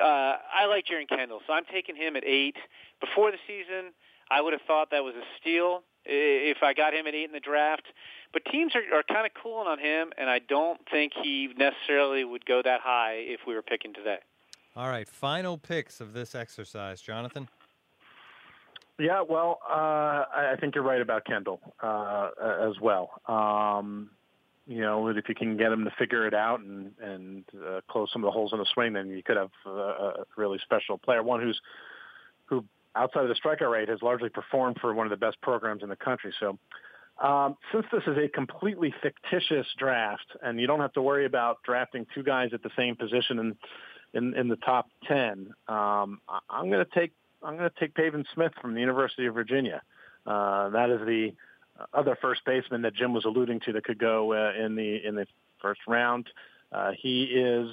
I 0.00 0.66
like 0.66 0.84
Jeren 0.86 1.08
Kendall, 1.08 1.40
so 1.46 1.52
I'm 1.52 1.64
taking 1.72 1.96
him 1.96 2.16
at 2.16 2.24
eight. 2.24 2.56
Before 3.00 3.30
the 3.30 3.38
season, 3.46 3.92
I 4.30 4.40
would 4.40 4.52
have 4.52 4.62
thought 4.66 4.90
that 4.90 5.04
was 5.04 5.14
a 5.14 5.24
steal 5.40 5.82
if 6.04 6.58
I 6.62 6.74
got 6.74 6.94
him 6.94 7.06
at 7.06 7.14
eight 7.14 7.24
in 7.24 7.32
the 7.32 7.40
draft. 7.40 7.84
But 8.32 8.44
teams 8.50 8.72
are, 8.74 8.82
are 8.96 9.02
kind 9.02 9.26
of 9.26 9.32
cooling 9.40 9.68
on 9.68 9.78
him, 9.78 10.12
and 10.18 10.28
I 10.28 10.40
don't 10.40 10.80
think 10.90 11.12
he 11.22 11.48
necessarily 11.56 12.24
would 12.24 12.44
go 12.44 12.62
that 12.64 12.80
high 12.80 13.14
if 13.16 13.40
we 13.46 13.54
were 13.54 13.62
picking 13.62 13.94
today. 13.94 14.18
All 14.76 14.88
right, 14.88 15.08
final 15.08 15.56
picks 15.56 16.00
of 16.00 16.12
this 16.12 16.34
exercise, 16.34 17.00
Jonathan. 17.00 17.48
Yeah, 18.98 19.22
well, 19.22 19.60
uh, 19.68 20.24
I 20.34 20.56
think 20.60 20.74
you're 20.74 20.84
right 20.84 21.00
about 21.00 21.24
Kendall 21.24 21.60
uh, 21.82 22.30
as 22.60 22.78
well. 22.80 23.10
Um, 23.26 24.10
you 24.66 24.80
know, 24.80 25.08
if 25.08 25.28
you 25.28 25.34
can 25.34 25.56
get 25.56 25.72
him 25.72 25.84
to 25.84 25.90
figure 25.98 26.26
it 26.26 26.34
out 26.34 26.60
and 26.60 26.92
and 27.00 27.44
uh, 27.54 27.80
close 27.88 28.10
some 28.12 28.22
of 28.22 28.28
the 28.28 28.32
holes 28.32 28.52
in 28.52 28.58
the 28.58 28.66
swing, 28.72 28.94
then 28.94 29.08
you 29.10 29.22
could 29.22 29.36
have 29.36 29.50
uh, 29.66 29.70
a 29.70 30.24
really 30.36 30.58
special 30.62 30.98
player, 30.98 31.22
one 31.22 31.42
who's 31.42 31.60
who 32.46 32.64
outside 32.96 33.22
of 33.22 33.28
the 33.28 33.34
strikeout 33.34 33.70
rate 33.70 33.88
has 33.88 34.00
largely 34.02 34.28
performed 34.28 34.78
for 34.80 34.94
one 34.94 35.06
of 35.06 35.10
the 35.10 35.16
best 35.16 35.40
programs 35.40 35.82
in 35.82 35.88
the 35.88 35.96
country. 35.96 36.32
So, 36.40 36.58
um, 37.22 37.56
since 37.72 37.84
this 37.92 38.02
is 38.06 38.16
a 38.16 38.28
completely 38.28 38.94
fictitious 39.02 39.66
draft, 39.78 40.26
and 40.42 40.60
you 40.60 40.66
don't 40.66 40.80
have 40.80 40.92
to 40.94 41.02
worry 41.02 41.26
about 41.26 41.62
drafting 41.62 42.06
two 42.14 42.22
guys 42.22 42.50
at 42.52 42.62
the 42.62 42.70
same 42.76 42.96
position 42.96 43.38
in 43.38 43.56
in, 44.14 44.34
in 44.34 44.48
the 44.48 44.56
top 44.56 44.88
ten, 45.06 45.52
um, 45.68 46.20
I'm 46.48 46.70
going 46.70 46.84
to 46.84 46.90
take 46.94 47.12
I'm 47.42 47.58
going 47.58 47.68
to 47.68 47.80
take 47.80 47.94
Pavin 47.94 48.24
Smith 48.32 48.52
from 48.62 48.74
the 48.74 48.80
University 48.80 49.26
of 49.26 49.34
Virginia. 49.34 49.82
Uh, 50.26 50.70
that 50.70 50.88
is 50.88 51.00
the 51.00 51.32
other 51.92 52.16
first 52.20 52.44
baseman 52.44 52.82
that 52.82 52.94
Jim 52.94 53.12
was 53.12 53.24
alluding 53.24 53.60
to 53.60 53.72
that 53.72 53.84
could 53.84 53.98
go 53.98 54.32
uh, 54.32 54.52
in 54.52 54.74
the 54.76 55.04
in 55.04 55.14
the 55.14 55.26
first 55.60 55.80
round. 55.86 56.28
Uh, 56.72 56.92
he 57.00 57.24
is, 57.24 57.70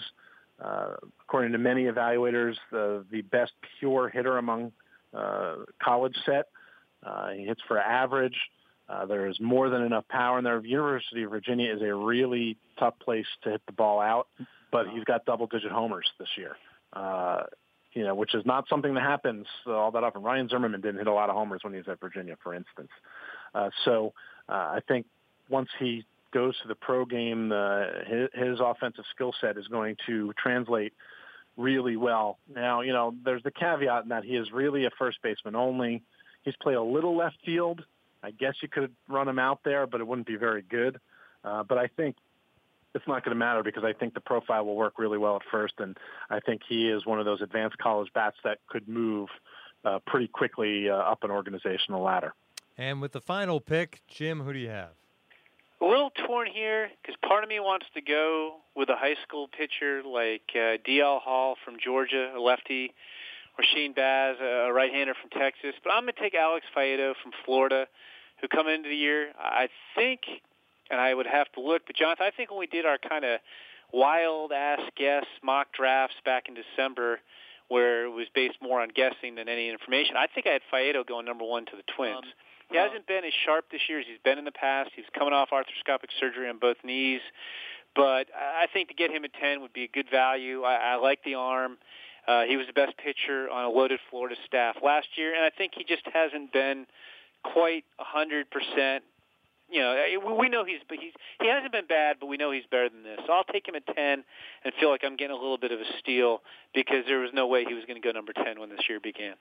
uh, 0.63 0.95
according 1.21 1.51
to 1.51 1.57
many 1.57 1.85
evaluators, 1.85 2.55
the 2.71 3.05
the 3.11 3.21
best 3.21 3.51
pure 3.79 4.09
hitter 4.09 4.37
among 4.37 4.71
college 5.83 6.15
set. 6.25 6.47
He 7.35 7.45
hits 7.45 7.61
for 7.67 7.79
average. 7.79 8.37
Uh, 8.89 9.05
there 9.05 9.27
is 9.27 9.39
more 9.39 9.69
than 9.69 9.83
enough 9.83 10.05
power 10.09 10.37
in 10.37 10.43
there. 10.43 10.59
University 10.59 11.23
of 11.23 11.31
Virginia 11.31 11.73
is 11.73 11.81
a 11.81 11.93
really 11.93 12.57
tough 12.77 12.93
place 12.99 13.25
to 13.41 13.51
hit 13.51 13.61
the 13.65 13.71
ball 13.71 14.01
out, 14.01 14.27
but 14.69 14.89
he's 14.89 15.05
got 15.05 15.23
double-digit 15.25 15.71
homers 15.71 16.11
this 16.19 16.27
year. 16.37 16.57
You 17.93 18.03
know, 18.03 18.15
which 18.15 18.33
is 18.33 18.45
not 18.45 18.67
something 18.69 18.93
that 18.93 19.03
happens 19.03 19.45
all 19.65 19.91
that 19.91 20.03
often. 20.03 20.23
Ryan 20.23 20.47
Zimmerman 20.47 20.81
didn't 20.81 20.97
hit 20.97 21.07
a 21.07 21.13
lot 21.13 21.29
of 21.29 21.35
homers 21.35 21.61
when 21.63 21.73
he 21.73 21.77
was 21.77 21.87
at 21.87 21.99
Virginia, 21.99 22.37
for 22.41 22.53
instance. 22.53 22.89
Uh, 23.53 23.69
so 23.85 24.13
uh, 24.47 24.53
I 24.53 24.79
think 24.87 25.05
once 25.49 25.69
he 25.79 26.05
goes 26.33 26.55
to 26.61 26.67
the 26.67 26.75
pro 26.75 27.05
game, 27.05 27.51
uh, 27.51 27.83
his, 28.07 28.29
his 28.33 28.59
offensive 28.61 29.03
skill 29.13 29.33
set 29.41 29.57
is 29.57 29.67
going 29.67 29.97
to 30.07 30.33
translate 30.41 30.93
really 31.57 31.97
well. 31.97 32.37
Now, 32.53 32.81
you 32.81 32.93
know, 32.93 33.13
there's 33.25 33.43
the 33.43 33.51
caveat 33.51 34.03
in 34.03 34.09
that 34.09 34.23
he 34.23 34.37
is 34.37 34.51
really 34.51 34.85
a 34.85 34.89
first 34.97 35.17
baseman 35.21 35.55
only. 35.55 36.01
He's 36.43 36.55
played 36.61 36.77
a 36.77 36.83
little 36.83 37.17
left 37.17 37.37
field. 37.45 37.83
I 38.23 38.31
guess 38.31 38.53
you 38.61 38.69
could 38.69 38.93
run 39.09 39.27
him 39.27 39.39
out 39.39 39.59
there, 39.65 39.85
but 39.85 39.99
it 39.99 40.07
wouldn't 40.07 40.27
be 40.27 40.37
very 40.37 40.61
good. 40.61 40.99
Uh, 41.43 41.63
but 41.63 41.77
I 41.77 41.87
think 41.87 42.15
it's 42.93 43.07
not 43.07 43.23
going 43.23 43.33
to 43.35 43.39
matter 43.39 43.63
because 43.63 43.83
I 43.83 43.93
think 43.93 44.13
the 44.13 44.21
profile 44.21 44.65
will 44.65 44.75
work 44.75 44.99
really 44.99 45.17
well 45.17 45.35
at 45.35 45.43
first, 45.49 45.75
and 45.79 45.97
I 46.29 46.39
think 46.39 46.61
he 46.67 46.89
is 46.89 47.05
one 47.05 47.19
of 47.19 47.25
those 47.25 47.41
advanced 47.41 47.77
college 47.77 48.11
bats 48.13 48.37
that 48.43 48.59
could 48.67 48.87
move 48.87 49.29
uh, 49.85 49.99
pretty 50.05 50.27
quickly 50.27 50.89
uh, 50.89 50.95
up 50.95 51.23
an 51.23 51.31
organizational 51.31 52.03
ladder. 52.03 52.33
And 52.77 53.01
with 53.01 53.11
the 53.11 53.21
final 53.21 53.59
pick, 53.59 54.01
Jim, 54.07 54.41
who 54.41 54.53
do 54.53 54.59
you 54.59 54.69
have? 54.69 54.89
A 55.81 55.85
little 55.85 56.11
torn 56.27 56.47
here 56.47 56.89
because 57.01 57.15
part 57.27 57.43
of 57.43 57.49
me 57.49 57.59
wants 57.59 57.87
to 57.95 58.01
go 58.01 58.57
with 58.75 58.89
a 58.89 58.95
high 58.95 59.15
school 59.23 59.47
pitcher 59.47 60.03
like 60.05 60.43
uh, 60.53 60.77
DL 60.87 61.19
Hall 61.21 61.55
from 61.65 61.75
Georgia, 61.83 62.33
a 62.35 62.39
lefty, 62.39 62.93
or 63.57 63.63
Shane 63.73 63.93
Baz, 63.93 64.37
a 64.39 64.71
right-hander 64.71 65.13
from 65.19 65.29
Texas. 65.31 65.73
But 65.83 65.91
I'm 65.91 66.03
going 66.03 66.13
to 66.13 66.21
take 66.21 66.35
Alex 66.35 66.65
Faedo 66.75 67.13
from 67.21 67.31
Florida, 67.45 67.87
who 68.39 68.47
come 68.47 68.67
into 68.67 68.89
the 68.89 68.95
year. 68.95 69.31
I 69.39 69.69
think, 69.95 70.21
and 70.91 70.99
I 70.99 71.13
would 71.13 71.27
have 71.27 71.51
to 71.53 71.61
look, 71.61 71.83
but 71.87 71.95
Jonathan, 71.95 72.25
I 72.27 72.35
think 72.35 72.51
when 72.51 72.59
we 72.59 72.67
did 72.67 72.85
our 72.85 72.97
kind 72.97 73.25
of 73.25 73.39
wild 73.93 74.51
ass 74.51 74.81
guess 74.95 75.25
mock 75.43 75.73
drafts 75.73 76.17
back 76.25 76.47
in 76.47 76.53
December, 76.55 77.19
where 77.69 78.05
it 78.05 78.09
was 78.09 78.27
based 78.35 78.57
more 78.61 78.81
on 78.81 78.89
guessing 78.93 79.35
than 79.35 79.47
any 79.47 79.69
information, 79.69 80.15
I 80.17 80.27
think 80.27 80.45
I 80.45 80.51
had 80.51 80.61
Faedo 80.71 81.05
going 81.07 81.25
number 81.25 81.45
one 81.45 81.65
to 81.65 81.75
the 81.75 81.83
Twins. 81.95 82.17
Um, 82.17 82.23
he 82.69 82.77
hasn't 82.77 83.05
been 83.05 83.25
as 83.25 83.33
sharp 83.45 83.65
this 83.71 83.81
year 83.89 83.99
as 83.99 84.05
he's 84.07 84.19
been 84.23 84.37
in 84.37 84.45
the 84.45 84.51
past. 84.51 84.91
He's 84.95 85.05
coming 85.17 85.33
off 85.33 85.49
arthroscopic 85.51 86.07
surgery 86.19 86.47
on 86.47 86.57
both 86.57 86.77
knees. 86.83 87.21
But 87.95 88.27
I 88.33 88.67
think 88.71 88.87
to 88.87 88.93
get 88.93 89.11
him 89.11 89.25
at 89.25 89.33
10 89.33 89.61
would 89.61 89.73
be 89.73 89.83
a 89.83 89.87
good 89.89 90.09
value. 90.09 90.63
I, 90.63 90.93
I 90.93 90.95
like 90.95 91.23
the 91.25 91.35
arm. 91.35 91.77
Uh, 92.27 92.43
he 92.43 92.55
was 92.55 92.67
the 92.67 92.73
best 92.73 92.95
pitcher 92.97 93.49
on 93.49 93.65
a 93.65 93.69
loaded 93.69 93.99
Florida 94.09 94.35
staff 94.45 94.77
last 94.81 95.07
year, 95.17 95.35
and 95.35 95.43
I 95.43 95.49
think 95.49 95.73
he 95.75 95.83
just 95.83 96.03
hasn't 96.13 96.53
been 96.53 96.85
quite 97.43 97.83
a 97.99 98.03
100%. 98.03 98.99
You 99.71 99.79
know, 99.79 100.35
we 100.37 100.49
know 100.49 100.65
he's 100.65 100.81
but 100.87 100.97
he's 100.99 101.13
he 101.41 101.47
hasn't 101.47 101.71
been 101.71 101.87
bad, 101.87 102.17
but 102.19 102.27
we 102.27 102.37
know 102.37 102.51
he's 102.51 102.65
better 102.69 102.89
than 102.89 103.03
this. 103.03 103.19
So 103.25 103.33
I'll 103.33 103.45
take 103.45 103.67
him 103.67 103.75
at 103.75 103.85
10 103.87 104.23
and 104.63 104.73
feel 104.79 104.89
like 104.89 105.01
I'm 105.03 105.15
getting 105.15 105.35
a 105.35 105.39
little 105.39 105.57
bit 105.57 105.71
of 105.71 105.79
a 105.79 105.85
steal 105.99 106.41
because 106.73 107.05
there 107.07 107.19
was 107.19 107.31
no 107.33 107.47
way 107.47 107.63
he 107.63 107.73
was 107.73 107.85
going 107.85 108.01
to 108.01 108.05
go 108.05 108.11
number 108.11 108.33
10 108.33 108.59
when 108.59 108.69
this 108.69 108.81
year 108.89 108.99
began. 108.99 109.35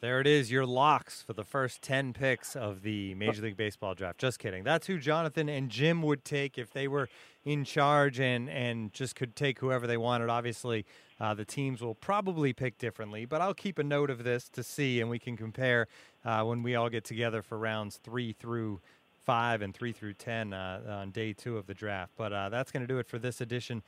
There 0.00 0.20
it 0.20 0.26
is, 0.26 0.50
your 0.50 0.66
locks 0.66 1.22
for 1.22 1.32
the 1.32 1.44
first 1.44 1.80
10 1.80 2.12
picks 2.12 2.56
of 2.56 2.82
the 2.82 3.14
Major 3.14 3.40
League 3.40 3.56
Baseball 3.56 3.94
draft. 3.94 4.18
Just 4.18 4.38
kidding. 4.38 4.62
That's 4.62 4.86
who 4.86 4.98
Jonathan 4.98 5.48
and 5.48 5.70
Jim 5.70 6.02
would 6.02 6.26
take 6.26 6.58
if 6.58 6.70
they 6.72 6.88
were 6.88 7.08
in 7.44 7.64
charge 7.64 8.20
and, 8.20 8.50
and 8.50 8.92
just 8.92 9.14
could 9.14 9.34
take 9.34 9.60
whoever 9.60 9.86
they 9.86 9.96
wanted. 9.96 10.28
Obviously, 10.28 10.84
uh, 11.20 11.32
the 11.32 11.46
teams 11.46 11.80
will 11.80 11.94
probably 11.94 12.52
pick 12.52 12.76
differently, 12.76 13.24
but 13.24 13.40
I'll 13.40 13.54
keep 13.54 13.78
a 13.78 13.82
note 13.82 14.10
of 14.10 14.24
this 14.24 14.50
to 14.50 14.62
see, 14.62 15.00
and 15.00 15.08
we 15.08 15.18
can 15.18 15.38
compare 15.38 15.86
uh, 16.22 16.42
when 16.42 16.62
we 16.62 16.74
all 16.74 16.90
get 16.90 17.04
together 17.04 17.40
for 17.40 17.56
rounds 17.56 17.98
three 18.02 18.32
through 18.32 18.80
five 19.24 19.62
and 19.62 19.74
three 19.74 19.92
through 19.92 20.14
10 20.14 20.52
uh, 20.52 20.80
on 20.88 21.10
day 21.10 21.32
two 21.32 21.56
of 21.56 21.66
the 21.66 21.74
draft. 21.74 22.12
But 22.16 22.32
uh, 22.32 22.48
that's 22.48 22.70
going 22.70 22.82
to 22.82 22.86
do 22.86 22.98
it 22.98 23.06
for 23.08 23.18
this 23.18 23.40
edition 23.40 23.82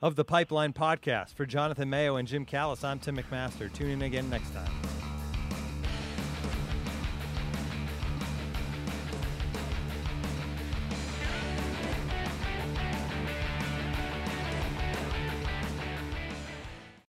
of 0.00 0.16
the 0.16 0.24
Pipeline 0.24 0.72
Podcast. 0.72 1.34
For 1.34 1.46
Jonathan 1.46 1.88
Mayo 1.88 2.16
and 2.16 2.28
Jim 2.28 2.44
Callis, 2.44 2.84
I'm 2.84 2.98
Tim 2.98 3.16
McMaster. 3.16 3.72
Tune 3.72 3.90
in 3.90 4.02
again 4.02 4.28
next 4.28 4.52
time. 4.52 5.01